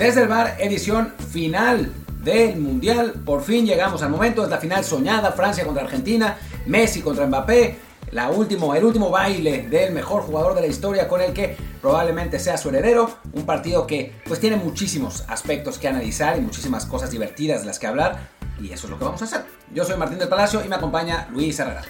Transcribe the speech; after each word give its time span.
Desde 0.00 0.22
el 0.22 0.28
bar, 0.28 0.56
edición 0.58 1.12
final 1.30 1.92
del 2.24 2.56
Mundial. 2.56 3.12
Por 3.22 3.42
fin 3.42 3.66
llegamos 3.66 4.02
al 4.02 4.08
momento, 4.08 4.42
es 4.42 4.48
la 4.48 4.56
final 4.56 4.82
soñada, 4.82 5.32
Francia 5.32 5.62
contra 5.66 5.84
Argentina, 5.84 6.38
Messi 6.64 7.02
contra 7.02 7.26
Mbappé. 7.26 7.76
La 8.12 8.30
último, 8.30 8.74
el 8.74 8.82
último 8.82 9.10
baile 9.10 9.68
del 9.68 9.92
mejor 9.92 10.22
jugador 10.22 10.54
de 10.54 10.62
la 10.62 10.68
historia 10.68 11.06
con 11.06 11.20
el 11.20 11.34
que 11.34 11.54
probablemente 11.82 12.38
sea 12.38 12.56
su 12.56 12.70
heredero. 12.70 13.10
Un 13.34 13.44
partido 13.44 13.86
que 13.86 14.14
pues 14.24 14.40
tiene 14.40 14.56
muchísimos 14.56 15.22
aspectos 15.28 15.76
que 15.76 15.88
analizar 15.88 16.38
y 16.38 16.40
muchísimas 16.40 16.86
cosas 16.86 17.10
divertidas 17.10 17.60
de 17.60 17.66
las 17.66 17.78
que 17.78 17.86
hablar. 17.86 18.30
Y 18.58 18.72
eso 18.72 18.86
es 18.86 18.90
lo 18.92 18.98
que 18.98 19.04
vamos 19.04 19.20
a 19.20 19.26
hacer. 19.26 19.44
Yo 19.74 19.84
soy 19.84 19.98
Martín 19.98 20.18
del 20.18 20.28
Palacio 20.28 20.64
y 20.64 20.68
me 20.68 20.76
acompaña 20.76 21.28
Luis 21.30 21.58
Herrera. 21.58 21.82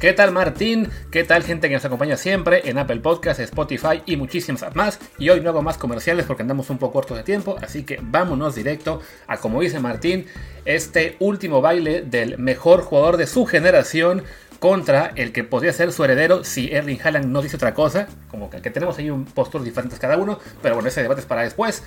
¿Qué 0.00 0.12
tal 0.12 0.30
Martín? 0.30 0.88
¿Qué 1.10 1.24
tal 1.24 1.42
gente 1.42 1.66
que 1.66 1.74
nos 1.74 1.84
acompaña 1.84 2.16
siempre 2.16 2.70
en 2.70 2.78
Apple 2.78 3.00
Podcasts, 3.00 3.42
Spotify 3.42 4.00
y 4.06 4.16
muchísimas 4.16 4.76
más? 4.76 5.00
Y 5.18 5.28
hoy 5.28 5.40
no 5.40 5.50
hago 5.50 5.60
más 5.60 5.76
comerciales 5.76 6.24
porque 6.24 6.42
andamos 6.42 6.70
un 6.70 6.78
poco 6.78 6.92
cortos 6.92 7.16
de 7.16 7.24
tiempo, 7.24 7.56
así 7.60 7.82
que 7.82 7.98
vámonos 8.00 8.54
directo 8.54 9.00
a, 9.26 9.38
como 9.38 9.60
dice 9.60 9.80
Martín, 9.80 10.26
este 10.64 11.16
último 11.18 11.60
baile 11.60 12.02
del 12.02 12.38
mejor 12.38 12.82
jugador 12.82 13.16
de 13.16 13.26
su 13.26 13.44
generación 13.44 14.22
contra 14.60 15.10
el 15.16 15.32
que 15.32 15.42
podría 15.42 15.72
ser 15.72 15.90
su 15.90 16.04
heredero 16.04 16.44
si 16.44 16.70
Erling 16.70 17.00
Haaland 17.02 17.26
no 17.26 17.42
dice 17.42 17.56
otra 17.56 17.74
cosa, 17.74 18.06
como 18.30 18.50
que, 18.50 18.60
tenemos 18.70 18.98
ahí 18.98 19.10
un 19.10 19.24
postur 19.24 19.64
diferentes 19.64 19.98
cada 19.98 20.16
uno, 20.16 20.38
pero 20.62 20.76
bueno, 20.76 20.88
ese 20.90 21.02
debate 21.02 21.22
es 21.22 21.26
para 21.26 21.42
después. 21.42 21.82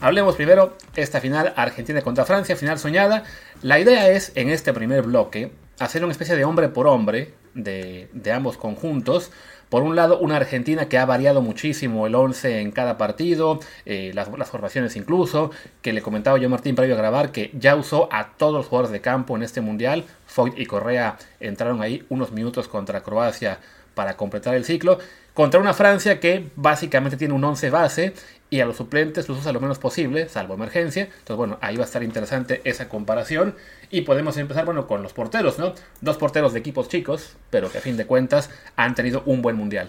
Hablemos 0.00 0.34
primero 0.34 0.78
esta 0.96 1.20
final 1.20 1.52
Argentina 1.56 2.00
contra 2.00 2.24
Francia, 2.24 2.56
final 2.56 2.78
soñada. 2.78 3.24
La 3.60 3.78
idea 3.78 4.08
es 4.08 4.32
en 4.34 4.48
este 4.48 4.72
primer 4.72 5.02
bloque 5.02 5.52
hacer 5.78 6.02
una 6.04 6.12
especie 6.12 6.36
de 6.36 6.46
hombre 6.46 6.70
por 6.70 6.86
hombre 6.86 7.34
de, 7.54 8.08
ambos 8.32 8.56
conjuntos. 8.56 9.30
Por 9.68 9.82
un 9.82 9.94
lado, 9.94 10.18
una 10.18 10.36
Argentina 10.36 10.88
que 10.88 10.98
ha 10.98 11.04
variado 11.06 11.42
muchísimo 11.42 12.06
el 12.06 12.16
11 12.16 12.60
en 12.60 12.72
cada 12.72 12.98
partido, 12.98 13.60
eh, 13.86 14.10
las, 14.14 14.28
formaciones 14.48 14.96
incluso, 14.96 15.52
que 15.80 15.92
le 15.92 16.02
comentaba 16.02 16.38
yo 16.38 16.48
Martín 16.48 16.74
previo 16.74 16.96
a 16.96 16.98
grabar 16.98 17.30
que 17.30 17.52
ya 17.54 17.76
usó 17.76 18.08
a 18.10 18.32
todos 18.36 18.52
los 18.54 18.66
jugadores 18.66 18.90
de 18.90 19.00
campo 19.00 19.36
en 19.36 19.44
este 19.44 19.60
mundial. 19.60 20.04
Foyt 20.26 20.58
y 20.58 20.66
Correa 20.66 21.18
entraron 21.38 21.82
ahí 21.82 22.04
unos 22.08 22.32
minutos 22.32 22.66
contra 22.66 23.02
Croacia 23.02 23.60
para 23.94 24.16
completar 24.16 24.54
el 24.54 24.64
ciclo. 24.64 24.98
Contra 25.34 25.60
una 25.60 25.72
Francia 25.72 26.18
que 26.18 26.50
básicamente 26.56 27.16
tiene 27.16 27.34
un 27.34 27.44
11 27.44 27.70
base 27.70 28.14
y 28.50 28.60
a 28.60 28.66
los 28.66 28.76
suplentes 28.76 29.28
los 29.28 29.38
usa 29.38 29.52
lo 29.52 29.60
menos 29.60 29.78
posible, 29.78 30.28
salvo 30.28 30.54
emergencia. 30.54 31.04
Entonces, 31.04 31.36
bueno, 31.36 31.58
ahí 31.60 31.76
va 31.76 31.84
a 31.84 31.86
estar 31.86 32.02
interesante 32.02 32.60
esa 32.64 32.88
comparación. 32.88 33.54
Y 33.90 34.02
podemos 34.02 34.36
empezar, 34.36 34.64
bueno, 34.64 34.88
con 34.88 35.02
los 35.02 35.12
porteros, 35.12 35.58
¿no? 35.58 35.72
Dos 36.00 36.16
porteros 36.16 36.52
de 36.52 36.58
equipos 36.58 36.88
chicos, 36.88 37.36
pero 37.50 37.70
que 37.70 37.78
a 37.78 37.80
fin 37.80 37.96
de 37.96 38.06
cuentas 38.06 38.50
han 38.74 38.96
tenido 38.96 39.22
un 39.24 39.40
buen 39.40 39.56
mundial. 39.56 39.88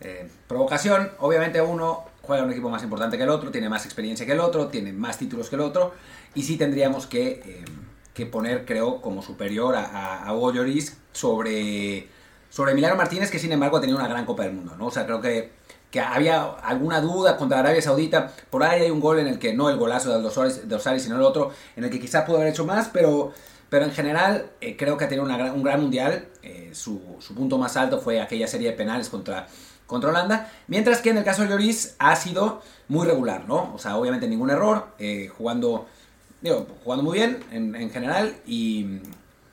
Eh, 0.00 0.28
provocación, 0.46 1.10
obviamente 1.18 1.60
uno 1.60 2.04
juega 2.22 2.44
un 2.44 2.52
equipo 2.52 2.68
más 2.68 2.82
importante 2.82 3.16
que 3.16 3.22
el 3.22 3.30
otro, 3.30 3.50
tiene 3.50 3.70
más 3.70 3.86
experiencia 3.86 4.26
que 4.26 4.32
el 4.32 4.40
otro, 4.40 4.68
tiene 4.68 4.92
más 4.92 5.18
títulos 5.18 5.48
que 5.48 5.56
el 5.56 5.62
otro, 5.62 5.94
y 6.34 6.42
sí 6.42 6.58
tendríamos 6.58 7.06
que, 7.06 7.40
eh, 7.44 7.64
que 8.12 8.26
poner, 8.26 8.66
creo, 8.66 9.00
como 9.00 9.22
superior 9.22 9.74
a, 9.74 10.28
a 10.28 10.32
Lloris 10.34 10.98
sobre, 11.12 12.06
sobre 12.50 12.72
Emiliano 12.72 12.96
Martínez, 12.96 13.30
que 13.30 13.38
sin 13.38 13.50
embargo 13.50 13.78
ha 13.78 13.80
tenido 13.80 13.98
una 13.98 14.08
gran 14.08 14.26
Copa 14.26 14.42
del 14.42 14.52
Mundo, 14.52 14.76
¿no? 14.76 14.86
O 14.86 14.90
sea, 14.90 15.06
creo 15.06 15.22
que 15.22 15.57
que 15.90 16.00
había 16.00 16.42
alguna 16.42 17.00
duda 17.00 17.36
contra 17.36 17.60
Arabia 17.60 17.80
Saudita. 17.80 18.30
Por 18.50 18.62
ahí 18.62 18.82
hay 18.82 18.90
un 18.90 19.00
gol 19.00 19.18
en 19.18 19.26
el 19.26 19.38
que, 19.38 19.54
no 19.54 19.70
el 19.70 19.76
golazo 19.76 20.20
de 20.20 20.74
Osari, 20.76 21.00
sino 21.00 21.16
el 21.16 21.22
otro, 21.22 21.50
en 21.76 21.84
el 21.84 21.90
que 21.90 22.00
quizás 22.00 22.24
pudo 22.24 22.36
haber 22.36 22.48
hecho 22.48 22.66
más, 22.66 22.88
pero, 22.88 23.32
pero 23.70 23.84
en 23.86 23.92
general 23.92 24.50
eh, 24.60 24.76
creo 24.76 24.96
que 24.96 25.04
ha 25.04 25.08
tenido 25.08 25.24
un 25.26 25.62
gran 25.62 25.80
mundial. 25.80 26.28
Eh, 26.42 26.70
su, 26.74 27.00
punto 27.34 27.58
más 27.58 27.76
alto 27.76 28.00
fue 28.00 28.20
aquella 28.20 28.46
serie 28.46 28.70
de 28.70 28.76
penales 28.76 29.08
contra, 29.08 29.46
contra 29.86 30.10
Holanda. 30.10 30.52
Mientras 30.66 31.00
que 31.00 31.10
en 31.10 31.18
el 31.18 31.24
caso 31.24 31.42
de 31.42 31.48
Lloris 31.48 31.96
ha 31.98 32.14
sido 32.16 32.60
muy 32.88 33.06
regular, 33.06 33.46
¿no? 33.48 33.72
O 33.74 33.78
sea, 33.78 33.96
obviamente 33.96 34.28
ningún 34.28 34.50
error, 34.50 34.88
eh, 34.98 35.28
jugando, 35.28 35.86
digo, 36.42 36.66
jugando 36.84 37.02
muy 37.02 37.18
bien 37.18 37.42
en, 37.50 37.90
general. 37.90 38.36
Y, 38.46 39.00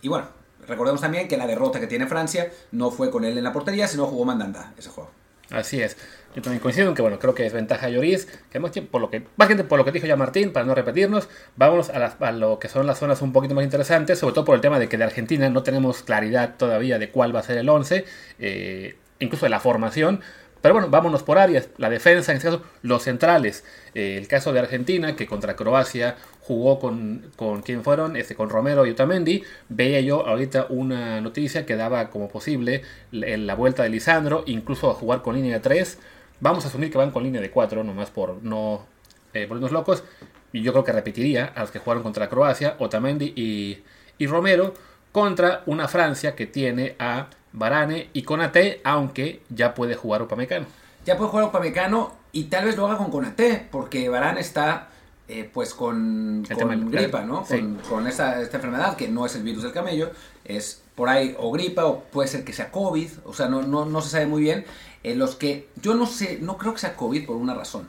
y 0.02 0.10
bueno, 0.10 0.28
recordemos 0.68 1.00
también 1.00 1.30
que 1.30 1.38
la 1.38 1.48
derrota 1.48 1.80
que 1.80 1.88
tiene 1.88 2.08
Francia 2.08 2.52
no 2.74 2.92
fue 2.92 3.10
con 3.10 3.24
él 3.24 3.38
en 3.38 3.44
la 3.46 3.54
portería, 3.54 3.88
sino 3.88 4.06
jugó 4.06 4.26
Mandanda 4.26 4.74
ese 4.78 4.90
juego. 4.90 5.12
Así 5.52 5.82
es. 5.82 5.98
Yo 6.36 6.42
también 6.42 6.60
coincido 6.60 6.90
en 6.90 6.96
que, 6.96 7.02
bueno, 7.02 7.18
creo 7.18 7.34
que 7.34 7.46
es 7.46 7.54
ventaja 7.54 7.88
Lloris. 7.88 8.28
Que 8.52 8.60
por 8.60 9.00
lo 9.00 9.10
que, 9.10 9.22
por 9.22 9.78
lo 9.78 9.86
que 9.86 9.92
dijo 9.92 10.06
ya 10.06 10.18
Martín, 10.18 10.52
para 10.52 10.66
no 10.66 10.76
repetirnos, 10.76 11.30
vámonos 11.56 11.90
a, 11.90 12.32
lo 12.34 12.60
que 12.60 12.68
son 12.68 12.86
las 12.88 13.00
zonas 13.00 13.22
un 13.22 13.32
poquito 13.32 13.56
más 13.56 13.64
interesantes, 13.64 14.20
sobre 14.20 14.34
todo 14.34 14.44
por 14.44 14.56
el 14.56 14.62
tema 14.62 14.78
de 14.78 14.90
que 14.90 14.98
de 14.98 15.06
Argentina 15.06 15.50
no 15.50 15.64
tenemos 15.64 16.04
claridad 16.04 16.56
todavía 16.58 17.00
de 17.00 17.10
cuál 17.10 17.34
va 17.34 17.40
a 17.40 17.44
ser 17.44 17.58
el 17.58 17.70
11, 17.70 18.06
eh, 18.40 18.98
incluso 19.20 19.46
de 19.46 19.50
la 19.50 19.62
formación. 19.62 20.22
Pero 20.66 20.74
bueno, 20.74 20.90
vámonos 20.90 21.22
por 21.22 21.38
áreas. 21.38 21.70
La 21.78 21.92
defensa, 21.92 22.32
en 22.32 22.38
este 22.38 22.50
caso, 22.50 22.64
los 22.82 23.04
centrales. 23.04 23.64
Eh, 23.94 24.18
el 24.18 24.28
caso 24.28 24.52
de 24.52 24.58
Argentina, 24.58 25.16
que 25.16 25.28
contra 25.28 25.56
Croacia 25.56 26.16
jugó 26.42 26.80
con, 26.80 27.32
con 27.36 27.62
quién 27.62 27.84
fueron, 27.84 28.16
este, 28.16 28.34
con 28.34 28.50
Romero 28.50 28.84
y 28.88 28.90
Otamendi. 28.90 29.44
Veía 29.70 30.02
yo 30.02 30.26
ahorita 30.26 30.66
una 30.70 31.22
noticia 31.22 31.68
que 31.68 31.76
daba 31.76 32.10
como 32.10 32.30
posible 32.30 32.82
la 33.12 33.54
vuelta 33.54 33.84
de 33.84 33.90
Lisandro, 33.90 34.44
incluso 34.48 34.90
a 34.90 34.96
jugar 34.96 35.22
con 35.22 35.36
línea 35.36 35.54
de 35.54 35.60
3. 35.60 36.00
Vamos 36.40 36.66
a 36.66 36.70
asumir 36.70 36.90
que 36.90 36.98
van 36.98 37.12
con 37.12 37.22
línea 37.22 37.42
de 37.42 37.52
4, 37.52 37.84
nomás 37.84 38.10
por 38.10 38.42
no 38.42 38.88
eh, 39.36 39.46
ponernos 39.46 39.72
locos. 39.72 40.04
Y 40.52 40.64
yo 40.64 40.72
creo 40.72 40.84
que 40.84 40.94
repetiría 40.94 41.46
a 41.54 41.62
los 41.62 41.70
que 41.70 41.78
jugaron 41.78 42.02
contra 42.02 42.28
Croacia, 42.28 42.76
Otamendi 42.80 43.34
y, 43.36 43.84
y 44.18 44.26
Romero, 44.26 44.74
contra 45.12 45.62
una 45.68 45.88
Francia 45.88 46.34
que 46.34 46.48
tiene 46.48 46.96
a 46.98 47.28
Varane 47.56 48.10
y 48.14 48.24
Conate, 48.24 48.82
aunque 48.84 49.42
ya 49.50 49.74
puede 49.74 49.96
jugar 49.96 50.22
Upamecano. 50.22 50.66
Ya 51.06 51.18
puede 51.18 51.30
jugar 51.30 51.48
Upamecano 51.48 52.14
y 52.32 52.46
tal 52.46 52.66
vez 52.66 52.78
lo 52.78 52.86
haga 52.86 52.98
con 52.98 53.10
Conate, 53.10 53.68
porque 53.72 54.10
Varane 54.10 54.42
está 54.42 54.90
eh, 55.28 55.50
pues 55.52 55.74
con, 55.74 56.44
gripa, 56.44 57.24
¿no? 57.24 57.46
Con, 57.90 58.08
esta 58.08 58.42
enfermedad 58.42 58.96
que 58.96 59.08
no 59.08 59.26
es 59.26 59.36
el 59.36 59.44
virus 59.44 59.64
del 59.64 59.72
camello, 59.72 60.12
es 60.44 60.84
por 60.94 61.10
ahí 61.10 61.36
o 61.40 61.52
gripa 61.52 61.86
o 61.86 62.02
puede 62.02 62.28
ser 62.28 62.44
que 62.44 62.54
sea 62.54 62.72
COVID, 62.72 63.10
o 63.24 63.34
sea, 63.34 63.48
no, 63.48 63.64
no, 63.64 64.02
se 64.02 64.10
sabe 64.10 64.28
muy 64.28 64.42
bien. 64.42 64.66
En 65.04 65.18
los 65.18 65.36
que 65.36 65.70
yo 65.82 65.96
no 65.96 66.06
sé, 66.06 66.40
no 66.42 66.58
creo 66.58 66.74
que 66.74 66.80
sea 66.80 66.96
COVID 66.96 67.26
por 67.26 67.38
una 67.38 67.54
razón, 67.54 67.88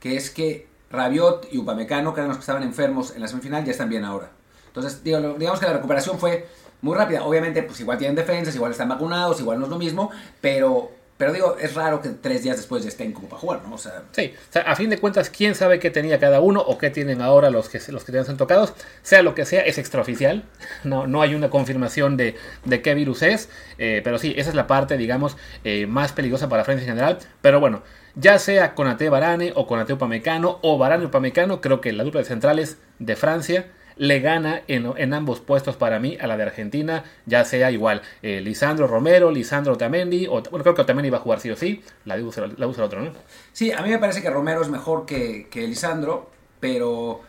que 0.00 0.16
es 0.16 0.30
que 0.30 0.66
Rabiot 0.90 1.48
y 1.52 1.58
Upamecano, 1.58 2.14
que 2.14 2.20
eran 2.20 2.28
los 2.28 2.38
que 2.38 2.42
estaban 2.42 2.62
enfermos 2.62 3.14
en 3.14 3.20
la 3.20 3.28
semifinal, 3.28 3.64
ya 3.64 3.72
están 3.72 3.88
bien 3.88 4.04
ahora. 4.04 4.30
Entonces, 4.68 5.02
digamos 5.02 5.60
que 5.60 5.66
la 5.66 5.72
recuperación 5.72 6.18
fue 6.18 6.46
muy 6.80 6.96
rápida. 6.96 7.24
Obviamente, 7.24 7.62
pues 7.62 7.80
igual 7.80 7.98
tienen 7.98 8.16
defensas, 8.16 8.54
igual 8.54 8.72
están 8.72 8.88
vacunados, 8.88 9.40
igual 9.40 9.58
no 9.58 9.64
es 9.64 9.70
lo 9.70 9.78
mismo, 9.78 10.10
pero, 10.40 10.92
pero 11.16 11.32
digo, 11.32 11.56
es 11.58 11.74
raro 11.74 12.00
que 12.00 12.10
tres 12.10 12.42
días 12.42 12.56
después 12.56 12.82
ya 12.82 12.88
estén 12.88 13.12
como 13.12 13.28
para 13.28 13.40
jugar, 13.40 13.62
¿no? 13.66 13.74
O 13.74 13.78
sea, 13.78 14.04
sí, 14.12 14.32
o 14.36 14.52
sea, 14.52 14.62
a 14.62 14.76
fin 14.76 14.88
de 14.88 14.98
cuentas, 14.98 15.30
quién 15.30 15.54
sabe 15.54 15.80
qué 15.80 15.90
tenía 15.90 16.18
cada 16.20 16.40
uno 16.40 16.60
o 16.60 16.78
qué 16.78 16.90
tienen 16.90 17.20
ahora 17.20 17.50
los 17.50 17.68
que, 17.68 17.80
los 17.90 18.04
que 18.04 18.12
tienen 18.12 18.36
tocados. 18.36 18.74
Sea 19.02 19.22
lo 19.22 19.34
que 19.34 19.44
sea, 19.44 19.62
es 19.62 19.78
extraoficial. 19.78 20.44
No, 20.84 21.06
no 21.06 21.22
hay 21.22 21.34
una 21.34 21.50
confirmación 21.50 22.16
de, 22.16 22.36
de 22.64 22.82
qué 22.82 22.94
virus 22.94 23.22
es. 23.22 23.48
Eh, 23.78 24.00
pero 24.04 24.18
sí, 24.18 24.34
esa 24.36 24.50
es 24.50 24.54
la 24.54 24.66
parte, 24.66 24.96
digamos, 24.96 25.36
eh, 25.64 25.86
más 25.86 26.12
peligrosa 26.12 26.48
para 26.48 26.64
Francia 26.64 26.84
en 26.84 26.90
general. 26.90 27.18
Pero 27.42 27.58
bueno, 27.58 27.82
ya 28.14 28.38
sea 28.38 28.74
con 28.74 28.86
Ate 28.86 29.08
Barane 29.08 29.52
o 29.54 29.66
con 29.66 29.80
Ate 29.80 29.92
Upamecano 29.92 30.58
o 30.62 30.78
Barane 30.78 31.06
Upamecano, 31.06 31.60
creo 31.60 31.80
que 31.80 31.92
la 31.92 32.04
dupla 32.04 32.20
de 32.20 32.26
centrales 32.26 32.78
de 32.98 33.16
Francia 33.16 33.66
le 33.98 34.20
gana 34.20 34.62
en, 34.68 35.12
ambos 35.12 35.40
puestos 35.40 35.76
para 35.76 35.98
mí 35.98 36.16
a 36.20 36.26
la 36.26 36.36
de 36.36 36.44
Argentina, 36.44 37.04
ya 37.26 37.44
sea 37.44 37.70
igual 37.70 38.02
eh, 38.22 38.40
Lisandro 38.40 38.86
Romero, 38.86 39.30
Lisandro 39.30 39.74
Otamendi, 39.74 40.26
o, 40.26 40.42
bueno, 40.42 40.62
creo 40.62 40.74
que 40.74 40.82
Otamendi 40.82 41.10
va 41.10 41.18
a 41.18 41.20
jugar 41.20 41.40
sí 41.40 41.50
o 41.50 41.56
sí, 41.56 41.82
la 42.04 42.16
usa 42.16 42.44
el 42.44 42.62
otro, 42.62 43.02
¿no? 43.02 43.12
Sí, 43.52 43.72
a 43.72 43.82
mí 43.82 43.90
me 43.90 43.98
parece 43.98 44.22
que 44.22 44.30
Romero 44.30 44.62
es 44.62 44.68
mejor 44.68 45.04
que, 45.04 45.48
que 45.50 45.66
Lisandro, 45.66 46.30
pero... 46.60 47.22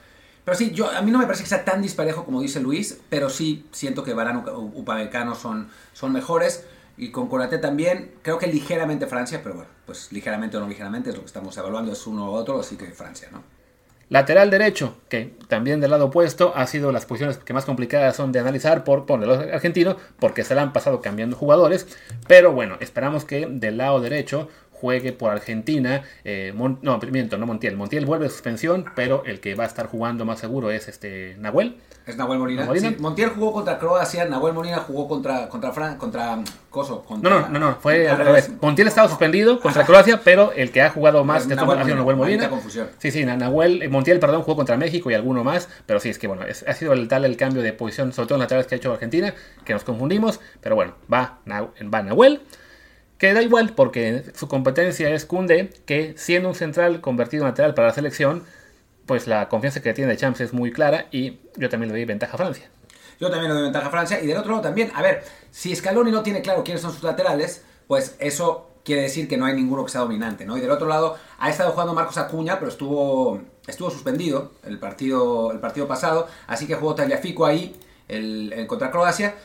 Pero 0.45 0.57
sí, 0.57 0.71
yo, 0.71 0.89
a 0.89 1.01
mí 1.03 1.11
no 1.11 1.19
me 1.19 1.25
parece 1.25 1.43
que 1.43 1.49
sea 1.49 1.63
tan 1.63 1.79
disparejo 1.79 2.25
como 2.25 2.41
dice 2.41 2.59
Luis, 2.59 3.01
pero 3.09 3.29
sí 3.29 3.67
siento 3.71 4.03
que 4.03 4.15
Varano 4.15 4.43
y 4.47 4.79
Upamecano 4.79 5.35
son, 5.35 5.69
son 5.93 6.11
mejores. 6.11 6.65
Y 6.97 7.11
con 7.11 7.27
Corate 7.27 7.59
también, 7.59 8.11
creo 8.23 8.39
que 8.39 8.47
ligeramente 8.47 9.05
Francia, 9.05 9.41
pero 9.43 9.55
bueno, 9.55 9.69
pues 9.85 10.11
ligeramente 10.11 10.57
o 10.57 10.59
no 10.59 10.67
ligeramente 10.67 11.11
es 11.11 11.15
lo 11.15 11.21
que 11.21 11.27
estamos 11.27 11.55
evaluando, 11.55 11.91
es 11.91 12.07
uno 12.07 12.31
u 12.31 12.33
otro, 12.33 12.59
así 12.59 12.77
que 12.77 12.87
Francia, 12.87 13.29
¿no? 13.31 13.43
Lateral 14.09 14.49
derecho, 14.49 14.95
que 15.07 15.33
también 15.47 15.79
del 15.79 15.91
lado 15.91 16.05
opuesto 16.05 16.51
ha 16.55 16.65
sido 16.65 16.91
las 16.91 17.05
posiciones 17.05 17.37
que 17.37 17.53
más 17.53 17.65
complicadas 17.65 18.15
son 18.15 18.31
de 18.31 18.39
analizar 18.39 18.83
por, 18.83 19.05
por 19.05 19.23
el 19.23 19.29
argentino, 19.51 19.97
porque 20.19 20.43
se 20.43 20.55
le 20.55 20.61
han 20.61 20.73
pasado 20.73 20.99
cambiando 20.99 21.35
jugadores. 21.35 21.87
Pero 22.27 22.51
bueno, 22.51 22.77
esperamos 22.79 23.23
que 23.23 23.45
del 23.47 23.77
lado 23.77 24.01
derecho 24.01 24.49
juegue 24.79 25.11
por 25.13 25.31
Argentina. 25.31 26.03
Eh, 26.23 26.53
no, 26.55 26.99
miento, 27.11 27.37
no 27.37 27.45
Montiel. 27.45 27.75
Montiel 27.75 28.05
vuelve 28.05 28.25
de 28.25 28.31
suspensión, 28.31 28.85
pero 28.95 29.23
el 29.25 29.39
que 29.39 29.55
va 29.55 29.65
a 29.65 29.67
estar 29.67 29.87
jugando 29.87 30.25
más 30.25 30.39
seguro 30.39 30.71
es 30.71 30.87
este 30.87 31.35
Nahuel. 31.39 31.77
Es 32.05 32.17
Nahuel 32.17 32.39
Molina. 32.39 32.67
Montiel 32.99 33.29
jugó 33.29 33.53
contra 33.53 33.77
Croacia, 33.77 34.25
Nahuel 34.25 34.53
Molina 34.53 34.77
jugó 34.77 35.07
contra 35.07 35.47
contra 35.47 35.71
Fran, 35.71 35.97
contra 35.97 36.39
Coso. 36.69 37.05
no, 37.21 37.29
no, 37.29 37.49
no, 37.49 37.59
no, 37.59 37.75
fue 37.75 38.07
al 38.09 38.17
revés. 38.17 38.51
Montiel 38.61 38.87
estaba 38.87 39.07
suspendido 39.07 39.59
contra 39.59 39.85
Croacia, 39.85 40.21
pero 40.23 40.51
el 40.53 40.71
que 40.71 40.81
ha 40.81 40.89
jugado 40.89 41.23
más 41.23 41.47
de 41.47 41.55
Nahuel, 41.55 41.79
ha 41.79 41.83
sido 41.83 41.97
Nahuel 41.97 42.15
Molina. 42.15 42.49
Sí, 42.97 43.11
sí, 43.11 43.25
Nahuel, 43.25 43.83
eh, 43.83 43.89
Montiel, 43.89 44.19
perdón, 44.19 44.41
jugó 44.41 44.55
contra 44.55 44.77
México 44.77 45.11
y 45.11 45.13
alguno 45.13 45.43
más, 45.43 45.69
pero 45.85 45.99
sí, 45.99 46.09
es 46.09 46.17
que 46.17 46.27
bueno, 46.27 46.43
ha 46.43 46.73
sido 46.73 46.93
el 46.93 47.07
tal 47.07 47.25
el 47.25 47.37
cambio 47.37 47.61
de 47.61 47.73
posición, 47.73 48.13
sobre 48.13 48.27
todo 48.27 48.35
en 48.37 48.41
laterales 48.41 48.67
que 48.67 48.75
ha 48.75 48.77
hecho 48.77 48.93
Argentina, 48.93 49.33
que 49.65 49.73
nos 49.73 49.83
confundimos, 49.83 50.39
pero 50.61 50.75
bueno, 50.75 50.95
va, 51.11 51.39
va 51.45 52.01
Nahuel. 52.01 52.41
Que 53.19 53.33
da 53.33 53.43
igual 53.43 53.73
porque 53.75 54.23
su 54.33 54.47
competencia 54.47 55.09
es 55.09 55.25
Kunde, 55.25 55.69
que 55.85 56.15
siendo 56.17 56.49
un 56.49 56.55
central 56.55 57.01
convertido 57.01 57.43
en 57.43 57.49
lateral 57.49 57.73
para 57.73 57.89
la 57.89 57.93
selección, 57.93 58.43
pues 59.05 59.27
la 59.27 59.49
confianza 59.49 59.81
que 59.81 59.93
tiene 59.93 60.11
de 60.11 60.17
Champs 60.17 60.39
es 60.39 60.53
muy 60.53 60.71
clara 60.71 61.07
y 61.11 61.39
yo 61.57 61.67
también 61.69 61.91
le 61.91 61.97
doy 61.97 62.05
ventaja 62.05 62.33
a 62.33 62.37
Francia. 62.37 62.69
Yo 63.19 63.29
también 63.29 63.49
le 63.49 63.55
doy 63.55 63.63
ventaja 63.63 63.87
a 63.87 63.91
Francia. 63.91 64.21
Y 64.21 64.27
del 64.27 64.37
otro 64.37 64.51
lado 64.51 64.63
también, 64.63 64.91
a 64.95 65.01
ver, 65.01 65.23
si 65.51 65.75
Scaloni 65.75 66.11
no 66.11 66.23
tiene 66.23 66.41
claro 66.41 66.63
quiénes 66.63 66.81
son 66.81 66.93
sus 66.93 67.03
laterales, 67.03 67.63
pues 67.87 68.15
eso 68.19 68.69
quiere 68.85 69.01
decir 69.01 69.27
que 69.27 69.35
no 69.35 69.45
hay 69.45 69.53
ninguno 69.53 69.83
que 69.83 69.91
sea 69.91 70.01
dominante, 70.01 70.45
¿no? 70.45 70.57
Y 70.57 70.61
del 70.61 70.71
otro 70.71 70.87
lado, 70.87 71.17
ha 71.39 71.49
estado 71.49 71.71
jugando 71.71 71.93
Marcos 71.93 72.17
Acuña, 72.17 72.57
pero 72.57 72.71
estuvo, 72.71 73.41
estuvo 73.67 73.89
suspendido 73.89 74.53
el 74.63 74.79
partido, 74.79 75.51
el 75.51 75.59
partido 75.59 75.87
pasado, 75.87 76.27
así 76.47 76.67
que 76.67 76.75
jugó 76.75 76.95
Tagliafico 76.95 77.45
ahí 77.45 77.75
el, 78.07 78.53
el 78.53 78.67
contra 78.67 78.91
Croacia. 78.91 79.35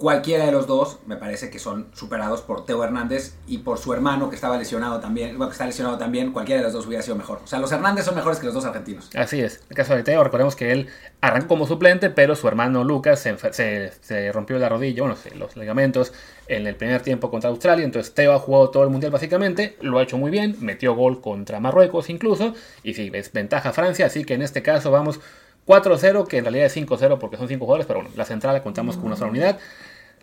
Cualquiera 0.00 0.46
de 0.46 0.52
los 0.52 0.66
dos 0.66 0.98
me 1.06 1.16
parece 1.16 1.50
que 1.50 1.58
son 1.58 1.88
superados 1.92 2.40
por 2.40 2.64
Teo 2.64 2.82
Hernández 2.82 3.34
y 3.46 3.58
por 3.58 3.76
su 3.76 3.92
hermano 3.92 4.30
que 4.30 4.34
estaba 4.34 4.56
lesionado 4.56 4.98
también, 4.98 5.36
bueno, 5.36 5.48
que 5.50 5.52
está 5.52 5.66
lesionado 5.66 5.98
también, 5.98 6.32
cualquiera 6.32 6.60
de 6.60 6.64
los 6.64 6.72
dos 6.72 6.86
hubiera 6.86 7.02
sido 7.02 7.16
mejor. 7.16 7.40
O 7.44 7.46
sea, 7.46 7.58
los 7.58 7.70
Hernández 7.70 8.06
son 8.06 8.14
mejores 8.14 8.38
que 8.38 8.46
los 8.46 8.54
dos 8.54 8.64
argentinos. 8.64 9.10
Así 9.14 9.42
es. 9.42 9.56
En 9.56 9.62
el 9.68 9.76
caso 9.76 9.94
de 9.94 10.02
Teo, 10.02 10.24
recordemos 10.24 10.56
que 10.56 10.72
él 10.72 10.88
arrancó 11.20 11.48
como 11.48 11.66
suplente, 11.66 12.08
pero 12.08 12.34
su 12.34 12.48
hermano 12.48 12.82
Lucas 12.82 13.20
se, 13.20 13.36
enfer- 13.36 13.52
se- 13.52 13.92
se 14.00 14.32
rompió 14.32 14.58
la 14.58 14.70
rodilla, 14.70 15.02
bueno, 15.02 15.18
los 15.36 15.54
ligamentos 15.58 16.14
en 16.48 16.66
el 16.66 16.76
primer 16.76 17.02
tiempo 17.02 17.30
contra 17.30 17.50
Australia. 17.50 17.84
Entonces 17.84 18.14
Teo 18.14 18.32
ha 18.32 18.38
jugado 18.38 18.70
todo 18.70 18.84
el 18.84 18.88
mundial 18.88 19.12
básicamente, 19.12 19.76
lo 19.82 19.98
ha 19.98 20.02
hecho 20.02 20.16
muy 20.16 20.30
bien, 20.30 20.56
metió 20.60 20.94
gol 20.94 21.20
contra 21.20 21.60
Marruecos 21.60 22.08
incluso, 22.08 22.54
y 22.82 22.94
sí, 22.94 23.10
es 23.12 23.30
ventaja 23.34 23.74
Francia, 23.74 24.06
así 24.06 24.24
que 24.24 24.32
en 24.32 24.40
este 24.40 24.62
caso 24.62 24.90
vamos 24.90 25.20
4-0, 25.66 26.26
que 26.26 26.38
en 26.38 26.44
realidad 26.44 26.64
es 26.66 26.74
5-0 26.74 27.18
porque 27.18 27.36
son 27.36 27.46
5 27.48 27.66
jugadores, 27.66 27.86
pero 27.86 28.00
bueno, 28.00 28.14
la 28.16 28.24
central 28.24 28.54
la 28.54 28.62
contamos 28.62 28.96
con 28.96 29.06
una 29.06 29.16
sola 29.16 29.30
unidad. 29.30 29.58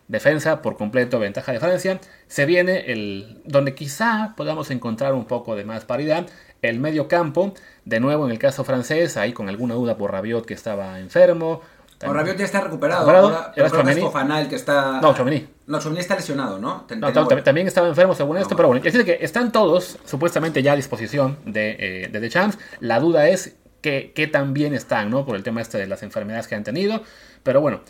Defensa 0.08 0.62
por 0.62 0.78
completo, 0.78 1.20
ventaja 1.20 1.52
de 1.52 1.60
Francia. 1.60 2.00
Se 2.28 2.46
viene 2.46 2.92
el 2.92 3.42
donde 3.46 3.76
quizá 3.76 4.34
podamos 4.38 4.72
encontrar 4.72 5.14
un 5.14 5.26
poco 5.26 5.56
de 5.56 5.66
más 5.66 5.84
paridad. 5.86 6.26
El 6.62 6.80
medio 6.80 7.08
campo, 7.08 7.54
de 7.86 8.00
nuevo 8.00 8.26
en 8.26 8.32
el 8.32 8.40
caso 8.40 8.64
francés, 8.64 9.18
ahí 9.18 9.34
con 9.34 9.50
alguna 9.50 9.76
duda 9.76 9.98
por 9.98 10.12
Rabiot 10.12 10.46
que 10.46 10.54
estaba 10.54 11.00
enfermo. 11.00 11.62
O 12.06 12.14
Rabiot 12.14 12.38
ya 12.38 12.46
está 12.46 12.62
recuperado. 12.62 13.02
¿Recuperado? 13.02 13.28
Ahora, 13.28 13.38
¿Era 13.40 13.54
pero 13.56 13.70
creo 13.70 13.84
que 13.86 14.42
es 14.42 14.48
que 14.48 14.56
está... 14.56 15.02
No, 15.02 15.14
Tchouaméni. 15.14 15.48
No, 15.66 15.80
Chomini 15.80 16.00
está 16.00 16.16
lesionado, 16.16 16.60
¿no? 16.60 16.86
Ten- 16.88 17.02
también 17.44 17.68
estaba 17.68 17.88
enfermo 17.90 18.16
según 18.16 18.38
esto, 18.38 18.52
No. 18.52 18.56
pero 18.56 18.70
bueno, 18.70 18.86
es 18.86 18.94
decir 18.94 19.06
que 19.06 19.24
están 19.26 19.52
todos 19.52 19.98
supuestamente 20.06 20.64
ya 20.64 20.74
a 20.74 20.76
disposición 20.78 21.38
de, 21.46 21.76
eh, 21.80 22.08
de 22.10 22.20
The 22.22 22.30
Champs. 22.30 22.58
La 22.80 23.00
duda 23.02 23.28
es 23.28 23.56
que, 23.82 24.30
tan 24.32 24.54
bien 24.54 24.74
están, 24.74 25.10
¿no? 25.10 25.26
Por 25.26 25.36
el 25.36 25.44
tema 25.44 25.62
este 25.62 25.78
de 25.78 25.88
las 25.88 26.04
enfermedades 26.04 26.48
que 26.48 26.56
han 26.56 26.64
tenido. 26.64 27.02
Pero 27.44 27.62
bueno, 27.62 27.82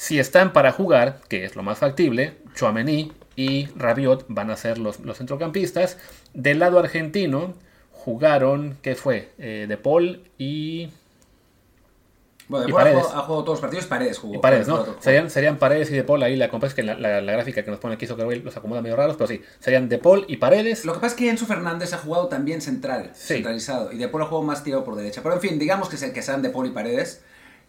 si 0.00 0.18
están 0.18 0.54
para 0.54 0.72
jugar, 0.72 1.20
que 1.28 1.44
es 1.44 1.56
lo 1.56 1.62
más 1.62 1.76
factible, 1.78 2.38
Chouameni 2.54 3.12
y 3.36 3.66
Rabiot 3.76 4.24
van 4.28 4.50
a 4.50 4.56
ser 4.56 4.78
los, 4.78 5.00
los 5.00 5.18
centrocampistas. 5.18 5.98
Del 6.32 6.58
lado 6.58 6.78
argentino 6.78 7.52
jugaron, 7.92 8.78
¿qué 8.80 8.94
fue? 8.94 9.28
Eh, 9.36 9.66
de 9.68 9.76
Paul 9.76 10.22
y, 10.38 10.88
Bueno, 12.48 12.64
y 12.64 12.68
de 12.68 12.72
Paul 12.72 12.86
ha 12.88 12.90
jugado, 12.92 13.08
ha 13.18 13.22
jugado 13.26 13.44
todos 13.44 13.56
los 13.56 13.60
partidos, 13.60 13.86
Paredes 13.86 14.18
jugó. 14.18 14.36
y 14.36 14.38
Paredes, 14.38 14.68
¿no? 14.68 14.86
Serían, 15.00 15.28
serían 15.28 15.58
Paredes 15.58 15.90
y 15.90 15.94
De 15.94 16.02
Paul 16.02 16.22
ahí 16.22 16.34
la 16.34 16.48
compás 16.48 16.72
que 16.72 16.82
la, 16.82 16.94
la- 16.94 17.20
la 17.20 17.32
gráfica 17.32 17.62
que 17.62 17.70
nos 17.70 17.78
pone 17.78 17.94
aquí 17.96 18.06
Zuckerberg 18.06 18.42
los 18.42 18.56
acomoda 18.56 18.80
medio 18.80 18.96
raros, 18.96 19.16
pero 19.18 19.26
sí, 19.28 19.42
serían 19.58 19.90
De 19.90 19.98
Paul 19.98 20.24
y 20.28 20.38
Paredes. 20.38 20.86
Lo 20.86 20.94
que 20.94 21.00
pasa 21.00 21.14
es 21.14 21.18
que 21.18 21.28
Enzo 21.28 21.44
Fernández 21.44 21.92
ha 21.92 21.98
jugado 21.98 22.28
también 22.28 22.62
central, 22.62 23.10
Sí. 23.12 23.34
centralizado, 23.34 23.92
y 23.92 23.98
De 23.98 24.08
Paul 24.08 24.22
ha 24.22 24.26
jugado 24.26 24.46
más 24.46 24.64
tirado 24.64 24.82
por 24.82 24.96
derecha. 24.96 25.20
Pero 25.22 25.34
en 25.34 25.42
fin, 25.42 25.58
digamos 25.58 25.90
que, 25.90 25.98
se, 25.98 26.14
que 26.14 26.22
sean 26.22 26.40
De 26.40 26.48
Paul 26.48 26.68
y 26.68 26.70
Paredes. 26.70 27.22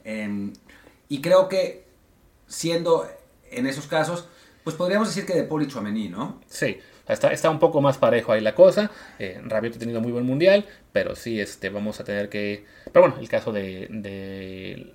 eh, 0.06 0.54
y 1.10 1.20
creo 1.20 1.50
que 1.50 1.91
siendo 2.52 3.08
en 3.50 3.66
esos 3.66 3.88
casos, 3.88 4.28
pues 4.64 4.76
podríamos 4.76 5.08
decir 5.08 5.26
que 5.26 5.34
De 5.34 5.44
Paul 5.44 5.64
y 5.64 5.68
Chouameni, 5.68 6.10
¿no? 6.10 6.40
Sí, 6.48 6.78
está, 7.08 7.32
está 7.32 7.50
un 7.50 7.60
poco 7.60 7.82
más 7.82 7.98
parejo 7.98 8.32
ahí 8.32 8.42
la 8.42 8.54
cosa. 8.54 8.92
Eh, 9.18 9.42
Rabiot 9.44 9.76
ha 9.76 9.80
tenido 9.80 10.02
muy 10.02 10.12
buen 10.12 10.26
mundial, 10.26 10.66
pero 10.92 11.16
sí 11.16 11.40
este, 11.40 11.70
vamos 11.70 12.00
a 12.00 12.04
tener 12.04 12.30
que... 12.30 12.66
Pero 12.92 13.08
bueno, 13.08 13.16
el 13.20 13.28
caso 13.30 13.52
de, 13.52 13.88
de 13.90 14.94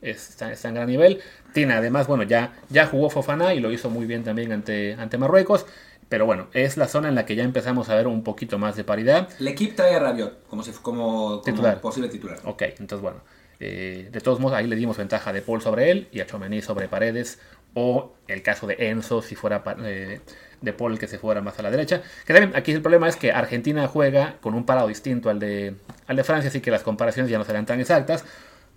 está, 0.00 0.52
está 0.52 0.68
en 0.68 0.74
gran 0.74 0.86
nivel. 0.88 1.20
Tiene 1.52 1.74
además, 1.74 2.06
bueno, 2.06 2.22
ya, 2.22 2.54
ya 2.70 2.86
jugó 2.86 3.10
Fofana 3.10 3.52
y 3.54 3.60
lo 3.60 3.70
hizo 3.70 3.90
muy 3.90 4.06
bien 4.06 4.24
también 4.24 4.52
ante, 4.52 4.94
ante 4.94 5.18
Marruecos. 5.18 5.66
Pero 6.08 6.24
bueno, 6.24 6.46
es 6.52 6.76
la 6.76 6.86
zona 6.86 7.08
en 7.08 7.16
la 7.16 7.26
que 7.26 7.34
ya 7.34 7.42
empezamos 7.42 7.88
a 7.88 7.96
ver 7.96 8.06
un 8.06 8.22
poquito 8.22 8.58
más 8.58 8.76
de 8.76 8.84
paridad. 8.84 9.28
El 9.40 9.48
equipo 9.48 9.74
trae 9.74 9.96
a 9.96 9.98
Rabiot 9.98 10.46
como, 10.46 10.62
si, 10.62 10.70
como, 10.70 10.82
como 10.82 11.40
Titular. 11.42 11.80
posible 11.80 12.08
titular. 12.08 12.38
Ok, 12.44 12.62
entonces 12.78 13.00
bueno. 13.00 13.20
Eh, 13.60 14.08
de 14.12 14.20
todos 14.20 14.40
modos, 14.40 14.56
ahí 14.56 14.66
le 14.66 14.76
dimos 14.76 14.96
ventaja 14.96 15.32
de 15.32 15.42
Paul 15.42 15.62
sobre 15.62 15.90
él 15.90 16.08
y 16.12 16.20
a 16.20 16.26
Chomení 16.26 16.62
sobre 16.62 16.88
Paredes. 16.88 17.38
O 17.74 18.14
el 18.26 18.42
caso 18.42 18.66
de 18.66 18.88
Enzo, 18.88 19.20
si 19.20 19.34
fuera 19.34 19.62
eh, 19.84 20.20
de 20.62 20.72
Paul 20.72 20.92
el 20.92 20.98
que 20.98 21.06
se 21.06 21.18
fuera 21.18 21.42
más 21.42 21.58
a 21.58 21.62
la 21.62 21.70
derecha. 21.70 22.02
Que 22.26 22.32
también 22.32 22.56
aquí 22.56 22.72
el 22.72 22.80
problema 22.80 23.08
es 23.08 23.16
que 23.16 23.32
Argentina 23.32 23.86
juega 23.86 24.36
con 24.40 24.54
un 24.54 24.64
parado 24.64 24.88
distinto 24.88 25.28
al 25.28 25.38
de, 25.38 25.74
al 26.06 26.16
de 26.16 26.24
Francia, 26.24 26.48
así 26.48 26.60
que 26.60 26.70
las 26.70 26.82
comparaciones 26.82 27.30
ya 27.30 27.38
no 27.38 27.44
serán 27.44 27.66
tan 27.66 27.80
exactas. 27.80 28.24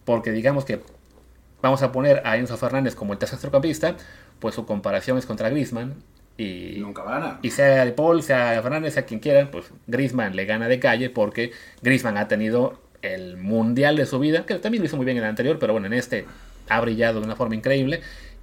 Porque 0.04 0.32
digamos 0.32 0.66
que 0.66 0.82
vamos 1.62 1.82
a 1.82 1.92
poner 1.92 2.22
a 2.26 2.38
Enzo 2.38 2.58
Fernández 2.58 2.96
como 2.96 3.14
el 3.14 3.20
tercer 3.20 3.40
centrocampista, 3.40 3.96
pues 4.40 4.56
su 4.56 4.66
comparación 4.66 5.18
es 5.18 5.26
contra 5.26 5.50
Griezmann. 5.50 6.04
Y, 6.38 6.78
Y 6.78 6.80
nunca 6.80 7.04
va 7.04 7.18
a 7.18 7.20
ganar. 7.20 7.40
y 7.42 7.52
sea 7.52 7.84
de 7.86 7.92
Paul, 7.92 8.24
sea 8.24 8.62
Fernández, 8.62 8.94
sea 8.94 9.06
quien 9.06 9.20
quieran, 9.20 9.50
pues 9.52 9.72
Griezmann 9.88 10.36
le 10.36 10.46
gana 10.46 10.68
de 10.68 10.80
calle 10.80 11.10
porque 11.10 11.52
Griezmann 11.82 12.18
ha 12.18 12.28
tenido 12.30 12.82
el 13.02 13.38
mundial 13.38 13.96
de 13.96 14.06
su 14.06 14.20
vida, 14.20 14.46
que 14.46 14.56
también 14.56 14.84
lo 14.84 14.88
hizo 14.88 14.98
muy 14.98 15.06
bien 15.06 15.18
en 15.18 15.24
el 15.24 15.30
anterior, 15.30 15.58
pero 15.60 15.74
bueno, 15.74 15.88
en 15.88 15.94
este 15.94 16.26
ha 16.68 16.82
brillado 16.82 17.20
de 17.20 17.26
una 17.26 17.36
forma 17.36 17.56
increíble. 17.56 18.02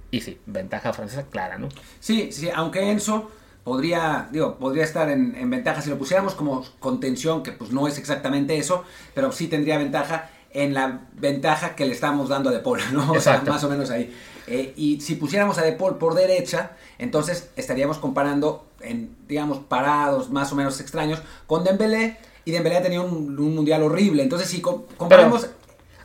Y 0.09 0.21
sí, 0.21 0.37
ventaja 0.45 0.93
francesa 0.93 1.25
clara, 1.29 1.57
¿no? 1.57 1.69
Sí, 1.99 2.31
sí, 2.31 2.49
aunque 2.53 2.91
Enzo 2.91 3.29
podría, 3.63 4.29
digo, 4.31 4.57
podría 4.57 4.85
estar 4.85 5.09
en, 5.09 5.35
en 5.35 5.49
ventaja 5.49 5.81
si 5.81 5.89
lo 5.89 5.97
pusiéramos 5.97 6.33
como 6.33 6.65
contención, 6.79 7.43
que 7.43 7.51
pues 7.51 7.71
no 7.71 7.87
es 7.87 7.97
exactamente 7.97 8.57
eso, 8.57 8.85
pero 9.13 9.31
sí 9.31 9.47
tendría 9.47 9.77
ventaja 9.77 10.29
en 10.51 10.73
la 10.73 11.01
ventaja 11.13 11.75
que 11.75 11.85
le 11.85 11.93
estamos 11.93 12.29
dando 12.29 12.49
a 12.49 12.53
De 12.53 12.59
Paul, 12.59 12.79
¿no? 12.91 13.11
O 13.13 13.21
sea, 13.21 13.43
más 13.45 13.63
o 13.63 13.69
menos 13.69 13.89
ahí. 13.89 14.13
Eh, 14.47 14.73
y 14.75 15.01
si 15.01 15.15
pusiéramos 15.15 15.57
a 15.57 15.61
De 15.61 15.73
Paul 15.73 15.97
por 15.97 16.15
derecha, 16.15 16.71
entonces 16.97 17.49
estaríamos 17.55 17.97
comparando 17.97 18.65
en, 18.81 19.15
digamos, 19.27 19.59
parados 19.59 20.31
más 20.31 20.51
o 20.51 20.55
menos 20.55 20.79
extraños 20.79 21.21
con 21.45 21.63
Dembélé, 21.63 22.17
y 22.47 22.51
Dembélé 22.51 22.77
ha 22.77 22.81
tenido 22.81 23.03
un, 23.03 23.37
un 23.37 23.55
mundial 23.55 23.83
horrible. 23.83 24.23
Entonces, 24.23 24.47
si 24.47 24.61
com- 24.61 24.83
comparamos 24.95 25.49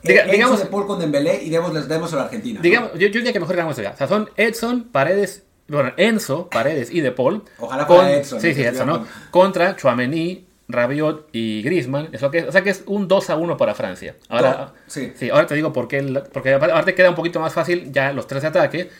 diga- 0.03 0.27
eh, 0.27 0.33
digamos- 0.33 0.59
De 0.59 0.67
Paul 0.67 0.87
con 0.87 0.99
Dembélé 0.99 1.43
y 1.43 1.51
demos, 1.51 1.73
les 1.73 1.87
demos 1.89 2.13
a 2.13 2.17
la 2.17 2.23
Argentina. 2.25 2.59
¿no? 2.59 2.63
Digamos, 2.63 2.93
yo, 2.95 3.07
yo 3.07 3.13
diría 3.21 3.33
que 3.33 3.41
mejor 3.41 3.57
esto 3.59 3.83
ya. 3.83 3.91
O 3.93 3.97
sea, 3.97 4.09
son 4.09 4.29
Edson, 4.37 4.85
Paredes, 4.91 5.45
bueno, 5.69 5.93
Enzo, 5.97 6.49
Paredes 6.51 6.91
y 6.93 7.01
De 7.01 7.13
Paul. 7.13 7.45
Ojalá 7.59 7.87
fuera 7.87 8.13
Edson, 8.13 8.41
Sí, 8.41 8.49
¿no? 8.49 8.55
sí, 8.55 8.63
Edson, 8.63 8.87
¿no? 8.89 9.07
Contra 9.31 9.77
Chouameni, 9.77 10.47
Rabiot 10.69 11.29
y 11.33 11.63
Griezmann. 11.63 12.09
Eso 12.13 12.31
que, 12.31 12.43
o 12.45 12.51
sea 12.53 12.63
que 12.63 12.71
es 12.71 12.83
un 12.87 13.07
2 13.07 13.31
a 13.31 13.37
1 13.37 13.57
para 13.57 13.75
Francia. 13.75 14.17
Ahora, 14.29 14.53
Do- 14.53 14.73
sí. 14.89 15.13
ahora 15.31 15.47
te 15.47 15.55
digo 15.55 15.73
por 15.73 15.87
qué, 15.87 16.03
porque 16.33 16.55
aparte 16.55 16.95
queda 16.95 17.09
un 17.11 17.15
poquito 17.15 17.39
más 17.41 17.53
fácil 17.55 17.93
ya 17.93 18.13
los 18.13 18.27
tres 18.27 18.43
de 18.43 18.49
ataque. 18.49 18.91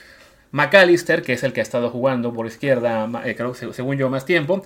McAllister, 0.53 1.23
que 1.23 1.33
es 1.33 1.43
el 1.45 1.53
que 1.53 1.61
ha 1.61 1.63
estado 1.63 1.91
jugando 1.91 2.33
por 2.33 2.47
izquierda, 2.47 3.09
eh, 3.25 3.35
creo, 3.35 3.55
según 3.55 3.97
yo, 3.97 4.11
más 4.11 4.25
tiempo, 4.27 4.63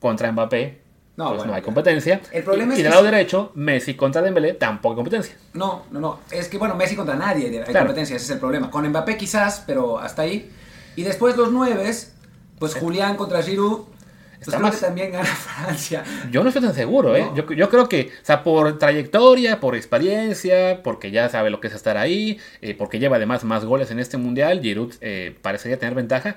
contra 0.00 0.32
Mbappé. 0.32 0.78
No, 1.16 1.28
pues 1.28 1.36
bueno, 1.38 1.52
no 1.52 1.56
hay 1.56 1.62
competencia. 1.62 2.20
El 2.30 2.42
problema 2.44 2.74
y 2.74 2.76
es 2.76 2.82
del 2.82 2.86
que 2.86 2.90
lado 2.94 3.04
derecho, 3.04 3.52
Messi 3.54 3.94
contra 3.94 4.20
Dembélé, 4.20 4.52
tampoco 4.54 4.92
hay 4.92 4.96
competencia. 4.96 5.34
No, 5.54 5.84
no, 5.90 5.98
no. 6.00 6.20
Es 6.30 6.48
que 6.48 6.58
bueno, 6.58 6.74
Messi 6.74 6.94
contra 6.94 7.16
nadie 7.16 7.46
hay 7.46 7.52
Claro. 7.64 7.86
competencia, 7.86 8.16
ese 8.16 8.24
es 8.26 8.30
el 8.32 8.38
problema. 8.38 8.70
Con 8.70 8.86
Mbappé 8.88 9.16
quizás, 9.16 9.62
pero 9.66 9.98
hasta 9.98 10.22
ahí. 10.22 10.50
Y 10.94 11.02
después 11.04 11.36
los 11.36 11.50
nueves, 11.52 12.14
pues 12.58 12.74
Julián 12.74 13.16
contra 13.16 13.42
Giroud, 13.42 13.84
pues 13.86 14.48
Está 14.48 14.58
creo 14.58 14.60
más- 14.68 14.76
que 14.76 14.84
también 14.84 15.12
gana 15.12 15.24
Francia. 15.24 16.04
Yo 16.30 16.42
no 16.42 16.50
estoy 16.50 16.62
tan 16.62 16.74
seguro, 16.74 17.16
¿eh? 17.16 17.30
Yo, 17.34 17.50
yo 17.50 17.70
creo 17.70 17.88
que, 17.88 18.10
o 18.22 18.24
sea, 18.24 18.42
por 18.44 18.78
trayectoria, 18.78 19.58
por 19.58 19.74
experiencia, 19.74 20.82
porque 20.82 21.10
ya 21.10 21.28
sabe 21.30 21.48
lo 21.48 21.60
que 21.60 21.68
es 21.68 21.74
estar 21.74 21.96
ahí, 21.96 22.38
eh, 22.60 22.74
porque 22.74 22.98
lleva 22.98 23.16
además 23.16 23.44
más 23.44 23.64
goles 23.64 23.90
en 23.90 23.98
este 23.98 24.18
mundial, 24.18 24.60
Giroud 24.60 24.92
eh, 25.00 25.34
parecería 25.40 25.78
tener 25.78 25.94
ventaja. 25.94 26.36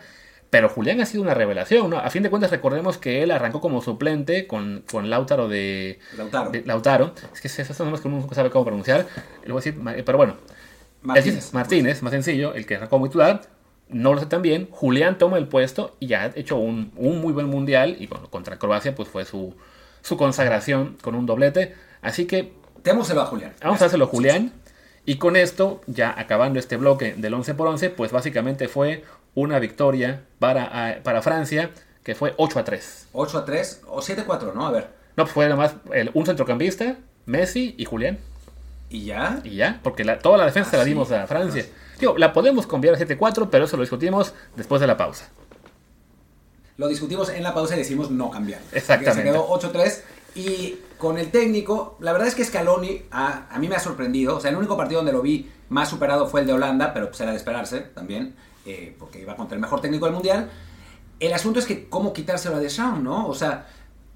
Pero 0.50 0.68
Julián 0.70 1.00
ha 1.00 1.06
sido 1.06 1.22
una 1.22 1.34
revelación, 1.36 1.90
¿no? 1.92 2.00
A 2.00 2.10
fin 2.10 2.24
de 2.24 2.30
cuentas, 2.32 2.50
recordemos 2.50 2.98
que 2.98 3.22
él 3.22 3.30
arrancó 3.32 3.62
como 3.62 3.82
suplente 3.84 4.48
con, 4.48 4.84
con 4.92 5.10
Lautaro 5.10 5.48
de, 5.48 6.00
Lautaro. 6.18 6.50
de- 6.50 6.64
Lautaro. 6.66 7.14
Es 7.34 7.40
que 7.42 7.48
esos 7.48 7.78
son 7.78 7.86
nombres 7.88 8.02
que 8.02 8.08
uno 8.08 8.18
nunca 8.18 8.34
sabe 8.34 8.50
cómo 8.50 8.66
pronunciar. 8.66 9.06
Le 9.44 9.52
voy 9.54 9.62
a 9.62 9.64
decir, 9.64 9.76
ma- 9.76 9.94
pero 10.04 10.18
bueno. 10.18 10.36
Martínez. 11.02 11.54
Martínez, 11.54 12.02
más 12.02 12.12
sencillo, 12.12 12.54
el 12.56 12.66
que 12.66 12.76
arrancó 12.76 13.00
muy 13.00 13.10
titular. 13.10 13.42
No 13.90 14.14
lo 14.14 14.20
sé 14.20 14.26
tan 14.26 14.42
bien. 14.42 14.68
Julián 14.72 15.18
toma 15.18 15.38
el 15.38 15.48
puesto 15.48 15.96
y 16.00 16.08
ya 16.08 16.24
ha 16.24 16.32
hecho 16.36 16.58
un, 16.58 16.92
un 16.96 17.22
muy 17.22 17.32
buen 17.34 17.48
mundial. 17.48 17.96
Y 18.00 18.08
bueno, 18.08 18.30
contra 18.30 18.58
Croacia, 18.60 18.96
pues 18.96 19.08
fue 19.08 19.26
su, 19.26 19.56
su 20.02 20.18
consagración 20.18 20.98
con 21.02 21.16
un 21.16 21.26
doblete. 21.26 21.76
Así 22.02 22.26
que 22.26 22.54
Démoselo 22.84 23.22
a 23.22 23.26
Julián. 23.26 23.54
vamos 23.62 23.80
a 23.82 23.86
dárselo 23.86 24.06
a 24.06 24.08
Julián. 24.08 24.52
Y 25.06 25.16
con 25.16 25.36
esto, 25.36 25.82
ya 25.88 26.14
acabando 26.18 26.60
este 26.60 26.78
bloque 26.78 27.14
del 27.18 27.34
11 27.34 27.56
por 27.56 27.68
11, 27.68 27.90
pues 27.90 28.12
básicamente 28.12 28.68
fue 28.68 29.04
una 29.42 29.60
victoria 29.60 30.24
para, 30.40 31.00
para 31.04 31.22
Francia, 31.22 31.72
que 32.04 32.16
fue 32.16 32.34
8 32.38 32.60
a 32.60 32.64
3. 32.64 33.08
8 33.14 33.38
a 33.38 33.46
3 33.46 33.82
o 33.88 34.02
7 34.02 34.22
a 34.22 34.26
4, 34.26 34.54
¿no? 34.54 34.68
A 34.68 34.72
ver. 34.72 34.88
No, 35.16 35.24
pues 35.24 35.32
fue 35.34 35.46
nada 35.46 35.56
más 35.58 35.76
el- 35.94 36.12
un 36.14 36.26
centrocampista, 36.26 36.98
Messi 37.26 37.76
y 37.78 37.86
Julián. 37.86 38.18
¿Y 38.90 39.06
ya? 39.06 39.40
Y 39.44 39.56
ya, 39.56 39.80
porque 39.84 40.04
la- 40.04 40.20
toda 40.20 40.38
la 40.38 40.46
defensa 40.46 40.72
Ah, 40.74 40.78
la 40.78 40.84
sí. 40.84 40.90
dimos 40.90 41.12
a 41.12 41.28
Francia. 41.28 41.66
Digo, 42.00 42.18
la 42.18 42.34
podemos 42.34 42.66
cambiar 42.66 42.96
a 42.96 42.98
7-4, 42.98 43.50
pero 43.52 43.66
eso 43.66 43.76
lo 43.78 43.82
discutimos 43.84 44.34
después 44.56 44.82
de 44.82 44.88
la 44.88 44.98
pausa. 44.98 45.30
Lo 46.78 46.88
discutimos 46.88 47.30
en 47.30 47.44
la 47.44 47.54
pausa 47.54 47.76
y 47.76 47.80
decidimos 47.80 48.10
no 48.10 48.30
cambiar. 48.32 48.62
Exactamente. 48.72 49.22
Se 49.22 49.24
quedó 49.24 49.46
8 49.50 49.68
a 49.68 49.72
3 49.72 50.04
Y 50.36 50.80
con 50.98 51.18
el 51.18 51.32
técnico, 51.32 51.98
la 52.00 52.12
verdad 52.14 52.28
es 52.28 52.36
que 52.36 52.46
Scaloni 52.46 53.02
a, 53.12 53.48
a, 53.54 53.58
mí 53.60 53.68
me 53.68 53.76
ha 53.76 53.80
sorprendido. 53.80 54.38
O 54.38 54.40
sea, 54.40 54.52
el 54.52 54.58
único 54.58 54.78
partido 54.78 55.00
donde 55.00 55.12
lo 55.12 55.22
vi 55.24 55.50
más 55.70 55.90
superado 55.90 56.28
fue 56.28 56.42
el 56.42 56.48
de 56.48 56.54
Holanda, 56.54 56.94
pero 56.94 57.08
pues 57.08 57.20
era 57.20 57.32
de 57.32 57.38
esperarse 57.38 57.80
también, 57.82 58.36
eh, 58.70 58.96
porque 58.98 59.22
iba 59.22 59.36
contra 59.36 59.56
el 59.56 59.62
mejor 59.62 59.82
técnico 59.82 60.06
del 60.06 60.14
mundial. 60.14 60.50
El 61.20 61.34
asunto 61.34 61.60
es 61.60 61.66
que 61.66 61.90
cómo 61.90 62.14
quitárselo 62.14 62.56
a 62.56 62.60
Deschamps, 62.60 63.02
¿no? 63.02 63.28
O 63.28 63.34
sea, 63.34 63.68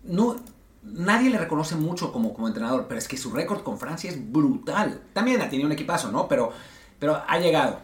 no, 0.04 0.38
nadie 0.84 1.30
le 1.30 1.38
reconoce 1.38 1.76
mucho 1.76 2.12
como, 2.12 2.34
como 2.34 2.48
entrenador, 2.48 2.86
pero 2.88 2.98
es 3.00 3.08
que 3.08 3.18
su 3.18 3.32
récord 3.32 3.64
con 3.64 3.78
Francia 3.78 4.10
es 4.10 4.32
brutal. 4.32 5.02
También 5.14 5.42
ha 5.42 5.50
tenido 5.50 5.68
un 5.68 5.74
equipazo, 5.74 6.12
¿no? 6.12 6.28
Pero, 6.28 6.52
pero 7.00 7.22
ha 7.28 7.40
llegado 7.40 7.80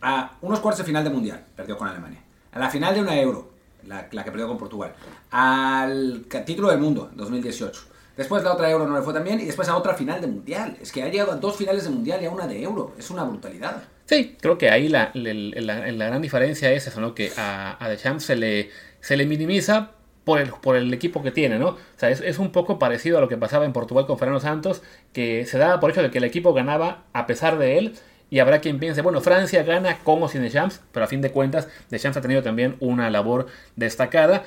a 0.00 0.36
unos 0.40 0.60
cuartos 0.60 0.78
de 0.78 0.84
final 0.84 1.04
de 1.04 1.10
mundial, 1.10 1.44
perdió 1.54 1.76
con 1.76 1.88
Alemania. 1.88 2.22
A 2.52 2.58
la 2.58 2.70
final 2.70 2.94
de 2.94 3.02
una 3.02 3.16
Euro, 3.20 3.50
la, 3.84 4.08
la 4.10 4.24
que 4.24 4.30
perdió 4.30 4.48
con 4.48 4.58
Portugal. 4.58 4.94
Al 5.30 6.26
título 6.44 6.68
del 6.70 6.80
mundo, 6.80 7.10
2018 7.14 7.94
Después 8.16 8.44
la 8.44 8.52
otra 8.52 8.70
Euro 8.70 8.86
no 8.86 8.96
le 8.96 9.02
fue 9.02 9.12
tan 9.12 9.24
bien 9.24 9.40
y 9.40 9.44
después 9.44 9.68
a 9.68 9.76
otra 9.76 9.94
final 9.94 10.20
de 10.20 10.28
Mundial. 10.28 10.76
Es 10.80 10.92
que 10.92 11.02
ha 11.02 11.08
llegado 11.08 11.32
a 11.32 11.36
dos 11.36 11.56
finales 11.56 11.84
de 11.84 11.90
Mundial 11.90 12.22
y 12.22 12.26
a 12.26 12.30
una 12.30 12.46
de 12.46 12.62
Euro. 12.62 12.94
Es 12.96 13.10
una 13.10 13.24
brutalidad. 13.24 13.82
Sí, 14.06 14.36
creo 14.40 14.58
que 14.58 14.70
ahí 14.70 14.88
la, 14.88 15.10
la, 15.14 15.90
la, 15.90 16.06
gran 16.06 16.20
diferencia 16.20 16.70
es 16.72 16.86
eso, 16.86 17.00
¿no? 17.00 17.14
Que 17.14 17.32
a, 17.36 17.82
a 17.82 17.88
Deschamps 17.88 18.24
se 18.24 18.36
le, 18.36 18.70
se 19.00 19.16
le 19.16 19.24
minimiza 19.26 19.92
por 20.24 20.40
el, 20.40 20.50
por 20.50 20.76
el 20.76 20.92
equipo 20.92 21.22
que 21.22 21.30
tiene, 21.30 21.58
¿no? 21.58 21.68
O 21.68 21.78
sea, 21.96 22.10
es, 22.10 22.20
es, 22.20 22.38
un 22.38 22.52
poco 22.52 22.78
parecido 22.78 23.18
a 23.18 23.20
lo 23.20 23.28
que 23.28 23.36
pasaba 23.36 23.64
en 23.64 23.72
Portugal 23.72 24.06
con 24.06 24.18
Fernando 24.18 24.40
Santos, 24.40 24.82
que 25.12 25.46
se 25.46 25.58
daba 25.58 25.80
por 25.80 25.90
hecho 25.90 26.02
de 26.02 26.10
que 26.10 26.18
el 26.18 26.24
equipo 26.24 26.52
ganaba 26.52 27.04
a 27.12 27.26
pesar 27.26 27.58
de 27.58 27.78
él, 27.78 27.94
y 28.30 28.40
habrá 28.40 28.60
quien 28.60 28.78
piense, 28.78 29.02
bueno, 29.02 29.20
Francia 29.20 29.62
gana 29.62 29.98
con 29.98 30.22
o 30.22 30.28
sin 30.28 30.42
Deschamps, 30.42 30.80
pero 30.92 31.04
a 31.04 31.08
fin 31.08 31.20
de 31.20 31.30
cuentas 31.30 31.68
Deschamps 31.90 32.16
ha 32.16 32.20
tenido 32.20 32.42
también 32.42 32.76
una 32.80 33.08
labor 33.10 33.46
destacada. 33.76 34.44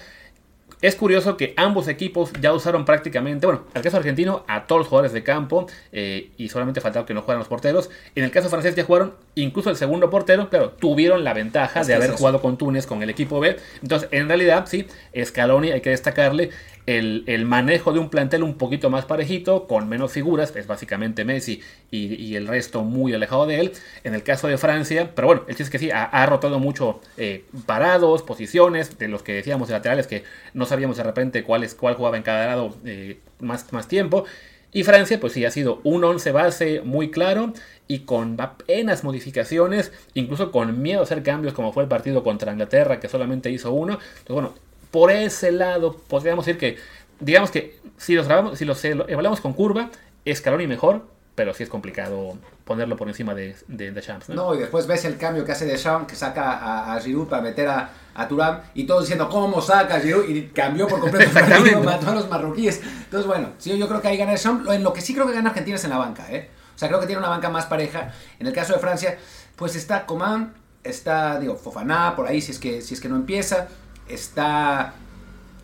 Es 0.80 0.96
curioso 0.96 1.38
que 1.38 1.56
ambos 1.58 1.88
equipos 1.88 2.32
ya 2.40 2.54
usaron 2.54 2.86
prácticamente, 2.86 3.48
bueno, 3.48 3.64
en 3.72 3.78
el 3.78 3.84
caso 3.84 3.98
argentino, 3.98 4.44
a 4.48 4.68
todos 4.68 4.82
los 4.82 4.88
jugadores 4.88 5.12
de 5.12 5.24
campo 5.24 5.66
eh, 5.92 6.30
y 6.38 6.50
solamente 6.50 6.82
faltaba 6.82 7.04
que 7.04 7.16
no 7.16 7.22
jugaran 7.22 7.40
los 7.40 7.48
porteros. 7.48 7.90
En 8.14 8.24
el 8.24 8.30
caso 8.30 8.48
francés 8.50 8.76
ya 8.76 8.84
jugaron 8.84 9.16
incluso 9.34 9.72
el 9.72 9.76
segundo 9.76 10.12
portero, 10.12 10.50
pero 10.52 10.70
tuvieron 10.70 11.24
la 11.24 11.34
ventaja 11.34 11.84
de 11.84 11.96
haber 11.96 12.12
jugado 12.12 12.42
con 12.42 12.58
Túnez 12.58 12.86
con 12.86 13.02
el 13.02 13.10
equipo 13.10 13.40
B. 13.40 13.58
Entonces, 13.82 14.08
en 14.12 14.28
realidad, 14.28 14.66
sí, 14.68 14.86
Scaloni 15.26 15.72
hay 15.72 15.82
que 15.82 15.90
destacarle 15.90 16.52
el, 16.88 17.46
manejo 17.46 17.92
de 17.92 18.00
un 18.00 18.10
plantel 18.10 18.44
un 18.44 18.56
poquito 18.56 18.90
más 18.90 19.06
parejito, 19.06 19.68
con 19.68 19.90
menos 19.90 20.14
figuras, 20.14 20.56
es 20.56 20.68
básicamente 20.68 21.26
Messi 21.26 21.62
y, 21.91 22.36
el 22.36 22.48
resto 22.48 22.84
muy 22.84 23.13
alejado 23.13 23.46
de 23.46 23.60
él. 23.60 23.72
En 24.03 24.13
el 24.13 24.24
caso 24.24 24.48
de 24.48 24.58
Francia, 24.58 25.12
pero 25.15 25.27
bueno, 25.27 25.44
el 25.48 25.56
chiste 25.56 25.63
es 25.63 25.70
que 25.70 25.79
sí, 25.79 25.89
ha, 25.91 26.25
rotado 26.25 26.60
mucho 26.60 27.01
eh, 27.17 27.46
parados, 27.65 28.24
posiciones, 28.24 28.98
de 28.98 29.08
los 29.08 29.24
que 29.24 29.34
decíamos 29.34 29.67
de 29.67 29.75
laterales, 29.75 30.08
que 30.08 30.24
no 30.53 30.65
sabíamos 30.65 30.98
de 30.98 31.03
repente 31.03 31.44
cuál, 31.44 31.63
es, 31.63 31.75
cuál 31.75 31.96
jugaba 31.96 32.17
en 32.17 32.24
cada 32.24 32.48
lado 32.48 32.75
eh, 32.86 33.20
más, 33.39 33.72
más 33.72 33.88
tiempo. 33.88 34.25
Y 34.74 34.84
Francia, 34.84 35.20
pues 35.20 35.34
sí, 35.34 35.46
ha 35.46 35.51
sido 35.51 35.79
un 35.84 36.03
11 36.03 36.32
base 36.32 36.82
muy 36.82 37.10
claro 37.10 37.53
y 37.88 38.00
con 38.00 38.39
apenas 38.39 39.03
modificaciones, 39.03 39.94
incluso 40.13 40.51
con 40.51 40.82
miedo 40.82 41.00
a 41.00 41.03
hacer 41.03 41.24
cambios, 41.24 41.53
como 41.53 41.72
fue 41.72 41.84
el 41.84 41.89
partido 41.89 42.22
contra 42.24 42.51
Inglaterra, 42.51 43.00
que 43.00 43.08
solamente 43.08 43.50
hizo 43.50 43.72
uno. 43.72 43.94
Entonces, 43.94 44.34
bueno, 44.34 44.53
por 44.91 45.12
ese 45.12 45.51
lado, 45.51 45.96
podríamos 46.08 46.46
decir 46.46 46.60
que, 46.60 46.77
digamos 47.20 47.50
que 47.50 47.79
si 47.98 48.13
los, 48.13 48.27
grabamos, 48.27 48.60
si 48.60 48.65
los 48.65 48.84
evaluamos 48.84 49.39
con 49.39 49.53
curva, 49.53 49.89
y 50.25 50.67
mejor, 50.67 51.06
pero 51.38 51.53
sí 51.53 51.62
es 51.62 51.70
complicado 51.70 52.36
ponerlo 52.65 52.98
por 52.98 53.08
encima 53.08 53.36
de, 53.36 53.56
de, 53.67 54.01
Champs. 54.01 54.29
¿no? 54.29 54.36
¿no? 54.36 54.56
y 54.56 54.58
después 54.58 54.88
ves 54.88 55.06
el 55.06 55.17
cambio 55.17 55.46
que 55.46 55.51
hace 55.51 55.65
de 55.65 55.77
Champs, 55.77 56.08
que 56.08 56.15
saca 56.15 56.53
a, 56.53 56.96
a 56.96 57.00
Giroud 57.00 57.27
para 57.27 57.44
meter 57.44 57.67
a, 57.67 57.91
a 58.15 58.27
Turán, 58.27 58.63
y 58.74 58.88
todos 58.88 59.03
diciendo, 59.03 59.29
¿cómo 59.29 59.62
saca 59.62 59.98
a 59.98 60.00
Giroud? 60.00 60.27
Y 60.27 60.48
cambió 60.48 60.88
por 60.88 61.00
completo 61.00 61.29
el 61.38 61.79
mató 61.86 62.10
a 62.10 62.15
los 62.15 62.27
marroquíes. 62.27 62.82
Entonces, 63.03 63.27
bueno, 63.27 63.50
sí, 63.60 63.77
yo 63.77 63.88
creo 63.88 64.01
que 64.01 64.08
ahí 64.08 64.17
gana 64.17 64.34
Champs. 64.34 64.67
En 64.72 64.82
lo 64.82 64.91
que 64.94 65.01
sí 65.01 65.13
creo 65.13 65.27
que 65.27 65.34
gana 65.34 65.51
Argentina 65.51 65.75
es 65.75 65.84
en 65.84 65.91
la 65.91 66.00
banca, 66.00 66.25
¿eh? 66.32 66.50
O 66.75 66.79
sea, 66.79 66.88
creo 66.88 67.00
que 67.00 67.06
tiene 67.06 67.20
una 67.20 67.29
banca 67.29 67.51
más 67.51 67.67
pareja. 67.67 68.12
En 68.39 68.48
el 68.48 68.53
caso 68.53 68.74
de 68.74 68.79
Francia, 68.79 69.20
pues 69.56 69.75
está 69.75 70.08
Coman, 70.08 70.56
está, 70.84 71.39
digo, 71.39 71.56
Fofaná, 71.56 72.15
por 72.15 72.25
ahí 72.27 72.41
si 72.41 72.51
es 72.51 72.58
que, 72.58 72.82
si 72.82 72.96
es 72.96 73.00
que 73.00 73.10
no 73.10 73.15
empieza. 73.15 73.67
Está, 74.08 74.96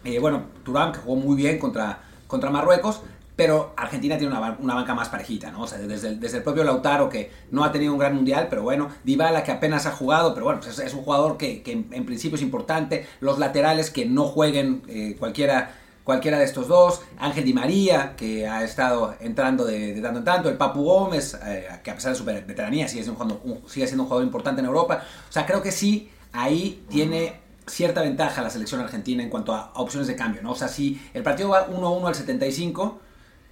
eh, 0.03 0.19
bueno, 0.19 0.43
Turán, 0.63 0.91
que 0.91 0.99
jugó 0.99 1.15
muy 1.15 1.35
bien 1.35 1.57
contra, 1.57 2.03
contra 2.27 2.51
Marruecos, 2.51 3.01
pero 3.35 3.73
Argentina 3.75 4.17
tiene 4.17 4.35
una, 4.35 4.57
una, 4.59 4.75
banca 4.75 4.93
más 4.93 5.09
parejita, 5.09 5.51
¿no? 5.51 5.61
O 5.63 5.67
sea, 5.67 5.79
desde 5.79 6.09
el, 6.09 6.19
desde 6.19 6.37
el, 6.37 6.43
propio 6.43 6.63
Lautaro, 6.63 7.09
que 7.09 7.31
no 7.51 7.63
ha 7.63 7.71
tenido 7.71 7.93
un 7.93 7.99
gran 7.99 8.13
mundial, 8.15 8.47
pero 8.49 8.61
bueno, 8.61 8.89
Dybala, 9.03 9.43
que 9.43 9.51
apenas 9.51 9.85
ha 9.85 9.91
jugado, 9.91 10.33
pero 10.33 10.45
bueno, 10.45 10.59
pues 10.61 10.77
es, 10.77 10.93
un 10.93 11.03
jugador 11.03 11.37
que, 11.37 11.63
que 11.63 11.71
en, 11.71 12.05
principio 12.05 12.35
es 12.35 12.43
importante, 12.43 13.07
los 13.21 13.39
laterales 13.39 13.89
que 13.89 14.05
no 14.05 14.25
jueguen 14.25 14.83
eh, 14.87 15.15
cualquiera, 15.17 15.75
cualquiera 16.03 16.37
de 16.37 16.45
estos 16.45 16.67
dos, 16.67 17.01
Ángel 17.17 17.43
Di 17.43 17.53
María, 17.53 18.15
que 18.15 18.47
ha 18.47 18.63
estado 18.63 19.15
entrando 19.19 19.65
de, 19.65 19.99
tanto 19.99 20.19
en 20.19 20.25
tanto, 20.25 20.49
el 20.49 20.57
Papu 20.57 20.83
Gómez, 20.83 21.35
eh, 21.43 21.67
que 21.83 21.89
a 21.89 21.95
pesar 21.95 22.11
de 22.11 22.17
su 22.17 22.25
veteranía 22.25 22.87
sigue 22.87 23.03
siendo, 23.03 23.41
un, 23.43 23.61
jugador 24.05 24.23
importante 24.23 24.61
en 24.61 24.67
Europa, 24.67 25.03
o 25.27 25.31
sea, 25.31 25.47
creo 25.47 25.63
que 25.63 25.71
sí, 25.71 26.11
ahí 26.33 26.85
tiene 26.87 27.41
cierta 27.65 28.01
ventaja 28.01 28.41
la 28.41 28.49
selección 28.49 28.81
argentina 28.81 29.23
en 29.23 29.29
cuanto 29.29 29.53
a, 29.53 29.71
opciones 29.75 30.07
de 30.07 30.15
cambio, 30.15 30.43
¿no? 30.43 30.51
O 30.51 30.55
sea, 30.55 30.67
si 30.67 31.01
el 31.13 31.23
partido 31.23 31.49
va 31.49 31.67
1-1 31.67 32.07
al 32.07 32.15
75, 32.15 32.99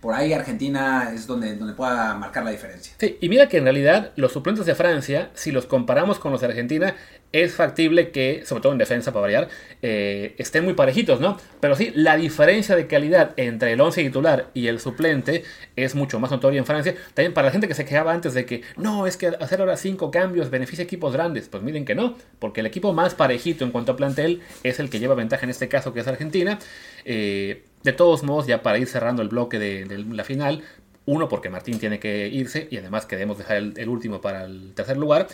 por 0.01 0.15
ahí 0.15 0.33
Argentina 0.33 1.11
es 1.13 1.27
donde, 1.27 1.55
donde 1.55 1.75
pueda 1.75 2.15
marcar 2.15 2.43
la 2.43 2.49
diferencia. 2.49 2.93
Sí, 2.97 3.17
y 3.21 3.29
mira 3.29 3.47
que 3.47 3.57
en 3.57 3.65
realidad 3.65 4.11
los 4.15 4.31
suplentes 4.31 4.65
de 4.65 4.73
Francia, 4.73 5.29
si 5.35 5.51
los 5.51 5.67
comparamos 5.67 6.17
con 6.17 6.31
los 6.31 6.41
de 6.41 6.47
Argentina, 6.47 6.95
es 7.31 7.53
factible 7.53 8.09
que, 8.09 8.43
sobre 8.45 8.61
todo 8.61 8.71
en 8.73 8.79
defensa 8.79 9.11
para 9.13 9.21
variar, 9.21 9.47
eh, 9.83 10.33
estén 10.39 10.65
muy 10.65 10.73
parejitos, 10.73 11.21
¿no? 11.21 11.37
Pero 11.59 11.75
sí, 11.75 11.91
la 11.95 12.17
diferencia 12.17 12.75
de 12.75 12.87
calidad 12.87 13.33
entre 13.37 13.73
el 13.73 13.79
11 13.79 14.03
titular 14.03 14.49
y 14.55 14.67
el 14.67 14.79
suplente 14.79 15.43
es 15.75 15.93
mucho 15.93 16.19
más 16.19 16.31
notoria 16.31 16.57
en 16.57 16.65
Francia. 16.65 16.95
También 17.13 17.33
para 17.33 17.45
la 17.45 17.51
gente 17.51 17.67
que 17.67 17.75
se 17.75 17.85
quejaba 17.85 18.11
antes 18.11 18.33
de 18.33 18.45
que, 18.45 18.63
no, 18.77 19.05
es 19.05 19.17
que 19.17 19.27
hacer 19.27 19.61
ahora 19.61 19.77
cinco 19.77 20.09
cambios 20.09 20.49
beneficia 20.49 20.83
equipos 20.83 21.13
grandes. 21.13 21.47
Pues 21.47 21.61
miren 21.61 21.85
que 21.85 21.93
no, 21.93 22.17
porque 22.39 22.61
el 22.61 22.65
equipo 22.65 22.91
más 22.91 23.13
parejito 23.13 23.63
en 23.63 23.71
cuanto 23.71 23.91
a 23.91 23.95
plantel 23.95 24.41
es 24.63 24.79
el 24.79 24.89
que 24.89 24.99
lleva 24.99 25.13
ventaja 25.13 25.43
en 25.43 25.51
este 25.51 25.69
caso, 25.69 25.93
que 25.93 25.99
es 25.99 26.07
Argentina. 26.07 26.57
Eh, 27.05 27.65
de 27.83 27.93
todos 27.93 28.23
modos, 28.23 28.47
ya 28.47 28.61
para 28.61 28.77
ir 28.77 28.87
cerrando 28.87 29.21
el 29.21 29.29
bloque 29.29 29.59
de, 29.59 29.85
la 30.09 30.23
final, 30.23 30.63
uno 31.05 31.29
porque 31.29 31.49
Martín 31.49 31.79
tiene 31.79 31.99
que 31.99 32.27
irse 32.27 32.67
y 32.69 32.77
además 32.77 33.05
queremos 33.05 33.37
dejar 33.37 33.57
el, 33.57 33.89
último 33.89 34.21
para 34.21 34.45
el 34.45 34.73
tercer 34.73 34.97
lugar. 34.97 35.27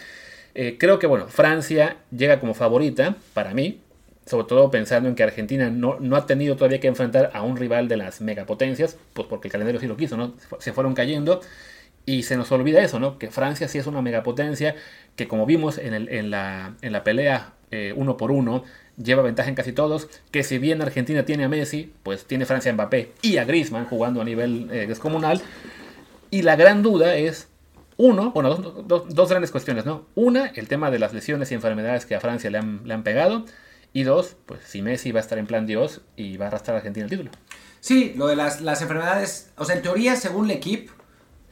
Eh, 0.56 0.77
creo 0.80 0.98
que 1.00 1.08
bueno, 1.08 1.27
Francia 1.27 1.98
llega 2.12 2.39
como 2.39 2.54
favorita 2.54 3.16
para 3.34 3.54
mí, 3.54 3.82
sobre 4.25 4.48
todo 4.48 4.72
pensando 4.72 5.08
en 5.08 5.16
que 5.16 5.24
Argentina 5.24 5.70
no, 5.70 5.98
no, 6.00 6.16
ha 6.16 6.25
tenido 6.25 6.56
todavía 6.56 6.80
que 6.80 6.88
enfrentar 6.88 7.32
a 7.34 7.44
un 7.44 7.58
rival 7.58 7.88
de 7.88 7.98
las 7.98 8.22
megapotencias, 8.22 8.98
pues 9.13 9.27
porque 9.27 9.48
el 9.48 9.51
calendario 9.51 9.80
sí 9.80 9.88
lo 9.88 9.98
quiso, 9.98 10.18
¿no? 10.18 10.34
Se 10.60 10.74
fueron 10.74 10.94
cayendo 10.94 11.42
y 12.06 12.24
se 12.24 12.38
nos 12.38 12.51
olvida 12.51 12.82
eso, 12.82 13.00
¿no? 13.00 13.20
Que 13.20 13.30
Francia 13.30 13.68
sí 13.68 13.77
es 13.77 13.86
una 13.86 14.01
megapotencia 14.01 14.75
que 15.16 15.27
como 15.27 15.46
vimos 15.46 15.77
en, 15.77 15.94
el, 15.94 16.10
en, 16.10 16.32
la, 16.32 16.75
en 16.82 16.94
la 16.94 17.04
pelea 17.04 17.54
eh, 17.72 17.94
uno 17.96 18.18
por 18.18 18.32
uno, 18.32 18.64
lleva 19.02 19.22
ventaja 19.22 19.50
en 19.50 19.56
casi 19.56 19.74
todos, 19.74 20.08
que 20.32 20.44
si 20.44 20.58
bien 20.58 20.82
Argentina 20.82 21.26
tiene 21.26 21.44
a 21.44 21.50
Messi, 21.50 21.94
pues 22.04 22.26
tiene 22.26 22.46
Francia 22.46 22.72
a 22.72 22.74
Mbappé 22.74 23.12
y 23.22 23.38
a 23.38 23.46
Griezmann 23.46 23.86
jugando 23.86 24.22
a 24.22 24.24
nivel 24.24 24.70
eh, 24.72 24.88
descomunal. 24.88 25.42
Y 26.30 26.42
la 26.42 26.56
gran 26.56 26.84
duda 26.84 27.16
es, 27.16 27.48
uno, 27.98 28.32
bueno, 28.32 28.56
dos, 28.56 29.14
dos, 29.14 29.30
grandes 29.30 29.52
cuestiones, 29.52 29.86
¿no? 29.86 30.06
Una, 30.16 30.48
el 30.48 30.68
tema 30.68 30.92
de 30.92 31.00
las 31.00 31.14
lesiones 31.14 31.52
y 31.52 31.56
enfermedades 31.56 32.06
que 32.06 32.16
a 32.16 32.20
Francia 32.20 32.50
le 32.50 32.58
han, 32.58 32.82
le 32.86 32.94
han 32.94 33.04
pegado. 33.04 33.46
Y 33.94 34.04
dos, 34.04 34.36
pues 34.46 34.62
si 34.66 34.82
Messi 34.82 35.12
va 35.12 35.20
a 35.20 35.24
estar 35.24 35.38
en 35.38 35.48
plan 35.48 35.66
Dios 35.66 36.02
y 36.16 36.38
va 36.38 36.46
a 36.46 36.48
arrastrar 36.50 36.76
a 36.76 36.80
Argentina 36.80 37.06
el 37.06 37.10
título. 37.10 37.32
Sí, 37.80 38.14
lo 38.18 38.28
de 38.28 38.36
las, 38.36 38.62
las 38.62 38.82
enfermedades, 38.82 39.52
o 39.58 39.66
sea, 39.66 39.76
en 39.76 39.82
teoría, 39.82 40.16
según 40.16 40.46
el 40.46 40.58
equipo, 40.58 40.94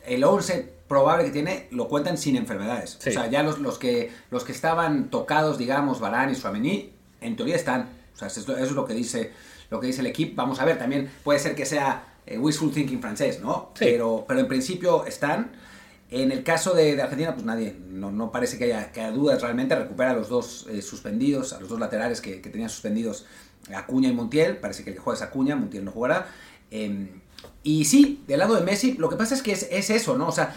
el 0.05 0.23
11 0.23 0.74
probable 0.87 1.25
que 1.25 1.31
tiene 1.31 1.67
lo 1.71 1.87
cuentan 1.87 2.17
sin 2.17 2.35
enfermedades. 2.35 2.97
O 2.97 3.01
sea, 3.01 3.27
ya 3.27 3.43
los, 3.43 3.59
los, 3.59 3.77
que, 3.77 4.11
los 4.31 4.43
que 4.43 4.51
estaban 4.51 5.09
tocados, 5.09 5.57
digamos, 5.57 5.99
Barán 5.99 6.29
y 6.29 6.35
Suamení, 6.35 6.93
en 7.21 7.35
teoría 7.35 7.55
están. 7.55 7.89
O 8.13 8.17
sea, 8.17 8.27
eso, 8.27 8.57
es 8.57 8.71
lo 8.71 8.85
que 8.85 8.93
dice 8.93 9.31
lo 9.69 9.79
que 9.79 9.87
dice 9.87 10.01
el 10.01 10.07
equipo. 10.07 10.35
Vamos 10.35 10.59
a 10.59 10.65
ver, 10.65 10.77
también 10.77 11.09
puede 11.23 11.39
ser 11.39 11.55
que 11.55 11.65
sea 11.65 12.15
eh, 12.25 12.37
wishful 12.37 12.71
thinking 12.71 13.01
francés, 13.01 13.41
¿no? 13.41 13.71
Pero, 13.77 14.25
pero 14.27 14.39
en 14.39 14.47
principio 14.47 15.05
están. 15.05 15.51
En 16.11 16.31
el 16.31 16.43
caso 16.43 16.75
de, 16.75 17.01
Argentina, 17.01 17.33
pues 17.33 17.45
nadie, 17.45 17.75
no, 17.89 18.11
no 18.11 18.31
parece 18.31 18.59
que 18.59 18.65
haya, 18.65 18.91
que 18.91 19.01
haya, 19.01 19.11
dudas 19.11 19.41
realmente. 19.41 19.75
Recupera 19.75 20.11
a 20.11 20.13
los 20.13 20.29
dos 20.29 20.67
eh, 20.69 20.81
suspendidos, 20.81 21.51
a 21.53 21.59
los 21.59 21.67
dos 21.67 21.79
laterales 21.79 22.21
que, 22.21 22.41
que, 22.41 22.49
tenían 22.49 22.69
suspendidos, 22.69 23.25
Acuña 23.75 24.09
y 24.09 24.13
Montiel. 24.13 24.57
Parece 24.57 24.83
que 24.83 24.91
el 24.91 24.95
que 24.95 25.01
juega 25.01 25.17
es 25.17 25.23
Acuña, 25.23 25.55
Montiel 25.55 25.83
no 25.83 25.91
jugará. 25.91 26.27
Em, 26.69 27.09
y 27.63 27.85
sí, 27.85 28.23
del 28.27 28.39
lado 28.39 28.55
de 28.55 28.61
Messi, 28.61 28.93
lo 28.93 29.09
que 29.09 29.15
pasa 29.15 29.33
es 29.33 29.41
que 29.41 29.51
es, 29.51 29.67
es, 29.71 29.89
eso, 29.89 30.17
¿no? 30.17 30.27
O 30.27 30.31
sea, 30.31 30.55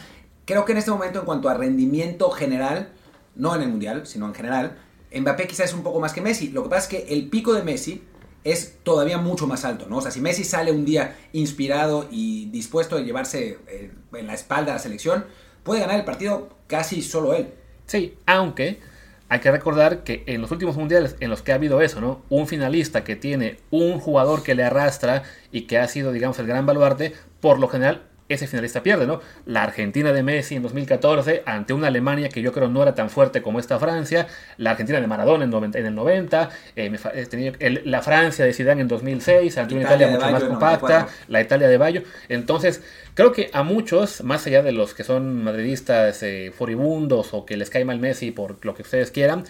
creo 0.49 0.65
que 0.65 0.73
en 0.73 0.79
este 0.79 0.91
momento, 0.91 1.19
en 1.19 1.27
cuanto 1.27 1.51
a 1.51 1.55
rendimiento 1.55 2.31
general, 2.31 2.89
no 3.37 3.55
en 3.55 3.61
el 3.61 3.69
Mundial, 3.69 4.07
sino 4.07 4.25
en 4.27 4.35
general, 4.35 4.79
Mbappé 5.15 5.47
quizás 5.47 5.67
es 5.67 5.75
un 5.75 5.83
poco 5.83 6.01
más 6.01 6.15
que 6.15 6.23
Messi. 6.23 6.49
Lo 6.49 6.63
que 6.63 6.71
pasa 6.71 6.85
es 6.85 6.89
que 6.89 7.13
el 7.13 7.29
pico 7.29 7.53
de 7.53 7.63
Messi 7.63 8.03
es 8.45 8.79
todavía 8.83 9.19
mucho 9.19 9.47
más 9.47 9.67
alto, 9.67 9.85
¿no? 9.91 9.99
O 9.99 10.01
sea, 10.01 10.11
si 10.11 10.23
Messi 10.23 10.45
sale 10.45 10.73
un 10.73 10.87
día 10.87 11.19
inspirado 11.35 12.09
y 12.11 12.47
dispuesto 12.47 12.97
a 12.97 13.01
llevarse 13.01 13.59
eh, 13.69 13.91
en 14.15 14.27
la 14.27 14.33
espalda 14.33 14.73
a 14.73 14.77
la 14.77 14.81
selección, 14.81 15.27
puede 15.65 15.81
ganar 15.81 15.99
el 15.99 16.07
partido 16.07 16.49
casi 16.67 17.03
solo 17.03 17.35
él. 17.35 17.53
Sí, 17.85 18.17
aunque 18.25 18.81
hay 19.29 19.41
que 19.41 19.51
recordar 19.51 20.03
que 20.03 20.25
en 20.27 20.41
los 20.41 20.51
últimos 20.51 20.79
mundiales 20.79 21.17
en 21.21 21.29
los 21.29 21.43
que 21.43 21.53
ha 21.53 21.57
habido 21.57 21.83
eso, 21.83 22.01
¿no? 22.01 22.23
Un 22.31 22.47
finalista 22.47 23.05
que 23.05 23.17
tiene 23.17 23.59
un 23.71 24.01
jugador 24.01 24.43
que 24.43 24.55
le 24.55 24.65
arrastra 24.65 25.25
y 25.53 25.63
que 25.67 25.77
ha 25.77 25.87
sido, 25.89 26.11
digamos, 26.11 26.39
el 26.39 26.47
gran 26.47 26.65
baluarte, 26.65 27.13
por 27.41 27.59
lo 27.59 27.69
general 27.69 28.08
ese 28.29 28.47
finalista 28.47 28.83
pierde, 28.83 29.07
¿no? 29.07 29.21
La 29.47 29.63
Argentina 29.63 30.13
de 30.13 30.23
Messi 30.23 30.57
en 30.57 30.63
2014 30.63 31.43
ante 31.47 31.73
una 31.73 31.87
Alemania 31.87 32.29
que 32.29 32.43
yo 32.43 32.53
creo 32.53 32.69
no 32.69 32.83
era 32.83 32.95
tan 32.95 33.09
fuerte 33.09 33.41
como 33.41 33.59
esta 33.59 33.79
Francia, 33.79 34.27
la 34.59 34.73
Argentina 34.73 35.01
de 35.01 35.07
Maradona 35.07 35.45
en, 35.45 35.87
el 35.87 35.95
90, 35.95 36.51
eh, 36.77 36.99
eh, 37.15 37.83
la 37.85 38.03
Francia 38.03 38.45
de 38.45 38.53
Zidane 38.53 38.83
en 38.83 38.89
2006 38.89 39.57
ante 39.57 39.75
una 39.75 39.85
Italia, 39.85 40.09
mucho 40.09 40.31
más 40.31 40.45
compacta, 40.45 41.09
la 41.29 41.41
Italia 41.41 41.69
de 41.69 41.79
Bayo. 41.79 42.03
Entonces, 42.29 42.83
creo 43.15 43.33
que 43.33 43.51
a 43.53 43.63
muchos, 43.63 44.23
más 44.23 44.47
allá 44.47 44.63
de 44.63 44.73
los 44.73 44.93
que 44.93 45.05
son 45.05 45.43
madridistas 45.43 46.23
eh, 46.23 46.53
furibundos 46.57 47.33
o 47.33 47.47
que 47.47 47.57
les 47.57 47.71
cae 47.71 47.85
mal 47.85 47.99
Messi 47.99 48.31
por 48.31 48.65
lo 48.65 48.75
que 48.75 48.83
ustedes 48.83 49.11
quieran, 49.11 49.45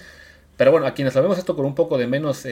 pero 0.57 0.71
bueno, 0.71 0.87
a 0.87 0.95
quienes 0.95 1.15
lo 1.15 1.23
vemos 1.23 1.39
esto 1.39 1.55
con 1.55 1.67
un 1.67 1.75
poco 1.75 1.99
de 1.99 2.07
menos 2.09 2.45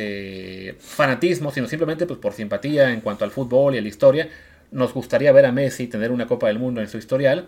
fanatismo, 0.79 1.51
sino 1.51 1.67
simplemente 1.67 2.07
pues, 2.07 2.21
por 2.21 2.33
simpatía 2.33 2.93
en 2.93 3.01
cuanto 3.01 3.25
al 3.25 3.33
fútbol 3.33 3.75
y 3.75 3.79
a 3.79 3.83
la 3.83 3.89
historia, 3.89 4.29
nos 4.71 4.93
gustaría 4.95 5.33
ver 5.33 5.47
a 5.47 5.53
Messi 5.53 5.87
tener 5.87 6.11
una 6.11 6.27
Copa 6.27 6.49
del 6.49 6.59
Mundo 6.59 6.81
en 6.81 6.89
su 6.89 6.99
historial, 6.99 7.47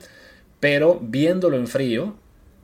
pero 0.60 0.98
viéndolo 1.00 1.56
en 1.56 1.66
frío, 1.66 2.14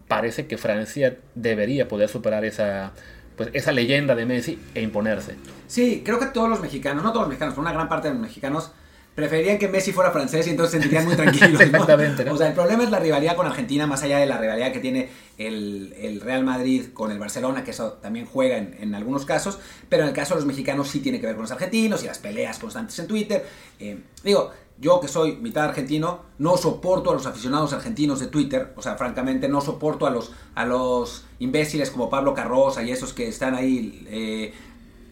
parece 0.09 0.47
que 0.47 0.59
Francia 0.59 1.17
debería 1.35 1.89
poder 1.89 2.09
superar 2.09 2.45
esa, 2.45 2.93
pues, 3.37 3.51
esa 3.53 3.73
leyenda 3.73 4.15
de 4.15 4.27
Messi 4.27 4.59
e 4.75 4.83
imponerse. 4.83 5.37
Sí, 5.67 6.03
creo 6.05 6.19
que 6.19 6.27
todos 6.27 6.49
los 6.49 6.61
mexicanos, 6.61 7.03
no 7.03 7.11
todos 7.11 7.23
los 7.23 7.29
mexicanos, 7.29 7.55
pero 7.55 7.63
una 7.63 7.73
gran 7.73 7.89
parte 7.89 8.09
de 8.09 8.15
los 8.15 8.23
mexicanos 8.23 8.73
preferirían 9.14 9.59
que 9.59 9.68
Messi 9.68 9.92
fuera 9.92 10.11
francés 10.11 10.47
y 10.47 10.50
entonces 10.50 10.73
se 10.73 10.78
sentirían 10.80 11.04
muy 11.04 11.14
tranquilos. 11.14 11.61
Exactamente. 11.61 12.28
O 12.28 12.37
sea, 12.37 12.49
el 12.49 12.54
problema 12.54 12.83
es 12.83 12.90
la 12.90 12.99
rivalidad 12.99 13.37
con 13.37 13.47
Argentina, 13.47 13.87
más 13.87 14.02
allá 14.02 14.18
de 14.18 14.26
la 14.26 14.38
rivalidad 14.38 14.73
que 14.73 14.80
tiene 14.80 15.09
el, 15.38 16.21
Real 16.21 16.44
Madrid 16.44 16.87
con 16.92 17.12
el 17.12 17.18
Barcelona, 17.18 17.62
que 17.62 17.71
eso 17.71 17.92
también 17.94 18.26
juega 18.26 18.59
en, 18.59 18.94
algunos 18.94 19.25
casos, 19.25 19.59
pero 19.88 20.02
en 20.02 20.09
el 20.09 20.14
caso 20.14 20.35
de 20.35 20.40
los 20.40 20.47
mexicanos 20.47 20.88
sí 20.88 21.00
tiene 21.00 21.21
que 21.21 21.26
ver 21.26 21.37
con 21.37 21.42
los 21.42 21.50
argentinos 21.52 22.02
y 22.02 22.06
las 22.06 22.18
peleas 22.18 22.59
constantes 22.59 22.99
en 22.99 23.06
Twitter. 23.06 23.47
Eh, 23.78 23.99
digo, 24.25 24.50
yo 24.80 25.00
que 25.00 25.06
soy 25.06 25.37
mitad 25.37 25.64
argentino, 25.64 26.23
no 26.38 26.56
soporto 26.56 27.11
a 27.11 27.14
los 27.14 27.26
aficionados 27.26 27.73
argentinos 27.73 28.18
de 28.18 28.26
Twitter, 28.26 28.73
o 28.76 28.83
sea, 28.83 28.97
francamente 28.97 29.49
no 29.49 29.61
soporto 29.61 30.06
a 30.06 30.11
los, 30.11 30.33
a 30.56 30.64
los 30.64 31.25
imbéciles 31.38 31.90
como 31.90 32.11
Pablo 32.11 32.35
Carroza 32.35 32.83
y 32.83 32.90
esos 32.90 33.12
que 33.12 33.28
están 33.28 33.54
ahí 33.54 34.04
eh, 34.11 34.52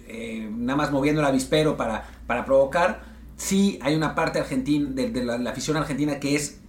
eh, 0.09 0.49
nada 0.51 0.77
más 0.77 0.91
moviendo 0.91 1.21
el 1.21 1.27
avispero 1.27 1.77
para, 1.77 2.05
para 2.27 2.45
provocar 2.45 3.12
sí 3.43 3.79
hay 3.83 3.97
una 3.97 4.15
parte 4.15 4.39
argentina, 4.39 4.89
de, 4.91 5.25
la, 5.25 5.51
afición 5.51 5.77
argentina 5.77 6.21
que 6.21 6.37
es 6.37 6.61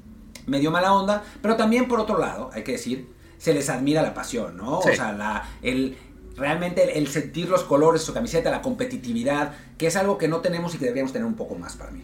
medio 0.47 0.71
mala 0.71 0.93
onda, 0.93 1.23
pero 1.41 1.55
también 1.55 1.87
por 1.87 1.99
otro 1.99 2.17
lado, 2.17 2.49
hay 2.51 2.63
que 2.63 2.73
decir, 2.73 3.09
se 3.37 3.53
les 3.53 3.69
admira 3.69 4.01
la 4.01 4.13
pasión, 4.13 4.57
¿no? 4.57 4.79
O 4.79 4.81
sea, 4.81 5.13
la, 5.13 5.47
el, 5.61 5.95
realmente 6.35 6.97
el, 6.97 7.07
sentir 7.07 7.47
los 7.47 7.63
colores, 7.63 8.01
su 8.01 8.13
camiseta, 8.13 8.49
la 8.49 8.61
competitividad, 8.61 9.53
que 9.77 9.87
es 9.87 9.95
algo 9.95 10.17
que 10.17 10.27
no 10.27 10.39
tenemos 10.39 10.73
y 10.73 10.79
que 10.79 10.85
deberíamos 10.85 11.13
tener 11.13 11.27
un 11.27 11.35
poco 11.35 11.55
más 11.55 11.75
para 11.75 11.91
mí. 11.91 12.03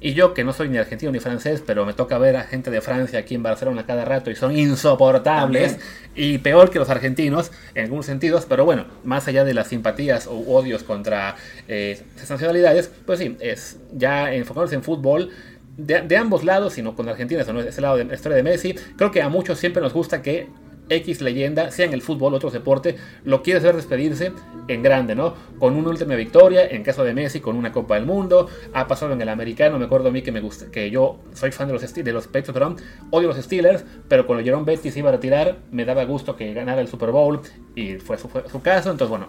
Y 0.00 0.12
yo, 0.12 0.34
que 0.34 0.44
no 0.44 0.52
soy 0.52 0.68
ni 0.68 0.76
argentino 0.76 1.10
ni 1.10 1.20
francés, 1.20 1.62
pero 1.66 1.86
me 1.86 1.94
toca 1.94 2.18
ver 2.18 2.36
a 2.36 2.42
gente 2.42 2.70
de 2.70 2.80
Francia 2.80 3.18
aquí 3.18 3.34
en 3.34 3.42
Barcelona 3.42 3.86
cada 3.86 4.04
rato 4.04 4.30
y 4.30 4.36
son 4.36 4.56
insoportables 4.56 5.78
y 6.14 6.38
peor 6.38 6.70
que 6.70 6.78
los 6.78 6.90
argentinos 6.90 7.50
en 7.74 7.84
algunos 7.84 8.04
sentidos, 8.04 8.46
pero 8.46 8.64
bueno, 8.64 8.84
más 9.04 9.26
allá 9.28 9.44
de 9.44 9.54
las 9.54 9.68
simpatías 9.68 10.26
o 10.26 10.34
odios 10.34 10.82
contra 10.82 11.36
eh, 11.66 12.02
esas 12.16 12.30
nacionalidades, 12.30 12.90
pues 13.06 13.20
sí, 13.20 13.36
es 13.40 13.78
ya 13.92 14.32
enfocarnos 14.34 14.72
en 14.72 14.82
fútbol. 14.82 15.30
De, 15.76 16.16
ambos 16.16 16.42
lados, 16.42 16.72
sino 16.72 16.96
con 16.96 17.06
Argentina, 17.06 17.42
eso 17.42 17.52
no 17.52 17.60
es 17.60 17.66
ese 17.66 17.82
lado 17.82 17.98
de 17.98 18.04
la 18.06 18.14
historia 18.14 18.36
de 18.36 18.42
Messi. 18.42 18.74
Creo 18.96 19.10
que 19.10 19.20
a 19.20 19.28
muchos 19.28 19.58
siempre 19.58 19.82
nos 19.82 19.92
gusta 19.92 20.22
que 20.22 20.48
X 20.88 21.20
leyenda, 21.20 21.70
sea 21.70 21.86
en 21.86 21.92
el 21.92 22.02
fútbol 22.02 22.34
o 22.34 22.36
otro 22.36 22.50
deporte, 22.50 22.96
lo 23.24 23.42
quieres 23.42 23.62
ver 23.62 23.76
despedirse 23.76 24.32
en 24.68 24.82
grande, 24.82 25.14
¿no? 25.14 25.34
Con 25.58 25.76
una 25.76 25.90
última 25.90 26.14
victoria, 26.14 26.66
en 26.66 26.82
caso 26.82 27.04
de 27.04 27.14
Messi, 27.14 27.40
con 27.40 27.56
una 27.56 27.72
Copa 27.72 27.94
del 27.96 28.06
Mundo, 28.06 28.48
ha 28.72 28.86
pasado 28.86 29.12
en 29.12 29.20
el 29.20 29.28
americano, 29.28 29.78
me 29.78 29.86
acuerdo 29.86 30.08
a 30.08 30.12
mí 30.12 30.22
que 30.22 30.32
me 30.32 30.40
gusta, 30.40 30.66
que 30.70 30.90
yo 30.90 31.18
soy 31.34 31.50
fan 31.52 31.68
de 31.68 31.74
los, 31.74 31.94
de 31.94 32.12
los 32.12 32.28
odio 33.10 33.28
los 33.28 33.36
Steelers, 33.36 33.84
pero 34.08 34.26
cuando 34.26 34.44
Jerome 34.44 34.64
Betty 34.64 34.90
se 34.90 35.00
iba 35.00 35.08
a 35.08 35.12
retirar, 35.12 35.58
me 35.70 35.84
daba 35.84 36.04
gusto 36.04 36.36
que 36.36 36.52
ganara 36.52 36.80
el 36.80 36.88
Super 36.88 37.10
Bowl, 37.10 37.40
y 37.74 37.94
fue 37.96 38.18
su, 38.18 38.28
su 38.50 38.62
caso, 38.62 38.90
entonces 38.90 39.10
bueno, 39.10 39.28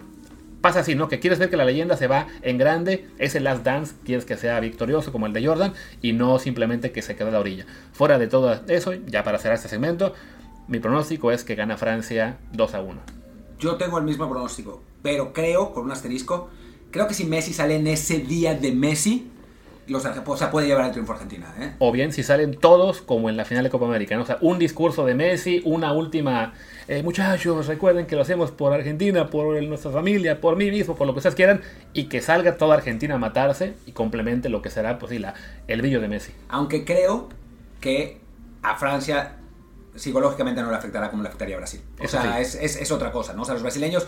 pasa 0.60 0.80
así, 0.80 0.94
¿no? 0.94 1.08
Que 1.08 1.20
quieres 1.20 1.38
ver 1.38 1.50
que 1.50 1.56
la 1.56 1.64
leyenda 1.64 1.96
se 1.96 2.06
va 2.06 2.26
en 2.42 2.58
grande, 2.58 3.06
es 3.18 3.34
el 3.34 3.44
Last 3.44 3.64
Dance, 3.64 3.94
quieres 4.04 4.24
que 4.24 4.36
sea 4.36 4.58
victorioso 4.60 5.12
como 5.12 5.26
el 5.26 5.32
de 5.32 5.46
Jordan 5.46 5.72
y 6.02 6.12
no 6.12 6.38
simplemente 6.38 6.90
que 6.90 7.02
se 7.02 7.16
quede 7.16 7.28
a 7.28 7.32
la 7.32 7.40
orilla. 7.40 7.66
Fuera 7.92 8.18
de 8.18 8.26
todo 8.26 8.60
eso, 8.68 8.92
ya 8.92 9.24
para 9.24 9.38
cerrar 9.38 9.56
este 9.56 9.68
segmento, 9.68 10.14
mi 10.68 10.78
pronóstico 10.78 11.32
es 11.32 11.44
que 11.44 11.54
gana 11.54 11.76
Francia 11.76 12.38
2 12.52 12.74
a 12.74 12.82
1. 12.82 13.00
Yo 13.58 13.76
tengo 13.76 13.98
el 13.98 14.04
mismo 14.04 14.28
pronóstico, 14.28 14.82
pero 15.02 15.32
creo, 15.32 15.72
con 15.72 15.84
un 15.84 15.92
asterisco, 15.92 16.50
creo 16.90 17.08
que 17.08 17.14
si 17.14 17.24
Messi 17.24 17.52
sale 17.52 17.76
en 17.76 17.86
ese 17.86 18.18
día 18.18 18.54
de 18.54 18.72
Messi, 18.72 19.30
los, 19.88 20.04
o 20.04 20.36
sea, 20.36 20.50
puede 20.50 20.66
llevar 20.66 20.84
el 20.84 20.90
triunfo 20.92 21.12
a 21.12 21.14
Argentina. 21.16 21.54
¿eh? 21.58 21.72
O 21.78 21.90
bien 21.90 22.12
si 22.12 22.22
salen 22.22 22.54
todos 22.54 23.00
como 23.00 23.30
en 23.30 23.36
la 23.36 23.44
final 23.44 23.64
de 23.64 23.70
Copa 23.70 23.86
América. 23.86 24.20
O 24.20 24.26
sea, 24.26 24.36
un 24.42 24.58
discurso 24.58 25.06
de 25.06 25.14
Messi, 25.14 25.62
una 25.64 25.92
última... 25.92 26.52
Eh, 26.88 27.02
muchachos, 27.02 27.66
recuerden 27.66 28.06
que 28.06 28.14
lo 28.14 28.22
hacemos 28.22 28.50
por 28.50 28.72
Argentina, 28.72 29.28
por 29.28 29.62
nuestra 29.62 29.90
familia, 29.90 30.40
por 30.40 30.56
mí 30.56 30.70
mismo, 30.70 30.94
por 30.94 31.06
lo 31.06 31.14
que 31.14 31.18
ustedes 31.18 31.34
quieran, 31.34 31.62
y 31.94 32.04
que 32.04 32.20
salga 32.20 32.56
toda 32.56 32.74
Argentina 32.74 33.14
a 33.14 33.18
matarse 33.18 33.74
y 33.86 33.92
complemente 33.92 34.48
lo 34.48 34.62
que 34.62 34.70
será 34.70 34.98
pues, 34.98 35.10
sí, 35.10 35.18
la, 35.18 35.34
el 35.66 35.80
brillo 35.80 36.00
de 36.00 36.08
Messi. 36.08 36.32
Aunque 36.48 36.84
creo 36.84 37.28
que 37.80 38.20
a 38.62 38.76
Francia 38.76 39.37
psicológicamente 39.98 40.62
no 40.62 40.70
le 40.70 40.76
afectará 40.76 41.10
como 41.10 41.22
le 41.22 41.28
afectaría 41.28 41.56
a 41.56 41.58
Brasil. 41.58 41.80
O 42.02 42.08
sea, 42.08 42.40
es, 42.40 42.90
otra 42.90 43.12
cosa, 43.12 43.34
¿no? 43.34 43.42
O 43.42 43.44
sea, 43.44 43.54
los 43.54 43.62
brasileños 43.62 44.06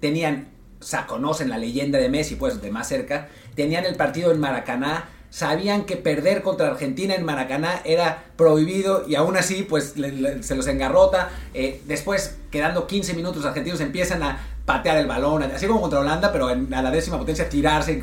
tenían, 0.00 0.48
o 0.80 0.84
sea, 0.84 1.06
conocen 1.06 1.50
la 1.50 1.58
leyenda 1.58 1.98
de 1.98 2.08
Messi, 2.08 2.36
pues, 2.36 2.60
de 2.62 2.70
más 2.70 2.88
cerca, 2.88 3.28
tenían 3.54 3.84
el 3.84 3.96
partido 3.96 4.32
en 4.32 4.40
Maracaná, 4.40 5.08
sabían 5.30 5.84
que 5.84 5.96
perder 5.96 6.42
contra 6.42 6.68
Argentina 6.68 7.14
en 7.14 7.24
Maracaná 7.24 7.80
era 7.84 8.24
prohibido 8.42 9.04
y 9.06 9.14
aún 9.14 9.36
así, 9.36 9.62
pues, 9.62 9.94
se 10.40 10.54
los 10.54 10.66
engarrota. 10.66 11.30
Eh, 11.54 11.80
después, 11.86 12.38
quedando 12.50 12.86
15 12.86 13.14
minutos, 13.14 13.38
los 13.38 13.46
argentinos 13.46 13.80
empiezan 13.80 14.22
a 14.22 14.40
patear 14.64 14.96
el 14.98 15.06
balón, 15.06 15.42
así 15.42 15.66
como 15.66 15.80
contra 15.80 15.98
Holanda, 16.00 16.30
pero 16.30 16.50
en, 16.50 16.72
a 16.72 16.82
la 16.82 16.90
décima 16.90 17.18
potencia 17.18 17.48
tirarse, 17.48 17.94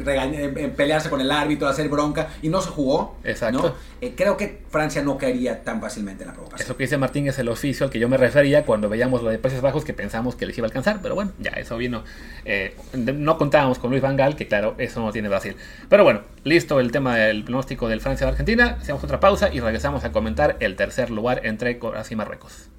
pelearse 0.75 1.10
con 1.10 1.21
el 1.21 1.32
árbitro, 1.32 1.67
hacer 1.67 1.88
bronca, 1.88 2.28
y 2.41 2.49
no 2.49 2.62
se 2.62 2.69
jugó. 2.69 3.15
Exacto. 3.23 3.75
Eh, 4.02 4.13
creo 4.15 4.36
que 4.36 4.62
Francia 4.69 5.02
no 5.02 5.17
caería 5.17 5.63
tan 5.63 5.82
fácilmente 5.82 6.23
en 6.23 6.30
la 6.30 6.34
provocación. 6.34 6.65
Eso 6.65 6.75
que 6.75 6.84
dice 6.84 6.97
Martín 6.97 7.28
es 7.28 7.39
el 7.39 7.47
oficio 7.49 7.86
al 7.86 7.91
que 7.91 7.99
yo 7.99 8.10
me 8.10 8.17
refería 8.17 8.65
cuando 8.65 8.89
veíamos 8.89 9.23
lo 9.23 9.30
de 9.30 9.38
Países 9.38 9.62
Bajos, 9.62 9.86
que 9.86 9.93
pensamos 9.93 10.36
que 10.36 10.45
les 10.45 10.58
iba 10.58 10.65
a 10.65 10.69
alcanzar, 10.69 10.99
pero 11.02 11.15
bueno, 11.15 11.32
ya 11.39 11.52
eso 11.52 11.78
vino. 11.78 12.04
Eh, 12.43 12.75
no 12.93 13.38
contábamos 13.38 13.80
con 13.80 13.89
Luis 13.89 14.02
Van 14.02 14.17
Gaal, 14.17 14.36
que 14.36 14.47
claro, 14.47 14.75
eso 14.78 14.99
no 14.99 15.12
tiene 15.12 15.30
Brasil. 15.30 15.56
Pero 15.89 16.04
bueno, 16.04 16.21
listo 16.43 16.80
el 16.80 16.91
tema 16.91 17.15
del 17.15 17.43
pronóstico 17.43 17.88
del 17.88 18.02
Francia-Argentina, 18.02 18.78
hacemos 18.82 19.04
otra 19.04 19.19
pausa 19.19 19.49
y 19.54 19.60
regresamos 19.60 20.04
a 20.04 20.12
comentar 20.12 20.28
el 20.59 20.75
tercer 20.75 21.09
lugar 21.09 21.45
entre 21.45 21.79
Croacia 21.79 22.13
y 22.13 22.17
Marruecos. 22.17 22.69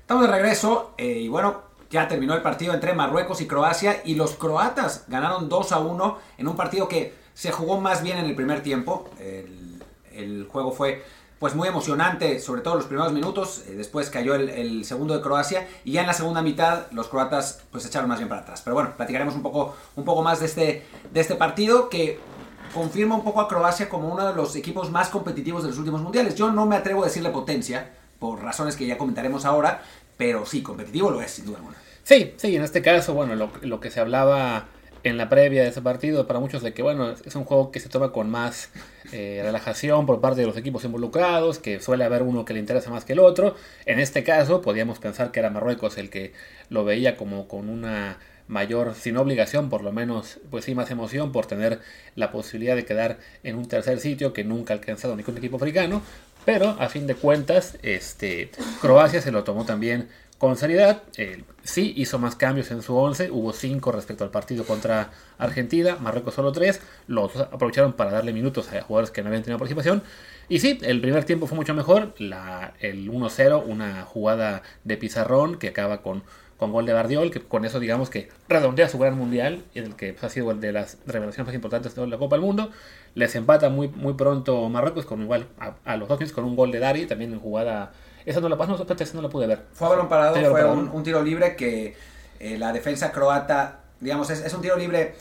Estamos 0.00 0.26
de 0.26 0.32
regreso 0.32 0.94
eh, 0.98 1.18
y 1.20 1.28
bueno, 1.28 1.62
ya 1.90 2.08
terminó 2.08 2.34
el 2.34 2.42
partido 2.42 2.72
entre 2.72 2.94
Marruecos 2.94 3.40
y 3.40 3.46
Croacia 3.46 4.00
y 4.04 4.14
los 4.14 4.32
croatas 4.32 5.04
ganaron 5.08 5.48
2 5.48 5.72
a 5.72 5.78
1 5.78 6.18
en 6.38 6.48
un 6.48 6.56
partido 6.56 6.88
que 6.88 7.14
se 7.34 7.52
jugó 7.52 7.80
más 7.80 8.02
bien 8.02 8.18
en 8.18 8.26
el 8.26 8.34
primer 8.34 8.62
tiempo. 8.62 9.08
El, 9.18 10.46
juego 10.50 10.72
fue 10.72 11.04
pues 11.38 11.54
muy 11.54 11.68
emocionante, 11.68 12.40
sobre 12.40 12.60
todo 12.60 12.74
los 12.74 12.86
primeros 12.86 13.12
minutos. 13.12 13.62
Eh, 13.68 13.74
después 13.76 14.10
cayó 14.10 14.34
el, 14.34 14.84
segundo 14.84 15.14
de 15.14 15.22
Croacia 15.22 15.66
y 15.84 15.92
ya 15.92 16.02
en 16.02 16.08
la 16.08 16.12
segunda 16.12 16.42
mitad 16.42 16.90
los 16.90 17.08
croatas 17.08 17.62
pues 17.70 17.86
echaron 17.86 18.08
más 18.08 18.18
bien 18.18 18.28
para 18.28 18.42
atrás. 18.42 18.60
Pero 18.62 18.74
bueno, 18.74 18.92
platicaremos 18.96 19.34
un 19.34 19.42
poco, 19.42 19.76
un 19.96 20.04
poco 20.04 20.22
más 20.22 20.40
de 20.40 20.46
este, 20.46 20.86
de 21.12 21.20
este 21.20 21.36
partido 21.36 21.88
que 21.88 22.18
confirma 22.72 23.14
un 23.14 23.24
poco 23.24 23.40
a 23.40 23.48
Croacia 23.48 23.88
como 23.88 24.08
uno 24.08 24.26
de 24.26 24.34
los 24.34 24.56
equipos 24.56 24.90
más 24.90 25.08
competitivos 25.08 25.62
de 25.62 25.70
los 25.70 25.78
últimos 25.78 26.02
mundiales. 26.02 26.34
Yo 26.34 26.50
no 26.50 26.66
me 26.66 26.76
atrevo 26.76 27.02
a 27.02 27.06
decirle 27.06 27.30
potencia, 27.30 27.90
por 28.18 28.42
razones 28.42 28.76
que 28.76 28.86
ya 28.86 28.98
comentaremos 28.98 29.44
ahora, 29.44 29.82
pero 30.16 30.46
sí, 30.46 30.62
competitivo 30.62 31.10
lo 31.10 31.20
es, 31.22 31.30
sin 31.32 31.46
duda 31.46 31.58
alguna. 31.58 31.76
Sí, 32.04 32.34
sí, 32.36 32.54
en 32.54 32.62
este 32.62 32.82
caso, 32.82 33.14
bueno, 33.14 33.34
lo, 33.34 33.80
que 33.80 33.90
se 33.90 34.00
hablaba 34.00 34.68
en 35.02 35.16
la 35.16 35.28
previa 35.30 35.62
de 35.62 35.68
ese 35.68 35.80
partido, 35.80 36.26
para 36.26 36.40
muchos 36.40 36.62
de 36.62 36.74
que, 36.74 36.82
bueno, 36.82 37.10
es 37.10 37.34
un 37.34 37.44
juego 37.44 37.70
que 37.70 37.80
se 37.80 37.88
toma 37.88 38.12
con 38.12 38.30
más 38.30 38.70
eh, 39.12 39.40
relajación 39.42 40.04
por 40.04 40.20
parte 40.20 40.42
de 40.42 40.46
los 40.46 40.56
equipos 40.56 40.84
involucrados, 40.84 41.58
que 41.58 41.80
suele 41.80 42.04
haber 42.04 42.22
uno 42.22 42.44
que 42.44 42.52
le 42.52 42.60
interesa 42.60 42.90
más 42.90 43.04
que 43.04 43.14
el 43.14 43.20
otro. 43.20 43.54
En 43.86 43.98
este 43.98 44.22
caso, 44.22 44.60
podíamos 44.60 44.98
pensar 44.98 45.30
que 45.32 45.40
era 45.40 45.50
Marruecos 45.50 45.96
el 45.96 46.10
que 46.10 46.34
lo 46.68 46.84
veía 46.84 47.16
como 47.16 47.48
con 47.48 47.70
una 47.70 48.18
mayor, 48.50 48.94
sin 48.94 49.16
obligación, 49.16 49.70
por 49.70 49.82
lo 49.82 49.92
menos, 49.92 50.38
pues 50.50 50.64
sí, 50.64 50.74
más 50.74 50.90
emoción 50.90 51.32
por 51.32 51.46
tener 51.46 51.80
la 52.16 52.32
posibilidad 52.32 52.76
de 52.76 52.84
quedar 52.84 53.18
en 53.44 53.56
un 53.56 53.66
tercer 53.66 54.00
sitio 54.00 54.32
que 54.32 54.44
nunca 54.44 54.74
ha 54.74 54.76
alcanzado 54.76 55.16
ningún 55.16 55.38
equipo 55.38 55.56
africano. 55.56 56.02
Pero 56.44 56.70
a 56.78 56.88
fin 56.88 57.06
de 57.06 57.14
cuentas, 57.14 57.78
este, 57.82 58.50
Croacia 58.80 59.20
se 59.20 59.30
lo 59.30 59.44
tomó 59.44 59.64
también 59.64 60.08
con 60.38 60.56
seriedad. 60.56 61.02
sí 61.62 61.92
hizo 61.96 62.18
más 62.18 62.34
cambios 62.34 62.70
en 62.70 62.80
su 62.80 62.96
11, 62.96 63.30
hubo 63.30 63.52
5 63.52 63.92
respecto 63.92 64.24
al 64.24 64.30
partido 64.30 64.64
contra 64.64 65.10
Argentina, 65.36 65.96
Marruecos 66.00 66.34
solo 66.34 66.50
3. 66.50 66.80
Los 67.08 67.36
aprovecharon 67.36 67.92
para 67.92 68.10
darle 68.10 68.32
minutos 68.32 68.72
a 68.72 68.80
jugadores 68.80 69.10
que 69.10 69.22
no 69.22 69.28
habían 69.28 69.42
tenido 69.42 69.58
participación. 69.58 70.02
Y 70.48 70.58
sí, 70.60 70.78
el 70.82 71.00
primer 71.02 71.24
tiempo 71.24 71.46
fue 71.46 71.56
mucho 71.56 71.74
mejor. 71.74 72.14
La, 72.18 72.72
el 72.80 73.10
1-0, 73.10 73.62
una 73.66 74.02
jugada 74.02 74.62
de 74.82 74.96
pizarrón 74.96 75.58
que 75.58 75.68
acaba 75.68 76.00
con, 76.00 76.24
con 76.60 76.72
gol 76.72 76.84
de 76.84 76.92
Bardiol, 76.92 77.30
que 77.30 77.40
con 77.40 77.64
eso 77.64 77.80
digamos 77.80 78.10
que 78.10 78.28
redondea 78.46 78.86
su 78.86 78.98
gran 78.98 79.16
mundial, 79.16 79.64
en 79.74 79.84
el 79.84 79.96
que 79.96 80.12
pues, 80.12 80.24
ha 80.24 80.28
sido 80.28 80.50
el 80.50 80.60
de 80.60 80.72
las 80.72 80.98
revelaciones 81.06 81.46
más 81.46 81.54
importantes 81.54 81.94
de 81.94 82.06
la 82.06 82.18
Copa 82.18 82.36
del 82.36 82.44
Mundo. 82.44 82.70
Les 83.14 83.34
empata 83.34 83.70
muy, 83.70 83.88
muy 83.88 84.12
pronto 84.12 84.68
Marruecos 84.68 85.06
con 85.06 85.22
igual 85.22 85.48
a, 85.58 85.96
los 85.96 86.06
dos 86.06 86.20
minutos 86.20 86.34
con 86.34 86.44
un 86.44 86.54
gol 86.54 86.70
de 86.70 86.78
Dari, 86.78 87.06
también 87.06 87.32
en 87.32 87.40
jugada. 87.40 87.92
Esa 88.26 88.40
no 88.40 88.50
la 88.50 88.58
pasó, 88.58 88.72
no, 88.76 88.84
no 88.86 89.22
la 89.22 89.28
pude 89.30 89.46
ver. 89.46 89.64
Fue 89.72 89.88
balón 89.88 90.10
parado, 90.10 90.34
fue 90.34 90.64
un, 90.66 91.02
tiro 91.02 91.22
libre 91.22 91.56
que 91.56 91.96
eh, 92.38 92.58
la 92.58 92.74
defensa 92.74 93.10
croata, 93.10 93.80
digamos, 93.98 94.28
es, 94.28 94.44
es 94.44 94.52
un 94.52 94.60
tiro 94.60 94.76
libre 94.76 95.14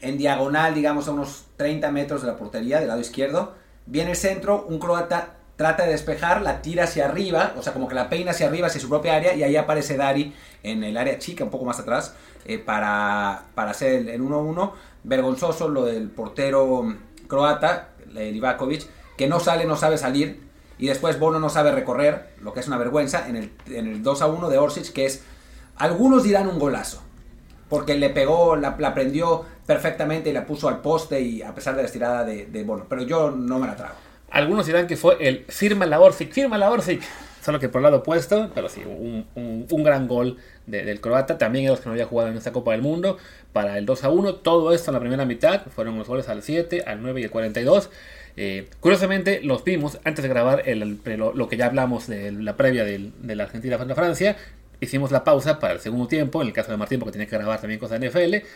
en 0.00 0.16
diagonal, 0.16 0.74
digamos, 0.74 1.08
a 1.08 1.10
unos 1.10 1.46
30 1.56 1.90
metros 1.90 2.22
de 2.22 2.28
la 2.28 2.36
portería, 2.36 2.78
del 2.78 2.86
lado 2.86 3.00
izquierdo. 3.00 3.56
Viene 3.86 4.12
el 4.12 4.16
centro, 4.16 4.64
un 4.68 4.78
croata 4.78 5.34
trata 5.56 5.84
de 5.84 5.90
despejar, 5.90 6.42
la 6.42 6.62
tira 6.62 6.84
hacia 6.84 7.04
arriba, 7.06 7.52
o 7.56 7.62
sea, 7.62 7.72
como 7.72 7.88
que 7.88 7.94
la 7.94 8.08
peina 8.08 8.32
hacia 8.32 8.48
arriba, 8.48 8.66
hacia 8.66 8.80
su 8.80 8.88
propia 8.88 9.14
área, 9.14 9.34
y 9.34 9.42
ahí 9.42 9.56
aparece 9.56 9.96
Dari 9.96 10.34
en 10.62 10.82
el 10.82 10.96
área 10.96 11.18
chica, 11.18 11.44
un 11.44 11.50
poco 11.50 11.64
más 11.64 11.78
atrás, 11.78 12.14
eh, 12.44 12.58
para, 12.58 13.44
para 13.54 13.70
hacer 13.70 14.08
el 14.08 14.20
1-1. 14.20 14.72
Vergonzoso 15.04 15.68
lo 15.68 15.84
del 15.84 16.08
portero 16.08 16.94
croata, 17.28 17.90
Livakovic, 18.12 18.86
que 19.16 19.28
no 19.28 19.38
sale, 19.38 19.64
no 19.64 19.76
sabe 19.76 19.98
salir, 19.98 20.42
y 20.78 20.88
después 20.88 21.18
Bono 21.20 21.38
no 21.38 21.48
sabe 21.48 21.72
recorrer, 21.72 22.34
lo 22.40 22.52
que 22.52 22.60
es 22.60 22.66
una 22.66 22.78
vergüenza, 22.78 23.28
en 23.28 23.36
el, 23.36 23.52
en 23.66 23.86
el 23.86 24.02
2-1 24.02 24.48
de 24.48 24.58
Orsic, 24.58 24.92
que 24.92 25.06
es, 25.06 25.22
algunos 25.76 26.24
dirán 26.24 26.48
un 26.48 26.58
golazo, 26.58 27.00
porque 27.68 27.94
le 27.94 28.10
pegó, 28.10 28.56
la, 28.56 28.76
prendió 28.76 29.44
perfectamente 29.66 30.30
y 30.30 30.32
la 30.32 30.46
puso 30.46 30.68
al 30.68 30.80
poste, 30.80 31.20
y 31.20 31.42
a 31.42 31.54
pesar 31.54 31.76
de 31.76 31.82
la 31.82 31.86
estirada 31.86 32.24
de 32.24 32.64
Bono, 32.64 32.86
pero 32.88 33.02
yo 33.02 33.30
no 33.30 33.58
me 33.60 33.68
la 33.68 33.76
trago. 33.76 33.94
Algunos 34.34 34.66
dirán 34.66 34.88
que 34.88 34.96
fue 34.96 35.16
el 35.20 35.44
firma 35.48 35.86
la 35.86 36.00
Orsic, 36.00 36.32
firma 36.32 36.58
la 36.58 36.68
Orsic. 36.68 37.00
Solo 37.40 37.60
que 37.60 37.68
por 37.68 37.78
el 37.78 37.84
lado 37.84 37.98
opuesto, 37.98 38.50
pero 38.52 38.68
sí, 38.68 38.82
un, 38.84 39.84
gran 39.84 40.08
gol 40.08 40.38
del 40.66 41.00
croata. 41.00 41.38
También 41.38 41.66
los 41.68 41.78
que 41.78 41.86
no 41.86 41.92
había 41.92 42.06
jugado 42.06 42.30
en 42.30 42.36
esta 42.36 42.50
Copa 42.50 42.72
del 42.72 42.82
Mundo 42.82 43.16
para 43.52 43.78
el 43.78 43.86
2 43.86 44.02
a 44.02 44.08
1. 44.08 44.34
Todo 44.36 44.72
esto 44.72 44.90
en 44.90 44.94
la 44.94 45.00
primera 45.00 45.24
mitad. 45.24 45.62
Fueron 45.66 45.96
los 45.96 46.08
goles 46.08 46.28
al 46.28 46.42
7, 46.42 46.82
al 46.84 47.00
9 47.00 47.20
y 47.20 47.24
al 47.24 47.30
42. 47.30 47.90
Eh, 48.36 48.68
curiosamente, 48.80 49.40
los 49.40 49.62
vimos 49.62 50.00
antes 50.02 50.24
de 50.24 50.28
grabar 50.28 50.68
el, 50.68 50.98
lo, 51.16 51.48
que 51.48 51.56
ya 51.56 51.66
hablamos 51.66 52.08
de 52.08 52.32
la 52.32 52.56
previa 52.56 52.84
de 52.84 53.36
la 53.36 53.44
Argentina 53.44 53.76
frente 53.76 53.92
a 53.92 53.96
Francia. 53.96 54.36
Hicimos 54.80 55.12
la 55.12 55.22
pausa 55.22 55.60
para 55.60 55.74
el 55.74 55.80
segundo 55.80 56.08
tiempo, 56.08 56.42
en 56.42 56.48
el 56.48 56.52
caso 56.52 56.72
de 56.72 56.76
Martín, 56.76 56.98
porque 56.98 57.12
tenía 57.12 57.28
que 57.28 57.36
grabar 57.36 57.60
también 57.60 57.78
cosas 57.78 58.00
de 58.00 58.08
NFL. 58.08 58.46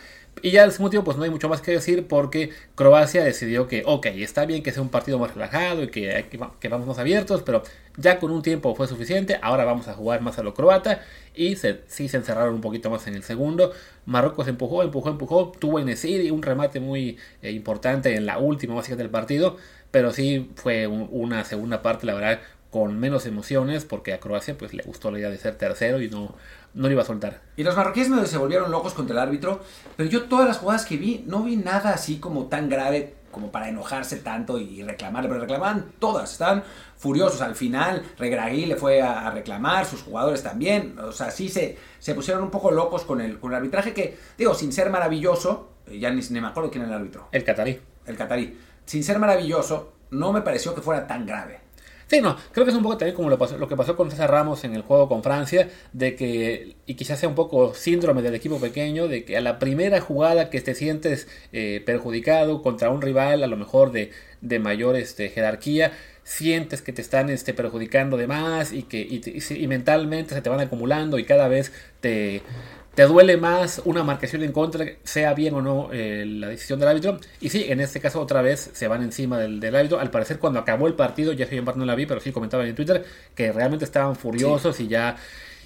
Y 0.41 0.51
ya 0.51 0.63
al 0.63 0.69
último 0.69 0.89
tiempo, 0.89 1.05
pues 1.05 1.17
no 1.17 1.23
hay 1.23 1.29
mucho 1.29 1.49
más 1.49 1.61
que 1.61 1.71
decir 1.71 2.07
porque 2.07 2.51
Croacia 2.75 3.23
decidió 3.23 3.67
que, 3.67 3.83
ok, 3.85 4.05
está 4.05 4.45
bien 4.45 4.63
que 4.63 4.71
sea 4.71 4.81
un 4.81 4.89
partido 4.89 5.19
más 5.19 5.33
relajado 5.33 5.83
y 5.83 5.89
que, 5.89 6.25
que, 6.59 6.69
vamos 6.69 6.87
más 6.87 6.97
abiertos, 6.97 7.43
pero 7.43 7.61
ya 7.97 8.19
con 8.19 8.31
un 8.31 8.41
tiempo 8.41 8.73
fue 8.73 8.87
suficiente. 8.87 9.37
Ahora 9.41 9.65
vamos 9.65 9.89
a 9.89 9.93
jugar 9.93 10.21
más 10.21 10.39
a 10.39 10.43
lo 10.43 10.53
croata 10.53 11.01
y 11.35 11.55
sí 11.55 12.07
se 12.07 12.17
encerraron 12.17 12.55
un 12.55 12.61
poquito 12.61 12.89
más 12.89 13.05
en 13.07 13.15
el 13.15 13.23
segundo. 13.23 13.73
Marruecos 14.05 14.47
empujó, 14.47 14.81
empujó, 14.81 15.09
empujó. 15.09 15.51
Tuvo 15.51 15.79
en 15.79 15.89
y 15.89 16.31
un 16.31 16.41
remate 16.41 16.79
muy 16.79 17.17
eh, 17.41 17.51
importante 17.51 18.15
en 18.15 18.25
la 18.25 18.37
última 18.37 18.75
básicamente 18.75 19.03
del 19.03 19.11
partido, 19.11 19.57
pero 19.91 20.11
sí 20.11 20.51
fue 20.55 20.87
una 20.87 21.43
segunda 21.43 21.81
parte, 21.81 22.05
la 22.05 22.13
verdad, 22.13 22.39
con 22.69 22.99
menos 22.99 23.25
emociones 23.25 23.85
porque 23.85 24.13
a 24.13 24.19
Croacia 24.19 24.57
pues 24.57 24.73
le 24.73 24.83
gustó 24.83 25.11
la 25.11 25.19
idea 25.19 25.29
de 25.29 25.37
ser 25.37 25.57
tercero 25.57 26.01
y 26.01 26.09
no 26.09 26.35
no 26.73 26.87
lo 26.87 26.93
iba 26.93 27.01
a 27.01 27.05
soltar. 27.05 27.41
Y 27.57 27.63
los 27.63 27.75
marroquíes 27.75 28.09
se 28.25 28.37
volvieron 28.37 28.71
locos 28.71 28.93
contra 28.93 29.13
el 29.13 29.19
árbitro, 29.19 29.61
pero 29.97 30.09
yo 30.09 30.23
todas 30.25 30.47
las 30.47 30.57
jugadas 30.57 30.85
que 30.85 30.97
vi 30.97 31.23
no 31.25 31.43
vi 31.43 31.57
nada 31.57 31.93
así 31.93 32.19
como 32.19 32.45
tan 32.45 32.69
grave 32.69 33.15
como 33.31 33.51
para 33.51 33.69
enojarse 33.69 34.17
tanto 34.17 34.57
y 34.57 34.81
reclamarle, 34.81 35.29
pero 35.29 35.41
reclamaban 35.41 35.91
todas, 35.99 36.31
estaban 36.31 36.63
furiosos. 36.97 37.41
Al 37.41 37.55
final, 37.55 38.03
Regragui 38.17 38.65
le 38.65 38.75
fue 38.75 39.03
a 39.03 39.29
reclamar, 39.29 39.85
sus 39.85 40.01
jugadores 40.01 40.41
también, 40.41 40.97
o 40.97 41.11
sea, 41.11 41.29
sí 41.29 41.47
se, 41.47 41.77
se 41.99 42.15
pusieron 42.15 42.43
un 42.43 42.49
poco 42.49 42.71
locos 42.71 43.03
con 43.03 43.21
el, 43.21 43.39
con 43.39 43.51
el 43.51 43.57
arbitraje 43.57 43.93
que, 43.93 44.17
digo, 44.35 44.55
sin 44.55 44.73
ser 44.73 44.89
maravilloso, 44.89 45.69
ya 45.91 46.09
ni, 46.09 46.21
ni 46.21 46.41
me 46.41 46.47
acuerdo 46.47 46.71
quién 46.71 46.83
era 46.83 46.93
el 46.93 47.01
árbitro. 47.01 47.27
El 47.31 47.43
catarí. 47.43 47.79
El 48.07 48.17
catarí. 48.17 48.57
Sin 48.85 49.03
ser 49.03 49.19
maravilloso, 49.19 49.93
no 50.09 50.33
me 50.33 50.41
pareció 50.41 50.73
que 50.73 50.81
fuera 50.81 51.05
tan 51.05 51.27
grave. 51.27 51.61
Sí, 52.09 52.21
no, 52.21 52.35
creo 52.51 52.65
que 52.65 52.71
es 52.71 52.75
un 52.75 52.81
poco 52.81 52.97
también 52.97 53.15
como 53.15 53.29
lo, 53.29 53.37
que 53.67 53.75
pasó 53.75 53.95
con 53.95 54.09
César 54.09 54.31
Ramos 54.31 54.63
en 54.63 54.73
el 54.73 54.81
juego 54.81 55.07
con 55.07 55.21
Francia, 55.21 55.69
de 55.93 56.15
que, 56.15 56.75
y 56.87 56.95
quizás 56.95 57.19
sea 57.19 57.29
un 57.29 57.35
poco 57.35 57.75
síndrome 57.75 58.23
del 58.23 58.33
equipo 58.33 58.59
pequeño, 58.59 59.07
de 59.07 59.23
que 59.25 59.37
a 59.37 59.41
la 59.41 59.59
primera 59.59 60.01
jugada 60.01 60.49
que 60.49 60.59
te 60.59 60.73
sientes 60.73 61.27
eh, 61.53 61.83
perjudicado 61.85 62.63
contra 62.63 62.89
un 62.89 63.03
rival, 63.03 63.43
a 63.43 63.47
lo 63.47 63.57
mejor 63.57 63.91
de, 63.91 64.09
de 64.41 64.57
mayor 64.57 64.95
este, 64.95 65.29
jerarquía, 65.29 65.91
sientes 66.23 66.81
que 66.81 66.93
te 66.93 67.03
están 67.03 67.29
este, 67.29 67.53
perjudicando 67.53 68.17
de 68.17 68.25
más 68.25 68.73
y 68.73 68.83
que 68.83 69.01
y 69.01 69.67
mentalmente 69.67 70.33
se 70.33 70.41
te 70.41 70.49
van 70.49 70.59
acumulando 70.61 71.19
y 71.19 71.25
cada 71.25 71.47
vez 71.47 71.71
te 72.01 72.41
te 72.95 73.03
duele 73.03 73.37
más 73.37 73.81
una 73.85 74.03
marcación 74.03 74.43
en 74.43 74.51
contra, 74.51 74.85
sea 75.03 75.33
bien 75.33 75.53
o 75.53 75.61
no 75.61 75.89
eh, 75.93 76.25
la 76.27 76.49
decisión 76.49 76.79
del 76.79 76.89
árbitro. 76.89 77.19
Y 77.39 77.49
sí, 77.49 77.65
en 77.69 77.79
este 77.79 77.99
caso 77.99 78.19
otra 78.19 78.41
vez 78.41 78.71
se 78.73 78.87
van 78.87 79.03
encima 79.03 79.37
del, 79.37 79.59
del 79.59 79.75
árbitro. 79.75 79.99
Al 79.99 80.11
parecer 80.11 80.39
cuando 80.39 80.59
acabó 80.59 80.87
el 80.87 80.95
partido, 80.95 81.31
ya 81.33 81.47
en 81.49 81.65
parte 81.65 81.79
no 81.79 81.85
la 81.85 81.95
vi, 81.95 82.05
pero 82.05 82.19
sí 82.19 82.31
comentaban 82.31 82.67
en 82.67 82.75
Twitter 82.75 83.05
que 83.35 83.51
realmente 83.51 83.85
estaban 83.85 84.15
furiosos 84.15 84.79
y 84.79 84.87
ya... 84.87 85.15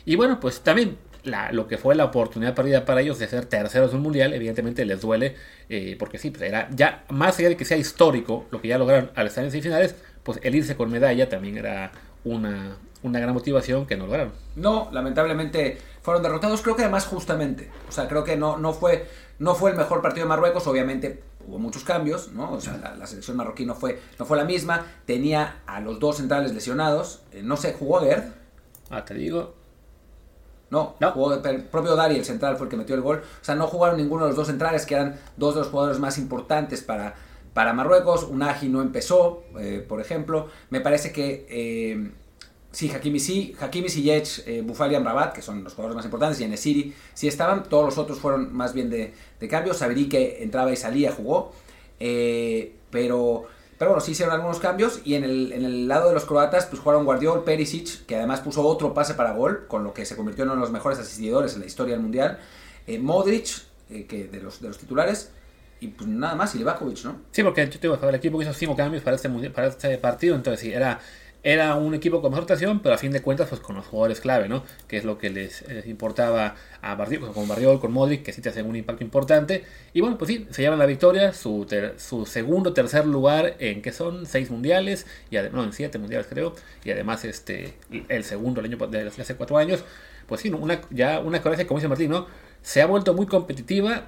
Y 0.06 0.16
bueno, 0.16 0.40
pues 0.40 0.62
también 0.62 0.98
la, 1.24 1.52
lo 1.52 1.68
que 1.68 1.78
fue 1.78 1.96
la 1.96 2.06
oportunidad 2.06 2.54
perdida 2.54 2.86
para 2.86 3.02
ellos 3.02 3.20
de 3.20 3.28
ser 3.28 3.46
terceros 3.46 3.92
en 3.92 3.98
un 3.98 4.04
mundial, 4.04 4.34
evidentemente 4.34 4.86
les 4.86 5.02
duele, 5.02 5.36
eh, 5.70 5.96
porque 5.98 6.18
sí, 6.18 6.30
pues 6.30 6.44
era 6.44 6.70
ya 6.72 7.06
más 7.10 7.40
allá 7.40 7.50
de 7.50 7.58
que 7.58 7.66
sea 7.66 7.78
histórico 7.78 8.46
lo 8.52 8.62
que 8.62 8.68
ya 8.68 8.78
lograron 8.78 9.12
al 9.16 9.28
estar 9.28 9.44
en 9.44 9.52
semifinales, 9.52 9.96
pues 10.24 10.40
el 10.44 10.56
irse 10.56 10.76
con 10.76 10.92
medalla 10.92 11.30
también 11.30 11.58
era 11.58 11.92
una, 12.26 12.78
una 13.02 13.20
gran 13.20 13.34
motivación 13.34 13.86
que 13.86 13.96
no 13.96 14.06
lograron. 14.06 14.34
No, 14.56 14.90
lamentablemente 14.92 15.78
fueron 16.04 16.22
derrotados, 16.22 16.62
creo 16.62 16.76
que 16.76 16.84
además 16.84 17.06
justamente. 17.08 17.72
O 17.90 17.92
sea, 17.92 18.08
creo 18.08 18.24
que 18.24 18.36
no, 18.36 18.58
no, 18.58 18.74
fue, 18.74 19.10
no 19.40 19.56
fue 19.56 19.72
el 19.72 19.78
mejor 19.78 20.02
partido 20.02 20.26
de 20.26 20.30
Marruecos, 20.30 20.68
obviamente 20.68 21.24
hubo 21.48 21.60
muchos 21.60 21.84
cambios, 21.84 22.32
¿no? 22.32 22.52
O 22.54 22.62
sea, 22.62 22.78
la, 22.98 23.08
selección 23.08 23.38
marroquí 23.38 23.66
no 23.66 23.76
fue, 23.76 24.00
no 24.20 24.26
fue 24.26 24.38
la 24.38 24.46
misma, 24.46 24.86
tenía 25.06 25.62
a 25.66 25.80
los 25.80 26.00
dos 26.00 26.18
centrales 26.18 26.54
lesionados, 26.54 27.24
eh, 27.32 27.42
no 27.44 27.58
sé, 27.58 27.74
jugó 27.74 28.02
Gerd. 28.02 28.24
Ah, 28.90 29.04
te 29.04 29.14
digo. 29.14 29.56
No, 30.70 30.96
no. 31.00 31.12
Jugó, 31.12 31.34
el 31.34 31.64
propio 31.66 31.96
Dari, 31.96 32.18
el 32.18 32.26
central, 32.26 32.58
fue 32.58 32.66
el 32.66 32.72
que 32.72 32.78
metió 32.78 32.96
el 32.96 33.02
gol. 33.02 33.22
O 33.42 33.46
sea, 33.46 33.56
no 33.56 33.68
jugaron 33.68 33.98
ninguno 33.98 34.24
de 34.24 34.30
los 34.30 34.36
dos 34.36 34.48
centrales, 34.48 34.86
que 34.86 34.96
eran 34.96 35.20
dos 35.38 35.54
de 35.54 35.62
los 35.62 35.70
jugadores 35.70 36.00
más 36.00 36.18
importantes 36.18 36.82
para, 36.82 37.14
para 37.54 37.74
Marruecos. 37.74 38.24
Unagi 38.24 38.70
no 38.70 38.82
empezó, 38.82 39.44
eh, 39.60 39.86
por 39.88 40.02
ejemplo. 40.02 40.48
Me 40.72 40.82
parece 40.82 41.12
que 41.12 41.46
eh, 41.48 42.12
Sí, 42.74 42.90
Hakimi 42.90 43.20
sí, 43.20 43.56
Hakimi 43.60 43.88
Ziyech, 43.88 44.48
eh, 44.48 44.62
Bufali 44.66 44.98
Rabat, 44.98 45.32
que 45.32 45.44
son 45.44 45.64
los 45.64 45.74
jugadores 45.74 45.96
más 45.96 46.06
importantes, 46.06 46.42
y 46.42 46.44
Enesiri 46.44 46.92
sí 47.14 47.28
estaban, 47.28 47.70
todos 47.70 47.86
los 47.86 47.98
otros 48.00 48.18
fueron 48.18 48.52
más 48.52 48.74
bien 48.74 48.90
de, 48.90 49.14
de 49.40 49.48
cambio, 49.48 49.76
que 50.10 50.42
entraba 50.42 50.72
y 50.72 50.76
salía, 50.76 51.12
jugó, 51.12 51.54
eh, 52.00 52.74
pero, 52.90 53.46
pero 53.78 53.92
bueno, 53.92 54.04
sí 54.04 54.14
hicieron 54.14 54.34
algunos 54.34 54.58
cambios, 54.58 55.02
y 55.06 55.14
en 55.14 55.24
el, 55.24 55.52
en 55.54 55.66
el 55.66 55.88
lado 55.88 56.08
de 56.08 56.16
los 56.16 56.26
croatas, 56.26 56.66
pues 56.66 56.82
jugaron 56.82 57.06
Guardiol, 57.06 57.44
Perisic, 57.44 58.08
que 58.08 58.16
además 58.16 58.40
puso 58.40 58.66
otro 58.66 58.92
pase 58.92 59.14
para 59.14 59.34
gol, 59.34 59.68
con 59.68 59.84
lo 59.84 59.94
que 59.94 60.04
se 60.08 60.16
convirtió 60.16 60.44
en 60.44 60.50
uno 60.50 60.56
de 60.56 60.62
los 60.62 60.72
mejores 60.72 60.98
asistidores 60.98 61.54
en 61.54 61.60
la 61.60 61.68
historia 61.68 61.94
del 61.94 62.02
Mundial, 62.02 62.40
eh, 62.88 62.98
Modric, 62.98 63.50
eh, 63.92 64.08
que 64.08 64.24
de 64.24 64.42
los, 64.42 64.60
de 64.60 64.70
los 64.70 64.80
titulares, 64.80 65.32
y 65.80 65.90
pues 65.90 66.10
nada 66.10 66.34
más, 66.34 66.56
y 66.56 66.58
Levakovic, 66.58 67.04
¿no? 67.04 67.18
Sí, 67.30 67.44
porque 67.44 67.62
el 67.62 68.16
equipo 68.16 68.40
que 68.40 68.46
hizo 68.46 68.54
cinco 68.54 68.76
cambios 68.76 69.04
para 69.04 69.16
este, 69.16 69.30
para 69.52 69.68
este 69.68 69.98
partido, 70.00 70.36
entonces 70.36 70.62
sí, 70.62 70.74
era 70.74 71.00
era 71.44 71.76
un 71.76 71.94
equipo 71.94 72.22
con 72.22 72.32
mejor 72.32 72.44
rotación, 72.44 72.80
pero 72.80 72.96
a 72.96 72.98
fin 72.98 73.12
de 73.12 73.22
cuentas, 73.22 73.50
pues 73.50 73.60
con 73.60 73.76
los 73.76 73.86
jugadores 73.86 74.22
clave, 74.22 74.48
¿no? 74.48 74.64
Que 74.88 74.96
es 74.96 75.04
lo 75.04 75.18
que 75.18 75.30
les, 75.30 75.66
importaba 75.86 76.56
a 76.82 76.96
Bardiol, 76.96 77.20
pues, 77.20 77.34
con 77.34 77.48
Bardiol, 77.50 77.82
con 77.82 77.92
Modric, 77.92 78.24
que 78.24 78.32
sí 78.32 78.42
te 78.42 78.48
hacen 78.48 78.66
un 78.66 78.78
impacto 78.78 79.04
importante. 79.04 79.66
Y 79.94 80.00
bueno, 80.00 80.18
pues 80.18 80.30
sí, 80.30 80.48
se 80.52 80.62
llevan 80.62 80.80
la 80.80 80.86
victoria, 80.86 81.34
su, 81.34 81.68
su 81.98 82.26
segundo, 82.26 82.74
tercer 82.74 83.06
lugar 83.06 83.56
en 83.60 83.82
que 83.82 83.92
son 83.92 84.26
seis 84.26 84.50
mundiales, 84.50 85.06
y 85.30 85.36
no, 85.52 85.66
en 85.66 85.74
siete 85.74 86.00
mundiales 86.00 86.28
creo, 86.30 86.56
y 86.86 86.92
además 86.92 87.26
este 87.26 87.74
el 88.08 88.24
segundo 88.24 88.62
el 88.62 88.68
año 88.68 88.78
de 88.88 89.08
hace 89.08 89.36
cuatro 89.36 89.58
años. 89.58 89.84
Pues 90.28 90.40
sí, 90.40 90.50
una, 90.50 90.80
ya 90.92 91.20
una 91.20 91.42
Croacia, 91.42 91.68
como 91.68 91.80
dice 91.80 91.90
Martín, 91.90 92.10
¿no? 92.10 92.28
Se 92.62 92.82
ha 92.82 92.86
vuelto 92.86 93.14
muy 93.14 93.26
competitiva, 93.26 94.06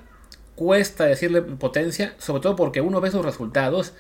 cuesta 0.56 1.06
decirle 1.06 1.42
potencia, 1.42 2.16
sobre 2.18 2.42
todo 2.42 2.56
porque 2.56 2.80
uno 2.80 3.02
ve 3.02 3.12
sus 3.12 3.26
resultados 3.26 3.94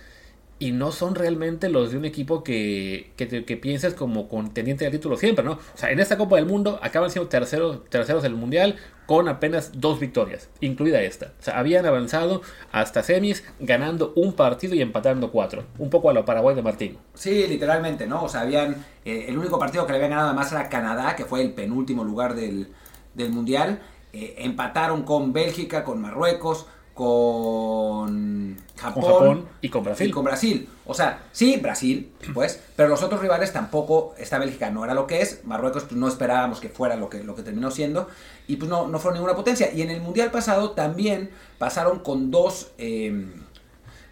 y 0.57 0.71
no 0.71 0.91
son 0.91 1.15
realmente 1.15 1.67
los 1.67 1.91
de 1.91 1.97
un 1.97 2.05
equipo 2.05 2.43
que, 2.43 3.11
que, 3.17 3.57
piensas 3.57 3.93
como 3.93 4.29
contendiente 4.29 4.85
del 4.85 4.93
título 4.93 5.17
siempre, 5.17 5.43
¿no? 5.43 5.53
O 5.53 5.77
sea, 5.77 5.91
en 5.91 5.99
esta 5.99 6.17
Copa 6.17 6.37
del 6.37 6.45
Mundo 6.45 6.79
acaban 6.81 7.09
siendo 7.11 7.27
terceros, 7.27 7.83
terceros 7.89 8.23
del 8.23 8.35
Mundial 8.35 8.77
con 9.05 9.27
apenas 9.27 9.71
dos 9.75 9.99
victorias, 9.99 10.49
incluida 10.61 11.01
esta. 11.01 11.33
O 11.39 11.43
sea, 11.43 11.59
habían 11.59 11.85
avanzado 11.85 12.41
hasta 12.71 13.03
semis 13.03 13.43
ganando 13.59 14.13
un 14.15 14.33
partido 14.33 14.75
y 14.75 14.81
empatando 14.81 15.29
cuatro. 15.29 15.65
Un 15.77 15.89
poco 15.89 16.09
a 16.09 16.13
lo 16.13 16.23
Paraguay 16.23 16.55
de 16.55 16.61
Martín. 16.61 16.97
Sí, 17.13 17.45
literalmente, 17.47 18.07
¿no? 18.07 18.23
O 18.23 18.29
sea, 18.29 18.41
habían... 18.41 18.85
Eh, 19.03 19.25
el 19.27 19.37
único 19.37 19.59
partido 19.59 19.85
que 19.85 19.91
le 19.91 19.97
habían 19.97 20.11
ganado 20.11 20.29
además 20.29 20.51
era 20.51 20.69
Canadá, 20.69 21.15
que 21.15 21.25
fue 21.25 21.41
el 21.41 21.51
penúltimo 21.51 22.03
lugar 22.03 22.33
del, 22.33 22.69
del 23.13 23.29
Mundial. 23.29 23.81
Eh, 24.13 24.35
empataron 24.37 25.03
con 25.03 25.33
Bélgica, 25.33 25.83
con 25.83 26.01
Marruecos, 26.01 26.65
con 26.95 28.57
Japón, 28.77 29.03
Con 29.03 29.11
Japón 29.13 29.45
y 29.61 29.69
con 29.69 29.83
Brasil. 29.83 30.07
y 30.07 30.11
con 30.11 30.23
Brasil. 30.25 30.69
O 30.85 30.93
sea, 30.93 31.23
sí, 31.31 31.57
Brasil, 31.57 32.11
pues, 32.33 32.61
pero 32.75 32.89
los 32.89 33.03
otros 33.03 33.21
rivales 33.21 33.51
tampoco, 33.53 34.15
esta 34.17 34.39
Bélgica 34.39 34.69
no 34.69 34.83
era 34.83 34.93
lo 34.93 35.05
que 35.05 35.21
es, 35.21 35.41
Marruecos 35.43 35.83
pues 35.83 35.95
no 35.97 36.07
esperábamos 36.07 36.59
que 36.59 36.69
fuera 36.69 36.95
lo 36.95 37.09
que, 37.09 37.23
lo 37.23 37.35
que 37.35 37.43
terminó 37.43 37.69
siendo, 37.69 38.07
y 38.47 38.55
pues 38.55 38.69
no, 38.69 38.87
no 38.87 38.97
fueron 38.97 39.15
ninguna 39.19 39.35
potencia. 39.35 39.71
Y 39.73 39.81
en 39.81 39.91
el 39.91 40.01
Mundial 40.01 40.31
pasado 40.31 40.71
también 40.71 41.29
pasaron 41.57 41.99
con 41.99 42.31
dos... 42.31 42.71
eh, 42.77 43.25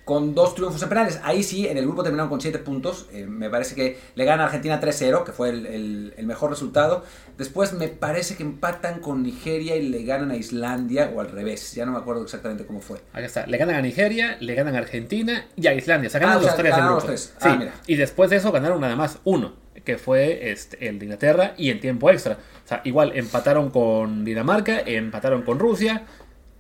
con 0.06 0.36
dos 0.36 0.54
triunfos 0.56 0.84
en 0.84 0.90
penales. 0.90 1.20
Ahí 1.24 1.44
sí, 1.44 1.66
en 1.68 1.78
el 1.78 1.86
grupo 1.86 2.04
terminaron 2.04 2.30
con 2.30 2.42
7 2.42 2.60
puntos. 2.60 3.08
Eh, 3.14 3.26
me 3.26 3.50
parece 3.50 3.74
que 3.74 3.98
le 4.16 4.26
gana 4.26 4.44
a 4.44 4.46
Argentina 4.48 4.80
3-0, 4.82 5.24
que 5.24 5.32
fue 5.32 5.50
el, 5.50 5.66
el- 5.66 6.14
el 6.18 6.26
mejor 6.26 6.50
resultado. 6.50 7.04
Después 7.38 7.72
me 7.74 7.88
parece 7.88 8.36
que 8.36 8.44
empatan 8.44 9.00
con 9.00 9.24
Nigeria 9.24 9.76
y 9.78 9.88
le 9.88 10.04
ganan 10.04 10.32
a 10.32 10.36
Islandia, 10.36 11.12
o 11.16 11.22
al 11.22 11.32
revés. 11.32 11.74
Ya 11.74 11.86
no 11.86 11.94
me 11.94 12.00
acuerdo 12.00 12.24
exactamente 12.24 12.66
cómo 12.66 12.82
fue. 12.82 13.00
Ahí 13.14 13.24
está. 13.24 13.48
Le 13.48 13.58
ganan 13.58 13.76
a 13.76 13.82
Nigeria, 13.82 14.36
le 14.42 14.54
ganan 14.56 14.76
a 14.76 14.80
Argentina 14.80 15.46
y 15.56 15.68
a 15.68 15.74
Islandia. 15.74 16.10
O 16.10 16.12
sea, 16.12 16.20
ganan 16.20 16.36
Ah, 16.36 16.40
o 16.40 16.42
los 16.42 16.50
sea, 16.52 16.58
tres 16.58 16.72
ganaron 16.72 16.96
los 16.96 17.06
tres. 17.06 17.34
Ah, 17.40 17.50
Sí. 17.52 17.58
mira. 17.58 17.74
Y 17.88 17.96
después 17.96 18.30
de 18.30 18.36
eso 18.36 18.52
ganaron 18.52 18.82
nada 18.82 18.96
más 18.98 19.20
uno, 19.24 19.54
que 19.86 19.98
fue 19.98 20.52
este, 20.52 20.88
el 20.88 21.00
de 21.00 21.06
Inglaterra 21.06 21.54
y 21.58 21.70
en 21.70 21.80
tiempo 21.80 22.10
extra. 22.10 22.38
O 22.66 22.68
sea, 22.68 22.82
igual 22.84 23.14
empataron 23.16 23.70
con 23.72 24.24
Dinamarca, 24.26 24.80
empataron 24.82 25.42
con 25.44 25.60
Rusia, 25.60 26.04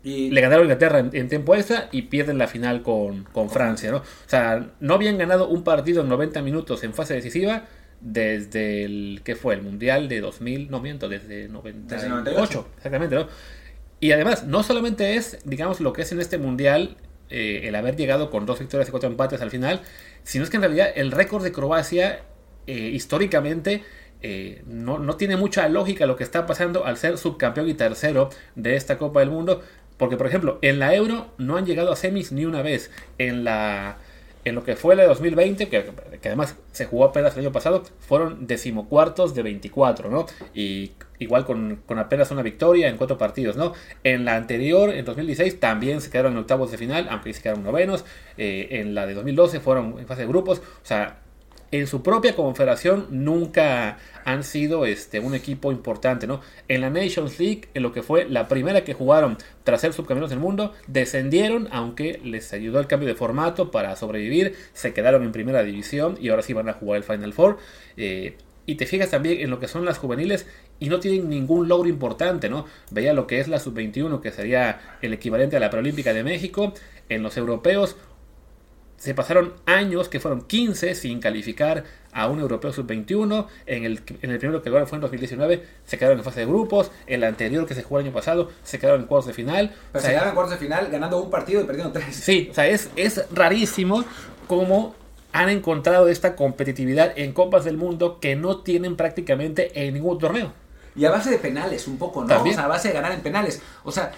Y 0.03 0.31
le 0.31 0.41
ganaron 0.41 0.63
a 0.63 0.65
Inglaterra 0.65 0.99
en, 0.99 1.09
en 1.13 1.29
tiempo 1.29 1.55
extra 1.55 1.87
y 1.91 2.03
pierden 2.03 2.37
la 2.37 2.47
final 2.47 2.83
con, 2.83 3.23
con 3.23 3.49
Francia, 3.49 3.89
¿no? 3.89 3.97
O 3.97 4.03
sea, 4.27 4.71
no 4.79 4.95
habían 4.95 5.17
ganado 5.17 5.47
un 5.47 5.63
partido 5.63 6.01
en 6.01 6.09
90 6.09 6.41
minutos 6.41 6.83
en 6.83 6.93
fase 6.93 7.13
decisiva 7.13 7.65
desde 8.01 8.83
el, 8.83 9.21
¿qué 9.23 9.35
fue? 9.35 9.55
El 9.55 9.61
Mundial 9.61 10.09
de 10.09 10.19
2000, 10.19 10.69
no 10.69 10.81
miento, 10.81 11.07
desde 11.07 11.47
98, 11.47 11.95
Desde 11.95 12.09
98. 12.09 12.67
exactamente, 12.77 13.15
¿no? 13.15 13.27
Y 14.01 14.11
además, 14.11 14.45
no 14.45 14.63
solamente 14.63 15.15
es, 15.15 15.39
digamos, 15.45 15.79
lo 15.79 15.93
que 15.93 16.01
es 16.01 16.11
en 16.11 16.19
este 16.19 16.37
Mundial 16.37 16.97
eh, 17.29 17.61
el 17.63 17.75
haber 17.75 17.95
llegado 17.95 18.29
con 18.29 18.45
dos 18.45 18.59
victorias 18.59 18.89
y 18.89 18.91
cuatro 18.91 19.09
empates 19.09 19.41
al 19.41 19.49
final, 19.49 19.81
sino 20.23 20.43
es 20.43 20.49
que 20.49 20.57
en 20.57 20.63
realidad 20.63 20.89
el 20.93 21.11
récord 21.11 21.41
de 21.41 21.53
Croacia 21.53 22.19
eh, 22.67 22.73
históricamente 22.73 23.83
eh, 24.21 24.61
no, 24.65 24.99
no 24.99 25.15
tiene 25.15 25.37
mucha 25.37 25.67
lógica 25.69 26.05
lo 26.05 26.15
que 26.17 26.23
está 26.23 26.45
pasando 26.45 26.85
al 26.85 26.97
ser 26.97 27.17
subcampeón 27.17 27.69
y 27.69 27.73
tercero 27.73 28.29
de 28.55 28.75
esta 28.75 28.97
Copa 28.97 29.21
del 29.21 29.29
Mundo. 29.29 29.63
Porque, 29.97 30.17
por 30.17 30.27
ejemplo, 30.27 30.59
en 30.61 30.79
la 30.79 30.93
Euro 30.95 31.27
no 31.37 31.57
han 31.57 31.65
llegado 31.65 31.91
a 31.91 31.95
semis 31.95 32.31
ni 32.31 32.45
una 32.45 32.61
vez. 32.61 32.91
En 33.17 33.43
la 33.43 33.97
en 34.45 34.55
lo 34.55 34.63
que 34.63 34.75
fue 34.75 34.95
la 34.95 35.03
de 35.03 35.07
2020, 35.07 35.69
que, 35.69 35.85
que 36.21 36.27
además 36.27 36.57
se 36.71 36.85
jugó 36.85 37.05
apenas 37.05 37.33
el 37.33 37.45
año 37.45 37.51
pasado, 37.51 37.83
fueron 37.99 38.45
decimocuartos 38.45 39.33
de 39.33 39.41
24, 39.41 40.09
¿no? 40.09 40.25
Y 40.53 40.91
igual 41.19 41.45
con, 41.45 41.81
con 41.85 41.97
apenas 41.97 42.29
una 42.31 42.41
victoria 42.41 42.89
en 42.89 42.97
cuatro 42.97 43.17
partidos, 43.17 43.55
¿no? 43.55 43.73
En 44.03 44.25
la 44.25 44.35
anterior, 44.35 44.89
en 44.89 45.05
2016, 45.05 45.59
también 45.59 46.01
se 46.01 46.09
quedaron 46.09 46.33
en 46.33 46.39
octavos 46.39 46.71
de 46.71 46.77
final, 46.77 47.07
aunque 47.09 47.33
se 47.33 47.41
quedaron 47.41 47.63
novenos. 47.63 48.03
Eh, 48.37 48.67
en 48.71 48.93
la 48.93 49.05
de 49.05 49.13
2012 49.13 49.61
fueron 49.61 49.95
en 49.99 50.07
fase 50.07 50.21
de 50.21 50.27
grupos. 50.27 50.59
O 50.59 50.85
sea, 50.85 51.19
en 51.73 51.87
su 51.87 52.03
propia 52.03 52.35
confederación 52.35 53.07
nunca 53.09 53.97
han 54.25 54.43
sido 54.43 54.85
este, 54.85 55.19
un 55.19 55.33
equipo 55.33 55.71
importante, 55.71 56.27
¿no? 56.27 56.39
En 56.67 56.81
la 56.81 56.91
Nations 56.91 57.39
League, 57.39 57.63
en 57.73 57.81
lo 57.81 57.91
que 57.91 58.03
fue 58.03 58.29
la 58.29 58.47
primera 58.47 58.83
que 58.83 58.93
jugaron 58.93 59.39
tras 59.63 59.81
ser 59.81 59.91
subcampeones 59.91 60.29
del 60.29 60.37
mundo, 60.37 60.73
descendieron, 60.85 61.67
aunque 61.71 62.21
les 62.23 62.53
ayudó 62.53 62.79
el 62.79 62.85
cambio 62.85 63.09
de 63.09 63.15
formato 63.15 63.71
para 63.71 63.95
sobrevivir, 63.95 64.55
se 64.73 64.93
quedaron 64.93 65.23
en 65.23 65.31
primera 65.31 65.63
división 65.63 66.15
y 66.21 66.29
ahora 66.29 66.43
sí 66.43 66.53
van 66.53 66.69
a 66.69 66.73
jugar 66.73 66.97
el 66.97 67.03
Final 67.03 67.33
Four. 67.33 67.57
Eh, 67.97 68.37
y 68.67 68.75
te 68.75 68.85
fijas 68.85 69.09
también 69.09 69.41
en 69.41 69.49
lo 69.49 69.59
que 69.59 69.67
son 69.67 69.83
las 69.83 69.97
juveniles 69.97 70.45
y 70.79 70.89
no 70.89 70.99
tienen 70.99 71.27
ningún 71.27 71.67
logro 71.67 71.89
importante, 71.89 72.49
¿no? 72.49 72.65
Veía 72.91 73.13
lo 73.13 73.25
que 73.25 73.39
es 73.39 73.47
la 73.47 73.57
sub-21, 73.57 74.21
que 74.21 74.31
sería 74.31 74.97
el 75.01 75.11
equivalente 75.11 75.57
a 75.57 75.59
la 75.59 75.71
Paralímpica 75.71 76.13
de 76.13 76.23
México. 76.23 76.71
En 77.09 77.23
los 77.23 77.35
europeos, 77.35 77.97
se 79.03 79.13
pasaron 79.13 79.53
años, 79.65 80.07
que 80.07 80.21
fueron 80.21 80.43
15, 80.43 80.95
sin 80.95 81.19
calificar 81.19 81.83
a 82.13 82.27
un 82.29 82.39
europeo 82.39 82.71
sub-21. 82.71 83.47
En 83.65 83.83
el, 83.83 84.01
en 84.21 84.31
el 84.31 84.39
primero 84.39 84.61
que 84.61 84.69
ahora 84.69 84.85
fue 84.85 84.95
en 84.95 85.01
2019, 85.01 85.61
se 85.83 85.97
quedaron 85.97 86.19
en 86.19 86.23
fase 86.23 86.39
de 86.39 86.45
grupos. 86.45 86.89
En 87.05 87.15
el 87.15 87.25
anterior 87.25 87.65
que 87.65 87.75
se 87.75 87.83
jugó 87.83 87.99
el 87.99 88.05
año 88.05 88.13
pasado, 88.13 88.49
se 88.63 88.79
quedaron 88.79 89.01
en 89.01 89.07
cuartos 89.07 89.27
de 89.27 89.33
final. 89.33 89.75
pero 89.91 89.99
O 89.99 89.99
sea, 89.99 90.01
se 90.01 90.07
llegaron 90.07 90.31
a 90.31 90.33
cuartos 90.33 90.51
de 90.57 90.65
final 90.65 90.87
ganando 90.89 91.21
un 91.21 91.29
partido 91.29 91.59
y 91.59 91.65
perdiendo 91.65 91.91
tres. 91.91 92.15
Sí, 92.15 92.47
o 92.49 92.53
sea, 92.53 92.65
es, 92.65 92.91
es 92.95 93.25
rarísimo 93.29 94.05
cómo 94.47 94.95
han 95.33 95.49
encontrado 95.49 96.07
esta 96.07 96.37
competitividad 96.37 97.11
en 97.17 97.33
Copas 97.33 97.65
del 97.65 97.75
Mundo 97.75 98.21
que 98.21 98.37
no 98.37 98.59
tienen 98.59 98.95
prácticamente 98.95 99.85
en 99.85 99.95
ningún 99.95 100.17
torneo. 100.17 100.53
Y 100.95 101.03
a 101.03 101.11
base 101.11 101.29
de 101.29 101.39
penales, 101.39 101.89
un 101.89 101.97
poco, 101.97 102.21
¿no? 102.21 102.27
También. 102.27 102.55
O 102.55 102.57
sea, 102.57 102.65
a 102.65 102.69
base 102.69 102.87
de 102.87 102.93
ganar 102.93 103.11
en 103.11 103.19
penales. 103.19 103.61
O 103.83 103.91
sea, 103.91 104.13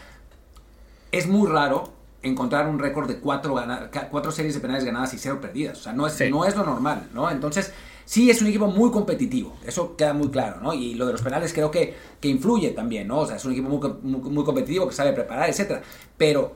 es 1.11 1.25
muy 1.25 1.49
raro 1.49 1.91
encontrar 2.25 2.67
un 2.67 2.79
récord 2.79 3.07
de 3.07 3.19
cuatro, 3.19 3.53
gana- 3.55 3.89
cuatro 4.11 4.31
series 4.31 4.53
de 4.55 4.59
penales 4.59 4.83
ganadas 4.83 5.13
y 5.13 5.17
cero 5.17 5.39
perdidas. 5.41 5.79
O 5.79 5.83
sea, 5.83 5.93
no 5.93 6.07
es, 6.07 6.13
Sí. 6.13 6.29
no 6.29 6.45
es 6.45 6.55
lo 6.55 6.63
normal, 6.65 7.09
¿no? 7.13 7.29
Entonces, 7.29 7.71
sí 8.05 8.29
es 8.29 8.41
un 8.41 8.47
equipo 8.47 8.67
muy 8.67 8.91
competitivo. 8.91 9.55
Eso 9.65 9.95
queda 9.95 10.13
muy 10.13 10.29
claro, 10.29 10.59
¿no? 10.61 10.73
Y 10.73 10.95
lo 10.95 11.05
de 11.05 11.11
los 11.13 11.21
penales 11.21 11.53
creo 11.53 11.71
que, 11.71 11.95
que 12.19 12.27
influye 12.27 12.71
también, 12.71 13.07
¿no? 13.07 13.19
O 13.19 13.25
sea, 13.27 13.35
es 13.37 13.45
un 13.45 13.51
equipo 13.53 13.69
muy, 13.69 13.79
muy, 14.01 14.29
muy 14.31 14.43
competitivo 14.43 14.87
que 14.87 14.93
sabe 14.93 15.13
preparar, 15.13 15.49
etcétera. 15.49 15.81
Pero 16.17 16.55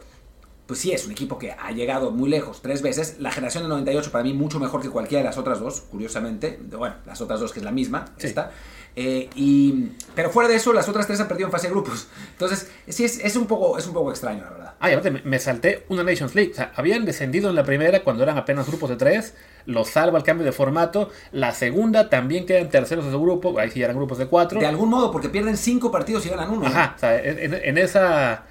pues 0.66 0.80
sí, 0.82 0.92
es 0.92 1.04
un 1.08 1.12
equipo 1.12 1.40
que 1.40 1.52
ha 1.52 1.72
llegado 1.72 2.12
muy 2.12 2.30
lejos 2.30 2.62
tres 2.62 2.84
veces. 2.84 3.16
La 3.20 3.32
generación 3.32 3.64
del 3.64 3.70
98 3.72 4.12
para 4.12 4.24
mí 4.24 4.34
mucho 4.34 4.60
mejor 4.60 4.82
que 4.84 4.90
cualquiera 4.92 5.24
de 5.24 5.26
las 5.30 5.40
otras 5.40 5.60
dos, 5.60 5.82
curiosamente. 5.90 6.60
Bueno, 6.78 6.94
las 7.08 7.20
otras 7.22 7.40
dos 7.40 7.52
que 7.54 7.58
es 7.60 7.66
la 7.66 7.72
misma, 7.72 8.06
Sí. 8.18 8.28
esta. 8.28 8.52
Eh, 8.96 9.30
y, 9.34 9.90
pero 10.14 10.30
fuera 10.30 10.48
de 10.48 10.56
eso, 10.58 10.72
las 10.72 10.88
otras 10.88 11.08
tres 11.08 11.20
han 11.20 11.28
perdido 11.28 11.48
en 11.48 11.52
fase 11.52 11.68
de 11.68 11.74
grupos. 11.74 12.08
Entonces, 12.34 12.70
sí, 12.88 13.04
es, 13.04 13.18
es, 13.18 13.36
un, 13.36 13.48
poco, 13.48 13.80
es 13.80 13.88
un 13.88 13.94
poco 13.94 14.12
extraño, 14.12 14.44
la 14.44 14.50
verdad. 14.52 14.69
Ah, 14.82 14.90
y 14.90 14.94
aparte, 14.94 15.12
me, 15.12 15.22
me 15.24 15.40
salté 15.40 15.86
una 15.90 16.04
Nations 16.04 16.36
League. 16.36 16.52
O 16.52 16.56
sea, 16.56 16.72
habían 16.76 17.04
descendido 17.04 17.50
en 17.50 17.56
la 17.56 17.64
primera 17.64 18.02
cuando 18.04 18.24
eran 18.24 18.38
apenas 18.38 18.68
grupos 18.68 18.90
de 18.90 18.96
tres. 18.96 19.36
Los 19.66 19.90
salva 19.90 20.18
el 20.18 20.24
cambio 20.24 20.46
de 20.46 20.54
formato. 20.54 21.10
La 21.32 21.52
segunda 21.54 22.10
también 22.10 22.46
quedan 22.46 22.70
terceros 22.70 23.06
de 23.06 23.12
su 23.12 23.22
grupo. 23.22 23.60
Ahí 23.60 23.70
sí 23.72 23.84
eran 23.84 23.98
grupos 23.98 24.18
de 24.18 24.28
cuatro. 24.28 24.60
De 24.60 24.66
algún 24.66 24.90
modo, 24.90 25.12
porque 25.12 25.28
pierden 25.30 25.58
cinco 25.58 25.92
partidos 25.92 26.26
y 26.26 26.30
ganan 26.30 26.50
uno. 26.50 26.66
Ajá, 26.66 26.94
o 26.96 27.00
sea, 27.00 27.22
en, 27.22 27.78
esa, 27.78 28.46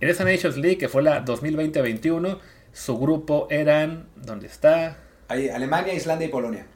en 0.00 0.08
esa 0.08 0.24
Nations 0.24 0.56
League 0.56 0.78
que 0.78 0.88
fue 0.88 1.02
la 1.02 1.24
2020-21, 1.24 2.38
su 2.72 2.98
grupo 2.98 3.48
eran. 3.50 4.08
¿Dónde 4.14 4.46
está? 4.46 4.98
Ahí, 5.26 5.48
Alemania, 5.48 5.94
Islandia 5.94 6.28
y 6.28 6.30
Polonia. 6.30 6.66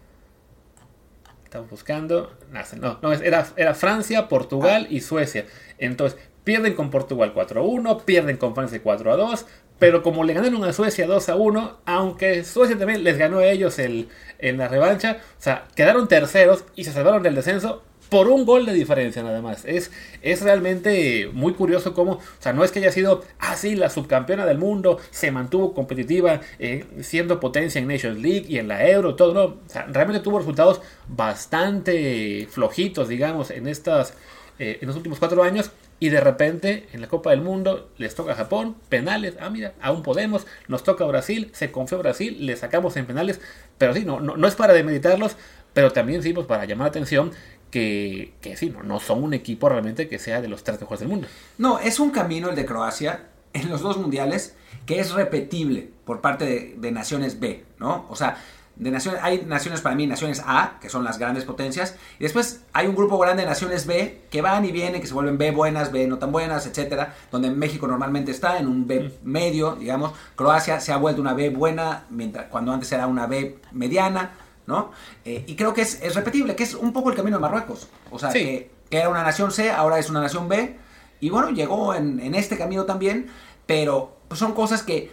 Estamos 1.44 1.70
buscando. 1.70 2.32
No, 2.80 2.98
no, 3.02 3.12
era, 3.12 3.46
era 3.56 3.74
Francia, 3.74 4.28
Portugal 4.28 4.88
y 4.90 5.00
Suecia. 5.00 5.46
Entonces, 5.78 6.18
pierden 6.46 6.74
con 6.74 6.90
Portugal 6.90 7.34
4-1, 7.34 8.04
pierden 8.04 8.36
con 8.36 8.54
Francia 8.54 8.80
4-2. 8.80 9.44
Pero 9.80 10.04
como 10.04 10.22
le 10.22 10.32
ganaron 10.32 10.64
a 10.64 10.72
Suecia 10.72 11.06
2-1, 11.06 11.72
aunque 11.84 12.44
Suecia 12.44 12.78
también 12.78 13.02
les 13.02 13.18
ganó 13.18 13.38
a 13.38 13.46
ellos 13.46 13.78
el, 13.80 14.08
en 14.38 14.56
la 14.56 14.68
revancha, 14.68 15.18
o 15.38 15.42
sea, 15.42 15.66
quedaron 15.74 16.08
terceros 16.08 16.64
y 16.76 16.84
se 16.84 16.92
salvaron 16.92 17.22
del 17.24 17.34
descenso 17.34 17.82
por 18.08 18.28
un 18.28 18.46
gol 18.46 18.64
de 18.64 18.72
diferencia 18.72 19.24
nada 19.24 19.42
más. 19.42 19.64
Es, 19.64 19.90
es 20.22 20.40
realmente 20.40 21.28
muy 21.32 21.52
curioso 21.54 21.92
cómo, 21.94 22.12
o 22.12 22.22
sea, 22.38 22.52
no 22.52 22.62
es 22.62 22.70
que 22.70 22.78
haya 22.78 22.92
sido 22.92 23.24
así 23.40 23.74
la 23.74 23.90
subcampeona 23.90 24.46
del 24.46 24.58
mundo, 24.58 25.00
se 25.10 25.32
mantuvo 25.32 25.74
competitiva, 25.74 26.40
eh, 26.60 26.84
siendo 27.00 27.40
potencia 27.40 27.80
en 27.80 27.88
Nations 27.88 28.20
League 28.20 28.46
y 28.48 28.58
en 28.58 28.68
la 28.68 28.88
Euro, 28.88 29.16
todo, 29.16 29.34
no. 29.34 29.44
O 29.44 29.58
sea, 29.66 29.86
realmente 29.90 30.22
tuvo 30.22 30.38
resultados 30.38 30.80
bastante 31.08 32.46
flojitos, 32.48 33.08
digamos, 33.08 33.50
en 33.50 33.66
estas, 33.66 34.14
eh, 34.60 34.78
en 34.80 34.86
los 34.86 34.96
últimos 34.96 35.18
cuatro 35.18 35.42
años. 35.42 35.72
Y 35.98 36.10
de 36.10 36.20
repente, 36.20 36.88
en 36.92 37.00
la 37.00 37.08
Copa 37.08 37.30
del 37.30 37.40
Mundo, 37.40 37.90
les 37.96 38.14
toca 38.14 38.32
a 38.32 38.36
Japón, 38.36 38.76
penales, 38.88 39.34
ah, 39.40 39.48
mira, 39.48 39.72
aún 39.80 40.02
podemos, 40.02 40.46
nos 40.68 40.82
toca 40.82 41.04
a 41.04 41.06
Brasil, 41.06 41.50
se 41.54 41.72
confió 41.72 41.98
Brasil, 41.98 42.44
le 42.44 42.54
sacamos 42.56 42.96
en 42.96 43.06
penales, 43.06 43.40
pero 43.78 43.94
sí, 43.94 44.04
no, 44.04 44.20
no, 44.20 44.36
no 44.36 44.46
es 44.46 44.54
para 44.54 44.74
demeditarlos, 44.74 45.36
pero 45.72 45.92
también 45.92 46.22
sí, 46.22 46.34
pues 46.34 46.46
para 46.46 46.66
llamar 46.66 46.86
la 46.86 46.90
atención 46.90 47.32
que, 47.70 48.34
que 48.42 48.56
sí, 48.56 48.70
no, 48.70 48.82
no 48.82 49.00
son 49.00 49.22
un 49.22 49.32
equipo 49.32 49.68
realmente 49.68 50.08
que 50.08 50.18
sea 50.18 50.42
de 50.42 50.48
los 50.48 50.64
tres 50.64 50.80
mejores 50.80 51.00
del 51.00 51.08
mundo. 51.08 51.28
No, 51.56 51.78
es 51.78 51.98
un 51.98 52.10
camino 52.10 52.50
el 52.50 52.56
de 52.56 52.66
Croacia 52.66 53.28
en 53.54 53.70
los 53.70 53.80
dos 53.80 53.96
mundiales 53.96 54.54
que 54.84 55.00
es 55.00 55.12
repetible 55.12 55.90
por 56.04 56.20
parte 56.20 56.74
de 56.76 56.92
naciones 56.92 57.40
B, 57.40 57.64
¿no? 57.78 58.06
O 58.10 58.16
sea, 58.16 58.36
de 58.76 58.90
naciones, 58.90 59.20
hay 59.22 59.44
naciones 59.46 59.80
para 59.80 59.94
mí, 59.94 60.06
naciones 60.06 60.42
A, 60.46 60.78
que 60.80 60.88
son 60.90 61.02
las 61.02 61.18
grandes 61.18 61.44
potencias, 61.44 61.94
y 62.18 62.24
después 62.24 62.60
hay 62.74 62.86
un 62.86 62.94
grupo 62.94 63.18
grande 63.18 63.42
de 63.42 63.48
naciones 63.48 63.86
B 63.86 64.22
que 64.30 64.42
van 64.42 64.64
y 64.66 64.72
vienen, 64.72 65.00
que 65.00 65.06
se 65.06 65.14
vuelven 65.14 65.38
B 65.38 65.50
buenas, 65.50 65.92
B 65.92 66.06
no 66.06 66.18
tan 66.18 66.30
buenas, 66.30 66.66
etcétera, 66.66 67.14
donde 67.32 67.50
México 67.50 67.86
normalmente 67.86 68.30
está 68.32 68.58
en 68.58 68.66
un 68.68 68.86
B 68.86 69.14
medio, 69.24 69.76
digamos, 69.76 70.12
Croacia 70.34 70.78
se 70.80 70.92
ha 70.92 70.98
vuelto 70.98 71.22
una 71.22 71.32
B 71.32 71.48
buena, 71.50 72.04
mientras 72.10 72.46
cuando 72.46 72.72
antes 72.72 72.92
era 72.92 73.06
una 73.06 73.26
B 73.26 73.58
mediana, 73.72 74.32
¿no? 74.66 74.90
Eh, 75.24 75.44
y 75.46 75.56
creo 75.56 75.72
que 75.72 75.80
es, 75.82 76.02
es 76.02 76.14
repetible, 76.14 76.54
que 76.54 76.64
es 76.64 76.74
un 76.74 76.92
poco 76.92 77.08
el 77.10 77.16
camino 77.16 77.38
de 77.38 77.40
Marruecos, 77.40 77.88
o 78.10 78.18
sea, 78.18 78.30
Sí. 78.30 78.40
que, 78.40 78.70
que 78.90 78.98
era 78.98 79.08
una 79.08 79.22
nación 79.22 79.52
C, 79.52 79.70
ahora 79.70 79.98
es 79.98 80.10
una 80.10 80.20
nación 80.20 80.48
B, 80.48 80.76
y 81.20 81.30
bueno, 81.30 81.48
llegó 81.50 81.94
en, 81.94 82.20
en 82.20 82.34
este 82.34 82.58
camino 82.58 82.84
también, 82.84 83.28
pero 83.64 84.16
pues, 84.28 84.38
son 84.38 84.52
cosas 84.52 84.82
que 84.82 85.10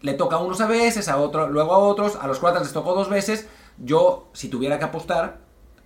le 0.00 0.14
toca 0.14 0.36
a 0.36 0.38
unos 0.38 0.60
a 0.60 0.66
veces, 0.66 1.08
a 1.08 1.16
otros, 1.18 1.50
luego 1.50 1.72
a 1.72 1.78
otros, 1.78 2.16
a 2.16 2.26
los 2.26 2.38
croatas 2.38 2.62
les 2.62 2.72
tocó 2.72 2.94
dos 2.94 3.08
veces. 3.08 3.48
Yo, 3.78 4.28
si 4.32 4.48
tuviera 4.48 4.78
que 4.78 4.84
apostar, 4.84 5.38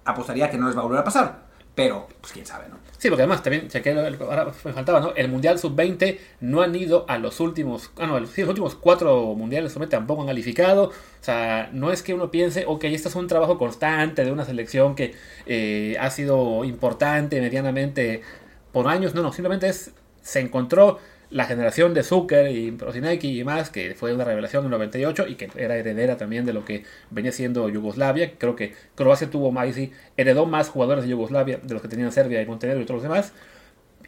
apostaría 0.04 0.50
que 0.50 0.58
no 0.58 0.66
les 0.66 0.76
va 0.76 0.80
a 0.80 0.84
volver 0.84 1.00
a 1.00 1.04
pasar. 1.04 1.50
pero 1.74 2.06
pues 2.20 2.34
quién 2.34 2.44
sabe, 2.44 2.68
¿no? 2.68 2.76
Sí, 2.98 3.08
porque 3.08 3.22
además 3.22 3.42
también, 3.42 3.66
chequé, 3.68 3.92
ahora 4.20 4.52
me 4.64 4.72
faltaba, 4.72 5.00
¿no? 5.00 5.14
El 5.16 5.28
Mundial 5.28 5.58
Sub-20 5.58 6.18
no 6.40 6.60
han 6.60 6.74
ido 6.76 7.04
a 7.08 7.18
los 7.18 7.40
últimos, 7.40 7.90
ah, 7.96 8.06
no, 8.06 8.24
sí, 8.26 8.42
los 8.42 8.50
últimos 8.50 8.74
cuatro 8.74 9.34
Mundiales 9.34 9.72
Sub-20 9.72 9.88
tampoco 9.88 10.20
han 10.20 10.28
calificado. 10.28 10.84
O 10.84 10.92
sea, 11.24 11.70
no 11.72 11.90
es 11.90 12.02
que 12.02 12.14
uno 12.14 12.30
piense, 12.30 12.64
ok, 12.66 12.84
este 12.84 13.08
es 13.08 13.14
un 13.16 13.26
trabajo 13.26 13.58
constante 13.58 14.24
de 14.24 14.30
una 14.30 14.44
selección 14.44 14.94
que 14.94 15.14
eh, 15.46 15.96
ha 15.98 16.10
sido 16.10 16.62
importante 16.64 17.40
medianamente 17.40 18.22
por 18.70 18.86
años. 18.86 19.14
No, 19.14 19.22
no, 19.22 19.32
simplemente 19.32 19.68
es, 19.68 19.92
se 20.20 20.40
encontró 20.40 21.00
la 21.32 21.46
generación 21.46 21.94
de 21.94 22.02
Zucker 22.02 22.54
y 22.54 22.70
Prosinecki 22.72 23.40
y 23.40 23.42
más, 23.42 23.70
que 23.70 23.94
fue 23.94 24.14
una 24.14 24.24
revelación 24.24 24.64
en 24.64 24.70
98 24.70 25.26
y 25.28 25.34
que 25.36 25.48
era 25.56 25.76
heredera 25.76 26.18
también 26.18 26.44
de 26.44 26.52
lo 26.52 26.64
que 26.64 26.84
venía 27.10 27.32
siendo 27.32 27.68
Yugoslavia. 27.70 28.34
Creo 28.38 28.54
que 28.54 28.74
Croacia 28.94 29.30
tuvo 29.30 29.50
más 29.50 29.74
heredó 30.16 30.44
más 30.44 30.68
jugadores 30.68 31.04
de 31.04 31.10
Yugoslavia 31.10 31.58
de 31.62 31.72
los 31.72 31.82
que 31.82 31.88
tenían 31.88 32.12
Serbia 32.12 32.42
y 32.42 32.46
Montenegro 32.46 32.82
y 32.82 32.84
todos 32.84 33.02
los 33.02 33.10
demás. 33.10 33.32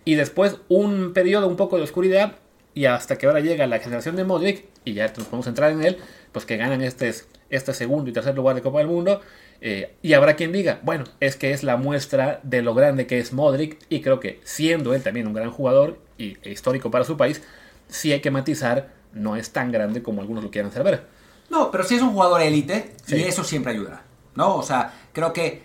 Y 0.05 0.17
después 0.17 0.59
un 0.69 1.15
periodo 1.15 1.49
un 1.49 1.57
poco 1.57 1.79
de 1.79 1.83
oscuridad 1.83 2.37
y 2.75 2.87
hasta 2.87 3.17
que 3.17 3.27
ahora 3.27 3.41
llega 3.41 3.67
la 3.67 3.79
generación 3.79 4.17
de 4.17 4.25
Modric, 4.25 4.65
y 4.85 4.93
ya 4.95 5.07
nos 5.07 5.27
podemos 5.27 5.47
entrar 5.47 5.71
en 5.71 5.83
él, 5.83 5.97
pues 6.33 6.45
que 6.45 6.57
ganan 6.57 6.83
este, 6.83 7.15
este 7.49 7.73
segundo 7.73 8.11
y 8.11 8.13
tercer 8.13 8.35
lugar 8.35 8.55
de 8.57 8.63
Copa 8.63 8.79
del 8.79 8.89
Mundo. 8.89 9.21
Eh, 9.67 9.97
y 10.03 10.13
habrá 10.13 10.37
quien 10.37 10.53
diga, 10.53 10.79
bueno, 10.83 11.05
es 11.21 11.37
que 11.37 11.53
es 11.53 11.63
la 11.63 11.79
muestra 11.79 12.39
de 12.43 12.61
lo 12.61 12.75
grande 12.75 13.07
que 13.07 13.19
es 13.19 13.33
Modric 13.33 13.79
y 13.89 14.03
creo 14.03 14.21
que 14.21 14.39
siendo 14.45 14.93
él 14.93 15.03
también 15.03 15.27
un 15.27 15.33
gran 15.33 15.51
jugador 15.51 15.99
y 16.19 16.37
histórico 16.47 16.91
para 16.91 17.07
su 17.07 17.17
país, 17.17 17.41
sí 17.89 18.13
hay 18.13 18.21
que 18.21 18.31
matizar, 18.31 18.93
no 19.15 19.37
es 19.37 19.53
tan 19.53 19.73
grande 19.73 20.03
como 20.03 20.21
algunos 20.21 20.45
lo 20.45 20.51
quieran 20.51 20.71
hacer 20.71 20.83
ver. 20.83 21.07
No, 21.49 21.71
pero 21.71 21.83
sí 21.83 21.95
es 21.95 22.03
un 22.03 22.13
jugador 22.13 22.43
élite 22.43 22.95
y 23.09 23.23
eso 23.23 23.43
siempre 23.43 23.73
ayuda, 23.73 24.03
¿no? 24.35 24.55
O 24.55 24.63
sea, 24.63 24.93
creo 25.15 25.33
que 25.33 25.63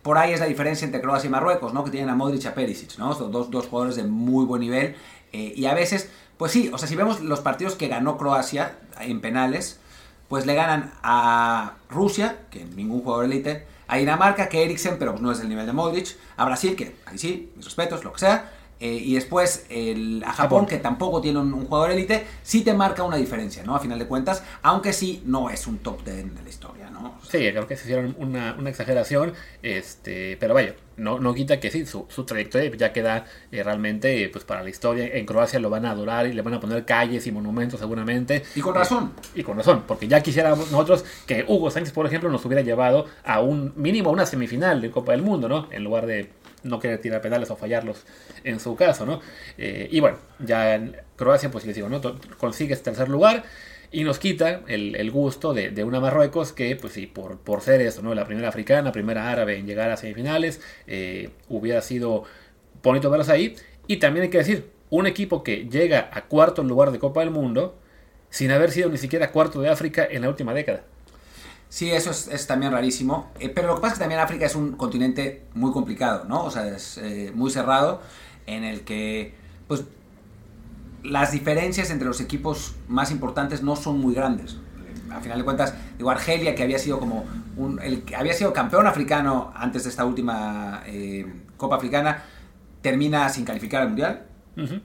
por 0.00 0.16
ahí 0.16 0.32
es 0.32 0.40
la 0.40 0.46
diferencia 0.46 0.86
entre 0.86 1.02
Croacia 1.02 1.28
y 1.28 1.30
Marruecos, 1.30 1.74
¿no? 1.74 1.84
Que 1.84 1.90
tienen 1.90 2.08
a 2.08 2.14
Modric 2.14 2.42
y 2.44 2.46
a 2.46 2.54
Perisic, 2.54 2.96
¿no? 2.96 3.12
Son 3.12 3.30
dos, 3.30 3.50
dos 3.50 3.66
jugadores 3.66 3.96
de 3.96 4.04
muy 4.04 4.46
buen 4.46 4.62
nivel 4.62 4.94
eh, 5.34 5.52
y 5.54 5.66
a 5.66 5.74
veces, 5.74 6.08
pues 6.38 6.50
sí, 6.50 6.70
o 6.72 6.78
sea, 6.78 6.88
si 6.88 6.96
vemos 6.96 7.20
los 7.20 7.40
partidos 7.40 7.74
que 7.74 7.88
ganó 7.88 8.16
Croacia 8.16 8.78
en 9.00 9.20
penales, 9.20 9.80
pues 10.28 10.46
le 10.46 10.54
ganan 10.54 10.92
a 11.02 11.74
Rusia, 11.88 12.38
que 12.50 12.64
ningún 12.64 13.02
jugador 13.02 13.26
élite, 13.26 13.66
a 13.86 13.96
Dinamarca, 13.96 14.48
que 14.48 14.64
Eriksen, 14.64 14.98
pero 14.98 15.18
no 15.18 15.30
es 15.30 15.40
el 15.40 15.48
nivel 15.48 15.66
de 15.66 15.72
Modric, 15.72 16.16
a 16.36 16.44
Brasil, 16.44 16.74
que 16.74 16.96
ahí 17.06 17.18
sí, 17.18 17.52
mis 17.56 17.64
respetos, 17.64 18.04
lo 18.04 18.12
que 18.12 18.20
sea, 18.20 18.50
eh, 18.80 18.92
y 18.92 19.14
después 19.14 19.66
el, 19.68 20.22
a 20.26 20.32
Japón, 20.32 20.66
que 20.66 20.78
tampoco 20.78 21.20
tiene 21.20 21.38
un, 21.38 21.66
jugador 21.66 21.92
élite, 21.92 22.26
sí 22.42 22.62
te 22.62 22.74
marca 22.74 23.02
una 23.02 23.16
diferencia, 23.16 23.62
¿no? 23.62 23.74
A 23.76 23.80
final 23.80 23.98
de 23.98 24.06
cuentas, 24.06 24.42
aunque 24.62 24.92
sí 24.92 25.22
no 25.26 25.48
es 25.48 25.66
un 25.66 25.78
top 25.78 26.04
10 26.04 26.34
de 26.34 26.42
la 26.42 26.48
historia, 26.48 26.83
¿no? 27.04 27.18
sí, 27.22 27.38
creo 27.38 27.66
que 27.66 27.76
se 27.76 27.84
hicieron 27.84 28.16
una, 28.18 28.56
exageración, 28.68 29.32
este, 29.62 30.36
pero 30.40 30.54
vaya, 30.54 30.74
no, 30.96 31.18
no 31.18 31.34
quita 31.34 31.60
que 31.60 31.70
sí, 31.70 31.86
su, 31.86 32.06
trayectoria 32.24 32.70
ya 32.76 32.92
queda 32.92 33.26
eh, 33.52 33.62
realmente 33.62 34.28
pues 34.32 34.44
para 34.44 34.62
la 34.62 34.70
historia. 34.70 35.06
En 35.12 35.26
Croacia 35.26 35.58
lo 35.60 35.70
van 35.70 35.86
a 35.86 35.90
adorar 35.90 36.26
y 36.26 36.32
le 36.32 36.42
van 36.42 36.54
a 36.54 36.60
poner 36.60 36.84
calles 36.84 37.26
y 37.26 37.32
monumentos 37.32 37.80
seguramente. 37.80 38.42
Y 38.54 38.60
con 38.60 38.74
razón. 38.74 39.12
y 39.34 39.42
con 39.42 39.56
razón, 39.56 39.84
porque 39.86 40.08
ya 40.08 40.22
quisiéramos 40.22 40.70
nosotros 40.70 41.04
que 41.26 41.44
Hugo 41.46 41.70
Sánchez, 41.70 41.92
por 41.92 42.06
ejemplo, 42.06 42.30
nos 42.30 42.44
hubiera 42.44 42.62
llevado 42.62 43.06
a 43.24 43.40
un 43.40 43.72
mínimo 43.76 44.10
a 44.10 44.12
una 44.12 44.26
semifinal 44.26 44.80
de 44.80 44.90
Copa 44.90 45.12
del 45.12 45.22
Mundo, 45.22 45.48
¿no? 45.48 45.68
En 45.70 45.84
lugar 45.84 46.06
de 46.06 46.30
no 46.62 46.78
querer 46.78 47.00
tirar 47.00 47.20
pedales 47.20 47.50
o 47.50 47.56
fallarlos 47.56 48.04
en 48.42 48.58
su 48.58 48.74
caso, 48.74 49.04
¿no? 49.04 49.20
Eh, 49.58 49.88
y 49.90 50.00
bueno, 50.00 50.18
ya 50.38 50.74
en 50.74 50.96
Croacia, 51.16 51.50
pues 51.50 51.66
les 51.66 51.76
digo, 51.76 51.88
¿no? 51.88 52.00
Consigue 52.38 52.72
este 52.72 52.90
tercer 52.90 53.08
lugar 53.08 53.44
y 53.94 54.02
nos 54.02 54.18
quita 54.18 54.62
el, 54.66 55.10
gusto 55.12 55.54
de, 55.54 55.84
una 55.84 56.00
Marruecos 56.00 56.52
que, 56.52 56.74
pues 56.74 56.94
sí, 56.94 57.06
por, 57.06 57.38
por 57.38 57.60
ser 57.60 57.80
eso, 57.80 58.02
¿no? 58.02 58.12
La 58.12 58.26
primera 58.26 58.48
africana, 58.48 58.90
primera 58.90 59.30
árabe 59.30 59.56
en 59.56 59.66
llegar 59.66 59.92
a 59.92 59.96
semifinales, 59.96 60.60
eh, 60.88 61.30
hubiera 61.48 61.80
sido 61.80 62.24
bonito 62.82 63.08
verlos 63.08 63.28
ahí. 63.28 63.54
Y 63.86 63.98
también 63.98 64.24
hay 64.24 64.30
que 64.30 64.38
decir, 64.38 64.68
un 64.90 65.06
equipo 65.06 65.44
que 65.44 65.68
llega 65.68 66.10
a 66.12 66.22
cuarto 66.22 66.64
lugar 66.64 66.90
de 66.90 66.98
Copa 66.98 67.20
del 67.20 67.30
Mundo 67.30 67.78
sin 68.30 68.50
haber 68.50 68.72
sido 68.72 68.90
ni 68.90 68.98
siquiera 68.98 69.30
cuarto 69.30 69.60
de 69.60 69.68
África 69.68 70.04
en 70.10 70.22
la 70.22 70.28
última 70.28 70.52
década. 70.54 70.82
Sí, 71.68 71.92
eso 71.92 72.10
es, 72.10 72.46
también 72.48 72.72
rarísimo. 72.72 73.30
Eh, 73.38 73.48
pero 73.48 73.68
lo 73.68 73.76
que 73.76 73.80
pasa 73.82 73.92
es 73.92 73.98
que 73.98 74.02
también 74.02 74.20
África 74.20 74.44
es 74.44 74.56
un 74.56 74.72
continente 74.72 75.44
muy 75.54 75.70
complicado, 75.70 76.24
¿no? 76.24 76.42
O 76.42 76.50
sea, 76.50 76.66
es 76.66 76.98
eh, 76.98 77.30
muy 77.32 77.52
cerrado, 77.52 78.02
en 78.46 78.64
el 78.64 78.80
que, 78.80 79.34
pues, 79.68 79.84
las 81.04 81.32
diferencias 81.32 81.90
entre 81.90 82.08
los 82.08 82.20
equipos 82.20 82.74
más 82.88 83.10
importantes 83.10 83.62
no 83.62 83.76
son 83.76 84.00
muy 84.00 84.14
grandes. 84.14 84.56
A 85.12 85.20
final 85.20 85.38
de 85.38 85.44
cuentas, 85.44 85.74
digo, 85.96 86.10
Argelia, 86.10 86.54
que 86.54 86.62
había 86.62 86.78
sido 86.78 86.98
como 86.98 87.24
un, 87.56 87.80
el 87.80 88.02
que 88.02 88.16
había 88.16 88.32
sido 88.32 88.52
campeón 88.52 88.86
africano 88.86 89.52
antes 89.54 89.84
de 89.84 89.90
esta 89.90 90.04
última 90.04 90.82
eh, 90.86 91.32
Copa 91.56 91.76
Africana, 91.76 92.24
termina 92.80 93.28
sin 93.28 93.44
calificar 93.44 93.82
al 93.82 93.88
Mundial. 93.88 94.26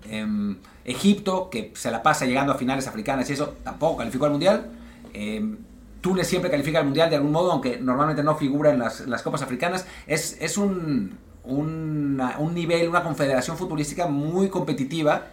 Em, 0.10 0.58
Egipto, 0.84 1.50
que 1.50 1.72
se 1.76 1.92
la 1.92 2.04
pasa 2.04 2.26
llegando 2.26 2.52
a 2.54 2.56
finales 2.56 2.88
africanas 2.88 3.30
y 3.30 3.34
eso, 3.34 3.56
tampoco 3.64 3.98
calificó 3.98 4.26
al 4.26 4.32
Mundial. 4.32 4.72
Em, 5.14 5.58
Túnez 6.02 6.28
siempre 6.28 6.52
califica 6.52 6.80
al 6.80 6.86
Mundial 6.86 7.10
de 7.10 7.16
algún 7.16 7.32
modo, 7.32 7.52
aunque 7.52 7.78
normalmente 7.78 8.24
no 8.24 8.36
figura 8.36 8.72
en 8.72 8.80
las, 8.80 9.24
Copas 9.24 9.42
Africanas. 9.42 9.86
Es, 10.06 10.38
es 10.40 10.58
un, 10.58 11.18
un, 11.44 12.54
nivel, 12.54 12.88
una 12.90 13.04
confederación 13.04 13.58
futbolística 13.58 14.08
muy 14.08 14.50
competitiva 14.50 15.28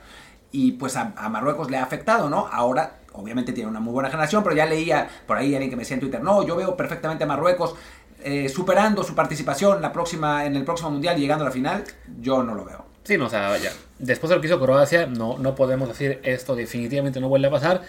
y 0.57 0.73
pues 0.73 0.97
a, 0.97 1.13
Marruecos 1.29 1.71
le 1.71 1.77
ha 1.77 1.83
afectado, 1.83 2.31
¿no? 2.31 2.49
Ahora, 2.51 3.01
obviamente 3.13 3.53
tiene 3.53 3.69
una 3.69 3.79
muy 3.79 3.93
buena 3.93 4.09
generación, 4.09 4.43
pero 4.43 4.57
ya 4.57 4.65
leía 4.65 5.07
por 5.27 5.37
ahí 5.37 5.55
alguien 5.55 5.69
que 5.69 5.77
me 5.77 5.83
decía 5.83 5.97
en 5.97 6.01
Twitter, 6.01 6.23
no, 6.23 6.47
yo 6.47 6.57
veo 6.57 6.75
perfectamente 6.75 7.25
a 7.25 7.27
Marruecos 7.27 7.75
eh, 8.25 8.49
superando 8.49 9.05
su 9.05 9.15
participación 9.15 9.83
la 9.83 9.93
próxima, 9.93 10.47
en 10.47 10.57
el 10.57 10.65
próximo 10.65 10.91
Mundial 10.91 11.19
y 11.19 11.21
llegando 11.21 11.45
a 11.45 11.49
la 11.49 11.53
final. 11.53 11.85
Yo 12.23 12.43
no 12.43 12.55
lo 12.55 12.65
veo. 12.65 12.87
Sí, 13.05 13.19
no, 13.19 13.27
o 13.27 13.29
sea, 13.29 13.51
vaya. 13.51 13.71
Después 13.99 14.31
de 14.31 14.37
lo 14.37 14.41
que 14.41 14.47
hizo 14.47 14.59
Croacia, 14.59 15.07
no, 15.07 15.37
no 15.37 15.55
podemos 15.55 15.89
decir 15.89 16.21
esto 16.25 16.57
definitivamente 16.57 17.21
no 17.21 17.29
vuelve 17.29 17.49
a 17.49 17.51
pasar, 17.51 17.83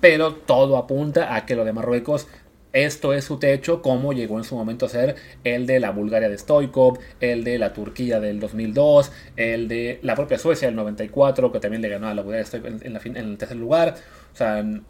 pero 0.00 0.34
todo 0.34 0.76
apunta 0.76 1.34
a 1.34 1.44
que 1.44 1.56
lo 1.56 1.64
de 1.64 1.72
Marruecos 1.72 2.28
esto 2.72 3.12
es 3.12 3.24
su 3.24 3.38
techo, 3.38 3.82
como 3.82 4.12
llegó 4.12 4.38
en 4.38 4.44
su 4.44 4.54
momento 4.54 4.86
a 4.86 4.88
ser 4.88 5.16
el 5.44 5.66
de 5.66 5.80
la 5.80 5.90
Bulgaria 5.90 6.28
de 6.28 6.38
Stoikov, 6.38 6.98
el 7.20 7.44
de 7.44 7.58
la 7.58 7.72
Turquía 7.72 8.20
del 8.20 8.40
2002, 8.40 9.12
el 9.36 9.68
de 9.68 9.98
la 10.02 10.14
propia 10.14 10.38
Suecia 10.38 10.68
del 10.68 10.76
94, 10.76 11.52
que 11.52 11.60
también 11.60 11.82
le 11.82 11.88
ganó 11.88 12.08
a 12.08 12.14
la 12.14 12.22
Bulgaria 12.22 12.44
de 12.44 12.46
Stoikov 12.46 12.72
en, 12.82 13.16
en 13.16 13.30
el 13.30 13.38
tercer 13.38 13.56
lugar, 13.56 13.96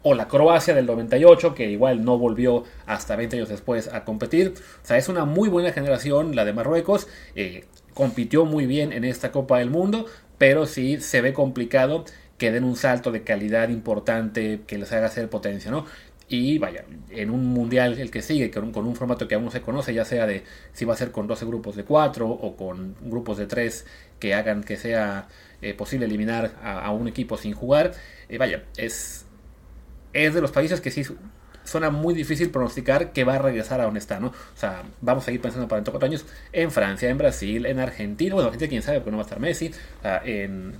o, 0.03 0.13
la 0.13 0.27
Croacia 0.27 0.73
del 0.73 0.85
98, 0.85 1.53
que 1.53 1.69
igual 1.69 2.03
no 2.05 2.17
volvió 2.17 2.63
hasta 2.85 3.15
20 3.15 3.37
años 3.37 3.49
después 3.49 3.87
a 3.93 4.05
competir. 4.05 4.53
O 4.83 4.85
sea, 4.85 4.97
es 4.97 5.09
una 5.09 5.25
muy 5.25 5.49
buena 5.49 5.71
generación 5.71 6.35
la 6.35 6.45
de 6.45 6.53
Marruecos, 6.53 7.07
eh, 7.35 7.65
compitió 7.93 8.45
muy 8.45 8.65
bien 8.65 8.93
en 8.93 9.03
esta 9.03 9.31
Copa 9.31 9.59
del 9.59 9.69
Mundo, 9.69 10.05
pero 10.37 10.65
sí 10.65 10.99
se 10.99 11.21
ve 11.21 11.33
complicado 11.33 12.05
que 12.37 12.51
den 12.51 12.63
un 12.63 12.75
salto 12.75 13.11
de 13.11 13.23
calidad 13.23 13.69
importante 13.69 14.61
que 14.65 14.77
les 14.77 14.91
haga 14.91 15.05
hacer 15.07 15.29
potencia, 15.29 15.69
¿no? 15.71 15.85
Y 16.35 16.57
vaya, 16.57 16.83
en 17.11 17.29
un 17.29 17.45
mundial 17.45 17.99
el 17.99 18.09
que 18.09 18.23
sigue, 18.23 18.49
con 18.49 18.63
un, 18.63 18.71
con 18.71 18.87
un 18.87 18.95
formato 18.95 19.27
que 19.27 19.35
aún 19.35 19.45
no 19.45 19.51
se 19.51 19.61
conoce, 19.61 19.93
ya 19.93 20.03
sea 20.03 20.25
de 20.25 20.43
si 20.71 20.83
va 20.83 20.95
a 20.95 20.97
ser 20.97 21.11
con 21.11 21.27
12 21.27 21.45
grupos 21.45 21.75
de 21.75 21.83
4 21.83 22.27
o 22.27 22.55
con 22.57 22.95
grupos 23.01 23.37
de 23.37 23.45
3 23.45 23.85
que 24.17 24.33
hagan 24.33 24.63
que 24.63 24.75
sea 24.75 25.27
eh, 25.61 25.75
posible 25.75 26.07
eliminar 26.07 26.55
a, 26.63 26.89
un 26.89 27.07
equipo 27.07 27.37
sin 27.37 27.53
jugar, 27.53 27.91
eh, 28.29 28.39
vaya, 28.39 28.63
es, 28.77 29.27
es 30.11 30.33
de 30.33 30.41
los 30.41 30.49
países 30.49 30.81
que 30.81 30.89
sí 30.89 31.03
suena 31.63 31.91
muy 31.91 32.15
difícil 32.15 32.49
pronosticar 32.49 33.13
que 33.13 33.23
va 33.23 33.35
a 33.35 33.39
regresar 33.39 33.79
a 33.79 33.83
donde 33.83 33.99
está, 33.99 34.19
¿no? 34.19 34.29
O 34.29 34.57
sea, 34.57 34.81
vamos 35.01 35.27
a 35.27 35.31
ir 35.31 35.39
pensando 35.39 35.67
para 35.67 35.81
dentro 35.81 35.91
de 35.91 35.99
cuatro 35.99 36.07
años 36.07 36.25
en 36.51 36.71
Francia, 36.71 37.09
en 37.11 37.17
Brasil, 37.19 37.67
en 37.67 37.77
Argentina, 37.77 38.33
bueno, 38.33 38.49
gente 38.49 38.67
quién 38.69 38.81
sabe, 38.81 39.01
porque 39.01 39.11
no 39.11 39.17
va 39.17 39.23
a 39.23 39.27
estar 39.27 39.39
Messi, 39.39 39.71
en, 40.25 40.73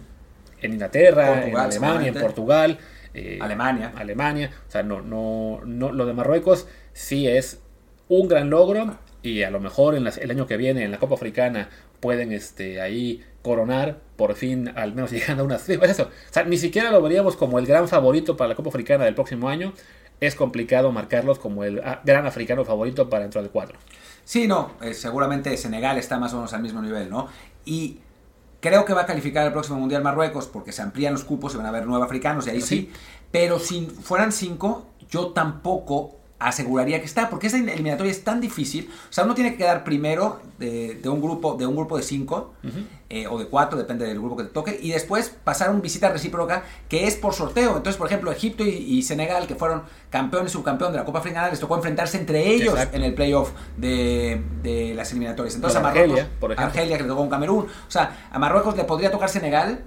en 0.63 0.73
Inglaterra, 0.73 1.45
en 1.45 1.55
Alemania, 1.55 2.07
en 2.07 2.15
Portugal. 2.15 2.79
Eh, 3.13 3.39
Alemania. 3.41 3.93
Alemania. 3.95 4.51
O 4.67 4.71
sea, 4.71 4.83
no, 4.83 5.01
no, 5.01 5.61
no, 5.65 5.91
lo 5.91 6.05
de 6.05 6.13
Marruecos 6.13 6.67
sí 6.93 7.27
es 7.27 7.59
un 8.07 8.27
gran 8.27 8.49
logro 8.49 8.97
y 9.21 9.43
a 9.43 9.49
lo 9.49 9.59
mejor 9.59 9.95
en 9.95 10.05
el 10.05 10.31
año 10.31 10.45
que 10.45 10.57
viene 10.57 10.83
en 10.83 10.91
la 10.91 10.99
Copa 10.99 11.15
Africana 11.15 11.69
pueden 11.99 12.31
este, 12.33 12.81
ahí 12.81 13.23
coronar 13.41 13.99
por 14.17 14.35
fin 14.35 14.71
al 14.75 14.93
menos 14.93 15.11
llegando 15.13 15.43
a 15.43 15.45
una 15.45 15.57
pues 15.57 15.91
eso 15.91 16.03
o 16.03 16.33
sea 16.33 16.43
ni 16.43 16.57
siquiera 16.57 16.91
lo 16.91 17.01
veríamos 17.01 17.35
como 17.35 17.59
el 17.59 17.65
gran 17.65 17.87
favorito 17.87 18.35
para 18.35 18.49
la 18.49 18.55
Copa 18.55 18.69
Africana 18.69 19.05
del 19.05 19.15
próximo 19.15 19.47
año 19.47 19.73
es 20.19 20.35
complicado 20.35 20.91
marcarlos 20.91 21.39
como 21.39 21.63
el 21.63 21.81
ah, 21.83 22.01
gran 22.03 22.25
africano 22.25 22.65
favorito 22.65 23.09
para 23.09 23.23
dentro 23.23 23.41
del 23.41 23.51
cuadro 23.51 23.79
sí 24.25 24.47
no 24.47 24.73
eh, 24.81 24.93
seguramente 24.93 25.55
Senegal 25.55 25.97
está 25.97 26.19
más 26.19 26.33
o 26.33 26.37
menos 26.37 26.53
al 26.53 26.61
mismo 26.61 26.81
nivel 26.81 27.09
no 27.09 27.29
y 27.65 27.99
Creo 28.63 28.85
que 28.85 28.93
va 28.93 29.01
a 29.01 29.05
calificar 29.05 29.45
el 29.45 29.51
próximo 29.51 29.77
Mundial 29.77 30.01
Marruecos 30.03 30.47
porque 30.47 30.71
se 30.71 30.81
amplían 30.81 31.11
los 31.11 31.25
cupos, 31.25 31.51
se 31.51 31.57
van 31.57 31.67
a 31.67 31.71
ver 31.71 31.85
nueve 31.85 32.05
africanos 32.05 32.47
y 32.47 32.51
ahí 32.51 32.61
sí. 32.61 32.89
Pero 33.29 33.59
si 33.59 33.87
fueran 33.87 34.31
cinco, 34.31 34.85
yo 35.09 35.31
tampoco 35.31 36.15
aseguraría 36.39 37.01
que 37.01 37.05
está, 37.05 37.29
porque 37.29 37.47
esa 37.47 37.57
eliminatoria 37.57 38.09
es 38.09 38.23
tan 38.23 38.39
difícil. 38.39 38.89
O 39.09 39.11
sea, 39.11 39.25
uno 39.25 39.35
tiene 39.35 39.51
que 39.51 39.57
quedar 39.57 39.83
primero 39.83 40.39
de, 40.59 40.95
de 40.95 41.09
un, 41.09 41.21
grupo, 41.21 41.55
de 41.55 41.67
un 41.67 41.75
grupo 41.75 41.97
de 41.97 42.03
cinco 42.03 42.53
eh, 43.15 43.27
o 43.27 43.37
de 43.37 43.45
cuatro, 43.45 43.77
depende 43.77 44.07
del 44.07 44.17
grupo 44.17 44.35
que 44.35 44.43
te 44.45 44.49
toque, 44.49 44.79
y 44.81 44.89
después 44.89 45.29
pasar 45.43 45.69
un 45.69 45.83
visita 45.83 46.09
recíproca 46.09 46.63
que 46.89 47.05
es 47.05 47.15
por 47.15 47.35
sorteo. 47.35 47.77
Entonces, 47.77 47.95
por 47.95 48.07
ejemplo, 48.07 48.31
Egipto 48.31 48.63
y, 48.63 49.03
Senegal, 49.03 49.45
que 49.45 49.53
fueron 49.53 49.83
campeón 50.09 50.47
y 50.47 50.49
subcampeón 50.49 50.93
de 50.93 50.97
la 50.97 51.05
Copa 51.05 51.19
Africana, 51.19 51.47
les 51.51 51.59
tocó 51.59 51.75
enfrentarse 51.75 52.17
entre 52.17 52.49
ellos 52.49 52.75
en 52.91 53.03
el 53.03 53.13
playoff 53.13 53.51
de, 53.77 54.41
de, 54.63 54.95
las 54.95 55.11
eliminatorias. 55.11 55.53
Entonces, 55.53 55.77
a 55.77 55.83
Marruecos, 55.83 56.09
Argelia, 56.17 56.39
por 56.39 56.53
ejemplo. 56.53 56.65
Argelia, 56.65 56.97
que 56.97 57.03
le 57.03 57.09
tocó 57.09 57.21
un 57.21 57.29
Camerún. 57.29 57.65
O 57.65 57.91
sea, 57.91 58.29
a 58.31 58.39
Marruecos 58.39 58.75
le 58.75 58.83
podría 58.83 59.11
tocar 59.11 59.29
Senegal, 59.29 59.83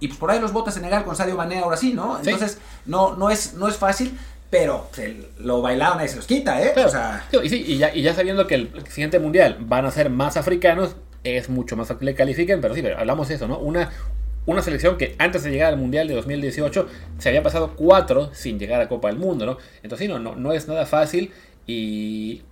y 0.00 0.08
pues 0.08 0.18
por 0.18 0.30
ahí 0.30 0.40
los 0.40 0.54
vota 0.54 0.70
Senegal 0.70 1.04
con 1.04 1.14
Sadio 1.14 1.36
Mané 1.36 1.58
ahora 1.58 1.76
sí, 1.76 1.92
¿no? 1.92 2.18
Entonces, 2.18 2.56
no, 2.86 3.14
no, 3.14 3.28
es, 3.28 3.52
no 3.52 3.68
es 3.68 3.76
fácil, 3.76 4.18
pero 4.48 4.88
lo 5.38 5.60
bailado 5.60 6.02
y 6.02 6.08
se 6.08 6.16
los 6.16 6.26
quita, 6.26 6.62
¿eh? 6.62 6.72
y, 7.42 7.76
ya, 7.76 8.14
sabiendo 8.14 8.46
que 8.46 8.54
el 8.54 8.72
siguiente 8.88 9.18
mundial 9.18 9.58
van 9.60 9.84
a 9.84 9.90
ser 9.90 10.08
más 10.08 10.38
africanos, 10.38 10.96
es 11.24 11.48
mucho 11.48 11.76
más 11.76 11.88
fácil 11.88 12.08
que 12.08 12.14
califiquen, 12.14 12.60
pero 12.60 12.74
sí, 12.74 12.82
hablamos 12.86 13.28
de 13.28 13.34
eso, 13.34 13.48
¿no? 13.48 13.58
Una, 13.58 13.90
una 14.46 14.62
selección 14.62 14.96
que 14.96 15.14
antes 15.18 15.42
de 15.42 15.50
llegar 15.50 15.72
al 15.72 15.78
Mundial 15.78 16.08
de 16.08 16.14
2018 16.14 16.86
se 17.18 17.28
había 17.28 17.42
pasado 17.42 17.74
cuatro 17.76 18.30
sin 18.32 18.58
llegar 18.58 18.80
a 18.80 18.88
Copa 18.88 19.08
del 19.08 19.18
Mundo, 19.18 19.46
¿no? 19.46 19.58
Entonces, 19.82 20.08
no, 20.08 20.18
no, 20.18 20.36
no 20.36 20.52
es 20.52 20.66
nada 20.68 20.86
fácil 20.86 21.32
y, 21.66 22.42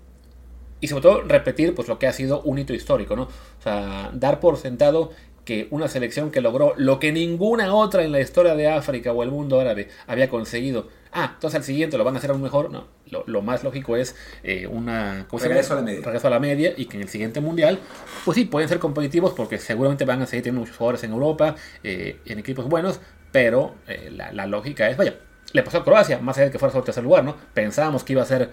y 0.80 0.88
sobre 0.88 1.02
todo 1.02 1.22
repetir 1.22 1.74
pues 1.74 1.88
lo 1.88 1.98
que 1.98 2.06
ha 2.06 2.12
sido 2.12 2.42
un 2.42 2.58
hito 2.58 2.74
histórico, 2.74 3.16
¿no? 3.16 3.22
O 3.24 3.62
sea, 3.62 4.10
dar 4.12 4.40
por 4.40 4.56
sentado 4.56 5.10
que 5.48 5.66
una 5.70 5.88
selección 5.88 6.30
que 6.30 6.42
logró 6.42 6.74
lo 6.76 7.00
que 7.00 7.10
ninguna 7.10 7.72
otra 7.72 8.04
en 8.04 8.12
la 8.12 8.20
historia 8.20 8.54
de 8.54 8.68
África 8.68 9.12
o 9.12 9.22
el 9.22 9.30
mundo 9.30 9.58
árabe 9.58 9.88
había 10.06 10.28
conseguido. 10.28 10.88
Ah, 11.10 11.30
entonces 11.36 11.56
al 11.56 11.64
siguiente 11.64 11.96
lo 11.96 12.04
van 12.04 12.16
a 12.16 12.18
hacer 12.18 12.32
aún 12.32 12.42
mejor. 12.42 12.70
No, 12.70 12.86
lo, 13.06 13.40
más 13.40 13.64
lógico 13.64 13.96
es 13.96 14.14
eh, 14.42 14.66
una 14.66 15.26
regreso 15.32 15.72
a 15.72 15.76
la 15.76 15.82
media. 15.82 16.02
Regreso 16.04 16.26
a 16.26 16.30
la 16.30 16.38
media 16.38 16.74
y 16.76 16.84
que 16.84 16.98
en 16.98 17.04
el 17.04 17.08
siguiente 17.08 17.40
mundial, 17.40 17.78
pues 18.26 18.36
sí, 18.36 18.44
pueden 18.44 18.68
ser 18.68 18.78
competitivos 18.78 19.32
porque 19.32 19.56
seguramente 19.56 20.04
van 20.04 20.20
a 20.20 20.26
seguir 20.26 20.42
teniendo 20.42 20.60
muchos 20.60 20.76
jugadores 20.76 21.02
en 21.04 21.12
Europa, 21.12 21.54
eh, 21.82 22.18
en 22.26 22.38
equipos 22.40 22.66
buenos, 22.66 23.00
pero 23.32 23.74
eh, 23.86 24.10
la, 24.12 24.46
lógica 24.46 24.90
es, 24.90 24.98
vaya, 24.98 25.14
le 25.54 25.62
pasó 25.62 25.78
a 25.78 25.84
Croacia, 25.84 26.18
más 26.18 26.36
allá 26.36 26.48
de 26.48 26.52
que 26.52 26.58
fuera 26.58 26.74
su 26.74 26.82
tercer 26.82 27.04
lugar, 27.04 27.24
¿no? 27.24 27.36
Pensábamos 27.54 28.04
que 28.04 28.12
iba 28.12 28.20
a 28.20 28.26
ser 28.26 28.50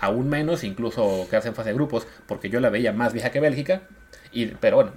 aún 0.00 0.30
menos, 0.30 0.64
incluso 0.64 1.26
quedarse 1.28 1.48
en 1.48 1.54
fase 1.54 1.68
de 1.68 1.74
grupos, 1.74 2.06
porque 2.26 2.48
yo 2.48 2.60
la 2.60 2.70
veía 2.70 2.94
más 2.94 3.12
vieja 3.12 3.30
que 3.30 3.40
Bélgica, 3.40 3.82
pero 4.60 4.76
bueno, 4.76 4.92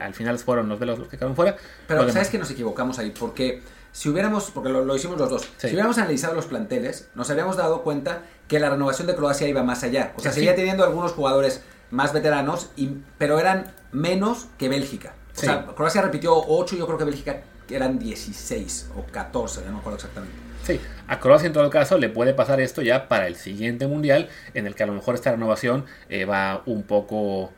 al 0.00 0.14
final 0.14 0.38
fueron 0.38 0.68
los 0.68 0.78
velos 0.78 0.98
los 0.98 1.08
que 1.08 1.16
quedaron 1.16 1.36
fuera. 1.36 1.56
Pero 1.86 2.10
sabes 2.10 2.28
que 2.28 2.38
nos 2.38 2.50
equivocamos 2.50 2.98
ahí, 2.98 3.12
porque 3.18 3.62
si 3.92 4.08
hubiéramos, 4.08 4.50
porque 4.50 4.70
lo, 4.70 4.94
hicimos 4.94 5.18
los 5.18 5.30
dos, 5.30 5.48
si 5.56 5.68
hubiéramos 5.68 5.98
analizado 5.98 6.34
los 6.34 6.46
planteles, 6.46 7.08
nos 7.14 7.28
habríamos 7.30 7.56
dado 7.56 7.82
cuenta 7.82 8.22
que 8.46 8.58
la 8.58 8.70
renovación 8.70 9.06
de 9.06 9.14
Croacia 9.14 9.48
iba 9.48 9.62
más 9.62 9.82
allá. 9.82 10.12
O 10.16 10.20
sea, 10.20 10.32
seguía 10.32 10.54
teniendo 10.54 10.84
algunos 10.84 11.12
jugadores 11.12 11.62
más 11.90 12.12
veteranos, 12.12 12.70
y, 12.76 12.90
pero 13.18 13.38
eran 13.38 13.72
menos 13.92 14.46
que 14.58 14.68
Bélgica. 14.68 15.14
O 15.36 15.40
sea, 15.40 15.66
Croacia 15.66 16.02
repitió 16.02 16.34
8, 16.34 16.76
yo 16.76 16.86
creo 16.86 16.98
que 16.98 17.04
Bélgica 17.04 17.42
eran 17.70 17.98
16 17.98 18.90
o 18.96 19.04
14, 19.04 19.64
no 19.64 19.72
me 19.72 19.78
acuerdo 19.78 19.96
exactamente. 19.96 20.36
Sí, 20.64 20.80
a 21.06 21.18
Croacia 21.18 21.46
en 21.46 21.52
todo 21.52 21.70
caso 21.70 21.96
le 21.96 22.08
puede 22.08 22.34
pasar 22.34 22.60
esto 22.60 22.82
ya 22.82 23.08
para 23.08 23.26
el 23.26 23.36
siguiente 23.36 23.86
mundial, 23.86 24.28
en 24.54 24.66
el 24.66 24.74
que 24.74 24.82
a 24.82 24.86
lo 24.86 24.92
mejor 24.92 25.14
esta 25.14 25.30
renovación 25.30 25.86
eh, 26.08 26.24
va 26.24 26.62
un 26.66 26.82
poco 26.82 27.52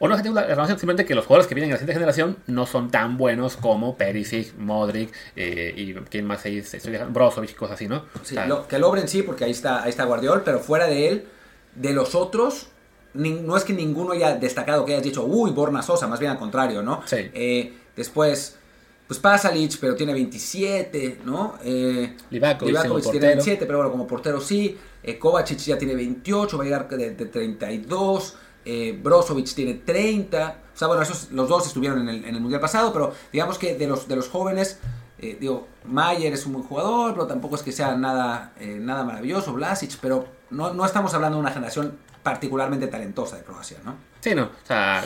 o 0.00 0.08
no 0.08 0.16
la 0.16 0.22
renovación 0.22 0.78
simplemente 0.78 1.04
que 1.04 1.14
los 1.14 1.26
jugadores 1.26 1.46
que 1.48 1.54
vienen 1.54 1.70
en 1.70 1.72
la 1.72 1.78
siguiente 1.78 1.94
generación 1.94 2.36
no 2.46 2.66
son 2.66 2.90
tan 2.90 3.16
buenos 3.16 3.56
como 3.56 3.96
Perisic, 3.96 4.56
Modric 4.56 5.12
eh, 5.34 5.74
y 5.76 5.94
quién 5.94 6.24
más 6.24 6.44
ahí, 6.44 6.62
Brozovic 7.10 7.50
y 7.50 7.54
cosas 7.54 7.74
así, 7.74 7.88
¿no? 7.88 8.04
Sí, 8.22 8.36
lo, 8.46 8.68
que 8.68 8.78
Lobren 8.78 9.08
sí, 9.08 9.22
porque 9.22 9.44
ahí 9.44 9.50
está, 9.50 9.82
ahí 9.82 9.90
está 9.90 10.04
Guardiol, 10.04 10.42
pero 10.44 10.60
fuera 10.60 10.86
de 10.86 11.08
él, 11.08 11.24
de 11.74 11.92
los 11.92 12.14
otros, 12.14 12.68
no 13.14 13.56
es 13.56 13.64
que 13.64 13.72
ninguno 13.72 14.12
haya 14.12 14.34
destacado 14.36 14.84
que 14.84 14.92
hayas 14.92 15.04
dicho, 15.04 15.24
uy, 15.24 15.50
Borna 15.50 15.82
Sosa, 15.82 16.06
más 16.06 16.20
bien 16.20 16.32
al 16.32 16.38
contrario, 16.38 16.82
¿no? 16.82 17.02
Sí. 17.04 17.30
Eh, 17.34 17.72
después, 17.96 18.56
pues 19.08 19.18
pasa 19.18 19.50
Lich, 19.50 19.78
pero 19.80 19.96
tiene 19.96 20.12
27, 20.12 21.22
¿no? 21.24 21.58
Eh, 21.64 22.14
Livakovic, 22.30 23.10
tiene 23.10 23.26
27, 23.26 23.66
pero 23.66 23.78
bueno, 23.78 23.90
como 23.90 24.06
portero 24.06 24.40
sí. 24.40 24.76
Eh, 25.02 25.18
Kovacic 25.18 25.58
ya 25.58 25.78
tiene 25.78 25.94
28, 25.94 26.56
va 26.56 26.62
a 26.62 26.66
llegar 26.66 26.88
de, 26.88 27.10
de 27.12 27.26
32 27.26 28.36
eh, 28.70 28.92
Brozovic 29.02 29.54
tiene 29.54 29.72
30, 29.76 30.58
o 30.74 30.76
sea, 30.76 30.88
bueno, 30.88 31.02
esos, 31.02 31.30
los 31.30 31.48
dos 31.48 31.66
estuvieron 31.66 32.06
en 32.06 32.22
el, 32.26 32.38
Mundial 32.38 32.60
pasado, 32.60 32.92
pero 32.92 33.14
digamos 33.32 33.56
que 33.56 33.76
de 33.76 33.86
los, 33.86 34.06
de 34.06 34.14
los 34.14 34.28
jóvenes, 34.28 34.78
eh, 35.18 35.38
digo, 35.40 35.68
Mayer 35.86 36.34
es 36.34 36.44
un 36.44 36.52
buen 36.52 36.66
jugador, 36.66 37.14
pero 37.14 37.26
tampoco 37.26 37.54
es 37.54 37.62
que 37.62 37.72
sea 37.72 37.96
nada, 37.96 38.52
eh, 38.60 38.76
nada 38.78 39.04
maravilloso, 39.04 39.54
Blasic, 39.54 39.96
pero 40.02 40.28
no, 40.50 40.74
no 40.74 40.84
estamos 40.84 41.14
hablando 41.14 41.38
de 41.38 41.40
una 41.40 41.50
generación 41.50 41.96
particularmente 42.22 42.88
talentosa 42.88 43.38
de 43.38 43.44
Croacia, 43.44 43.78
¿no? 43.86 43.96
Sí, 44.20 44.34
no, 44.34 44.50
o 44.50 44.66
sea, 44.66 45.02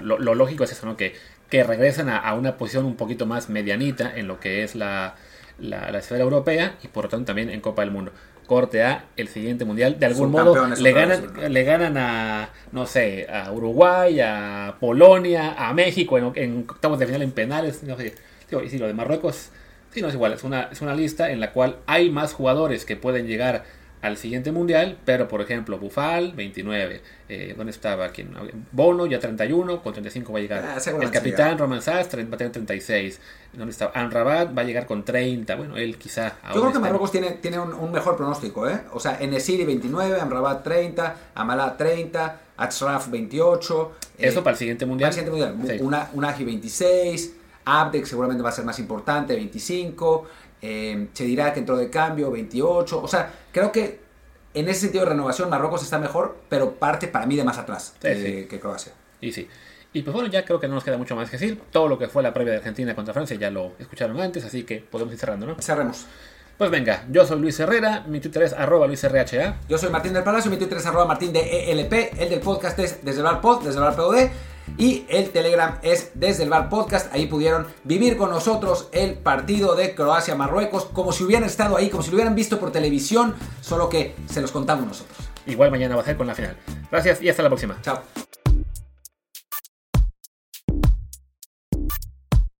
lo, 0.00 0.18
lógico 0.18 0.62
es 0.62 0.70
eso, 0.70 0.86
¿no? 0.86 0.96
Que, 0.96 1.16
que 1.50 1.64
regresen 1.64 2.08
a, 2.08 2.32
una 2.34 2.56
posición 2.56 2.84
un 2.84 2.94
poquito 2.94 3.26
más 3.26 3.48
medianita 3.48 4.16
en 4.16 4.28
lo 4.28 4.38
que 4.38 4.62
es 4.62 4.76
la, 4.76 5.16
la, 5.58 5.90
la 5.90 5.98
esfera 5.98 6.22
europea 6.22 6.78
y 6.84 6.86
por 6.86 7.06
lo 7.06 7.10
tanto 7.10 7.26
también 7.26 7.50
en 7.50 7.60
Copa 7.60 7.82
del 7.82 7.90
Mundo 7.90 8.12
corte 8.46 8.82
a 8.82 9.06
el 9.16 9.28
siguiente 9.28 9.64
mundial. 9.64 9.98
De 9.98 10.06
algún 10.06 10.30
modo 10.30 10.66
le 10.66 10.92
ganan, 10.92 11.52
le 11.52 11.64
ganan 11.64 11.96
a, 11.96 12.50
no 12.72 12.86
sé, 12.86 13.26
a 13.32 13.52
Uruguay, 13.52 14.20
a 14.20 14.76
Polonia, 14.80 15.54
a 15.56 15.72
México 15.72 16.18
en, 16.18 16.32
en 16.34 16.66
octavos 16.68 16.98
de 16.98 17.06
final 17.06 17.22
en 17.22 17.32
penales. 17.32 17.82
No 17.82 17.96
sé. 17.96 18.14
y 18.64 18.68
si 18.68 18.78
lo 18.78 18.86
de 18.86 18.94
Marruecos, 18.94 19.50
sí, 19.90 20.02
no 20.02 20.08
es 20.08 20.14
igual. 20.14 20.32
Es 20.32 20.44
una, 20.44 20.68
es 20.72 20.80
una 20.80 20.94
lista 20.94 21.30
en 21.30 21.40
la 21.40 21.52
cual 21.52 21.76
hay 21.86 22.10
más 22.10 22.32
jugadores 22.32 22.84
que 22.84 22.96
pueden 22.96 23.26
llegar 23.26 23.64
al 24.02 24.16
siguiente 24.16 24.50
mundial, 24.50 24.98
pero 25.04 25.28
por 25.28 25.40
ejemplo, 25.40 25.78
Bufal, 25.78 26.32
29. 26.32 27.00
Eh, 27.28 27.54
¿Dónde 27.56 27.70
estaba? 27.70 28.08
¿Quién? 28.08 28.34
Bono, 28.72 29.06
ya 29.06 29.20
31, 29.20 29.80
con 29.80 29.92
35 29.92 30.32
va 30.32 30.38
a 30.38 30.42
llegar. 30.42 30.64
Ah, 30.64 30.90
el 31.00 31.10
capitán 31.12 31.56
Roman 31.56 31.80
Sass 31.80 32.08
va 32.08 32.34
a 32.34 32.36
tener 32.36 32.52
36. 32.52 33.20
¿Dónde 33.52 33.70
estaba? 33.70 33.92
Anrabat 33.94 34.56
va 34.56 34.62
a 34.62 34.64
llegar 34.64 34.86
con 34.86 35.04
30. 35.04 35.54
Bueno, 35.54 35.76
él 35.76 35.96
quizá. 35.98 36.34
Yo 36.52 36.60
creo 36.60 36.72
que 36.72 36.78
Marruecos 36.80 37.12
tiene, 37.12 37.30
tiene 37.30 37.60
un, 37.60 37.92
mejor 37.92 38.16
pronóstico, 38.16 38.68
¿eh? 38.68 38.80
O 38.92 38.98
sea, 38.98 39.18
Enesiri 39.20 39.64
29, 39.64 40.20
Anrabat 40.20 40.64
30, 40.64 41.16
Amala 41.36 41.76
30, 41.76 42.40
Achraf 42.56 43.08
28. 43.08 43.92
Eso 44.18 44.38
eh, 44.40 44.42
para 44.42 44.50
el 44.52 44.58
siguiente 44.58 44.84
mundial. 44.84 45.10
Para 45.10 45.22
el 45.22 45.26
siguiente 45.28 45.56
mundial. 45.56 45.78
Una, 45.80 46.10
un 46.12 46.24
Agi 46.24 46.44
26. 46.44 47.34
Abdex 47.64 48.08
seguramente 48.08 48.42
va 48.42 48.48
a 48.48 48.52
ser 48.52 48.64
más 48.64 48.80
importante, 48.80 49.36
25. 49.36 50.26
Eh, 50.62 51.08
se 51.12 51.24
dirá 51.24 51.52
que 51.52 51.60
entró 51.60 51.76
de 51.76 51.90
cambio 51.90 52.30
28. 52.30 53.02
O 53.02 53.08
sea, 53.08 53.32
creo 53.52 53.72
que 53.72 54.00
en 54.54 54.68
ese 54.68 54.82
sentido 54.82 55.04
de 55.04 55.10
renovación 55.10 55.50
Marruecos 55.50 55.82
está 55.82 55.98
mejor, 55.98 56.36
pero 56.48 56.74
parte 56.74 57.08
para 57.08 57.26
mí 57.26 57.36
de 57.36 57.44
más 57.44 57.58
atrás 57.58 57.94
que, 58.00 58.58
Croacia. 58.60 58.92
Y 59.20 59.32
sí. 59.32 59.48
Y 59.92 60.02
pues 60.02 60.14
bueno, 60.14 60.30
ya 60.30 60.44
creo 60.44 60.58
que 60.58 60.68
no 60.68 60.74
nos 60.74 60.84
queda 60.84 60.96
mucho 60.96 61.14
más 61.16 61.28
que 61.28 61.36
decir. 61.36 61.60
Todo 61.70 61.88
lo 61.88 61.98
que 61.98 62.08
fue 62.08 62.22
la 62.22 62.32
previa 62.32 62.52
de 62.52 62.58
Argentina 62.58 62.94
contra 62.94 63.12
Francia 63.12 63.36
ya 63.36 63.50
lo 63.50 63.72
escucharon 63.78 64.18
antes, 64.20 64.44
así 64.44 64.62
que 64.62 64.78
podemos 64.78 65.12
ir 65.12 65.20
cerrando, 65.20 65.46
¿no? 65.46 65.56
Cerremos. 65.60 66.06
Pues 66.56 66.70
venga, 66.70 67.04
yo 67.10 67.26
soy 67.26 67.40
Luis 67.40 67.58
Herrera, 67.58 68.04
mi 68.06 68.20
Twitter 68.20 68.44
es 68.44 68.52
arroba 68.52 68.86
luisrha. 68.86 69.58
Yo 69.68 69.78
soy 69.78 69.90
Martín 69.90 70.12
del 70.12 70.22
Palacio, 70.22 70.50
mi 70.50 70.58
Twitter 70.58 70.78
es 70.78 70.86
arroba 70.86 71.06
martín 71.06 71.32
de 71.32 71.72
ELP, 71.72 72.20
el 72.20 72.30
del 72.30 72.40
podcast 72.40 72.78
es 72.78 73.04
desde 73.04 73.18
el 73.18 73.24
bar 73.24 73.40
pod, 73.40 73.64
desde 73.64 73.78
el 73.78 73.84
bar 73.84 73.96
POD. 73.96 74.28
Y 74.78 75.04
el 75.08 75.30
Telegram 75.30 75.78
es 75.82 76.12
desde 76.14 76.44
el 76.44 76.50
Bar 76.50 76.68
Podcast. 76.68 77.12
Ahí 77.14 77.26
pudieron 77.26 77.66
vivir 77.84 78.16
con 78.16 78.30
nosotros 78.30 78.88
el 78.92 79.14
partido 79.14 79.74
de 79.74 79.94
Croacia-Marruecos 79.94 80.86
como 80.86 81.12
si 81.12 81.24
hubieran 81.24 81.44
estado 81.44 81.76
ahí, 81.76 81.90
como 81.90 82.02
si 82.02 82.10
lo 82.10 82.16
hubieran 82.16 82.34
visto 82.34 82.58
por 82.58 82.72
televisión, 82.72 83.34
solo 83.60 83.88
que 83.88 84.14
se 84.26 84.40
los 84.40 84.50
contamos 84.50 84.86
nosotros. 84.86 85.16
Igual 85.46 85.70
mañana 85.70 85.96
va 85.96 86.02
a 86.02 86.04
ser 86.04 86.16
con 86.16 86.26
la 86.26 86.34
final. 86.34 86.56
Gracias 86.90 87.22
y 87.22 87.28
hasta 87.28 87.42
la 87.42 87.48
próxima. 87.48 87.78
Chao. 87.82 88.02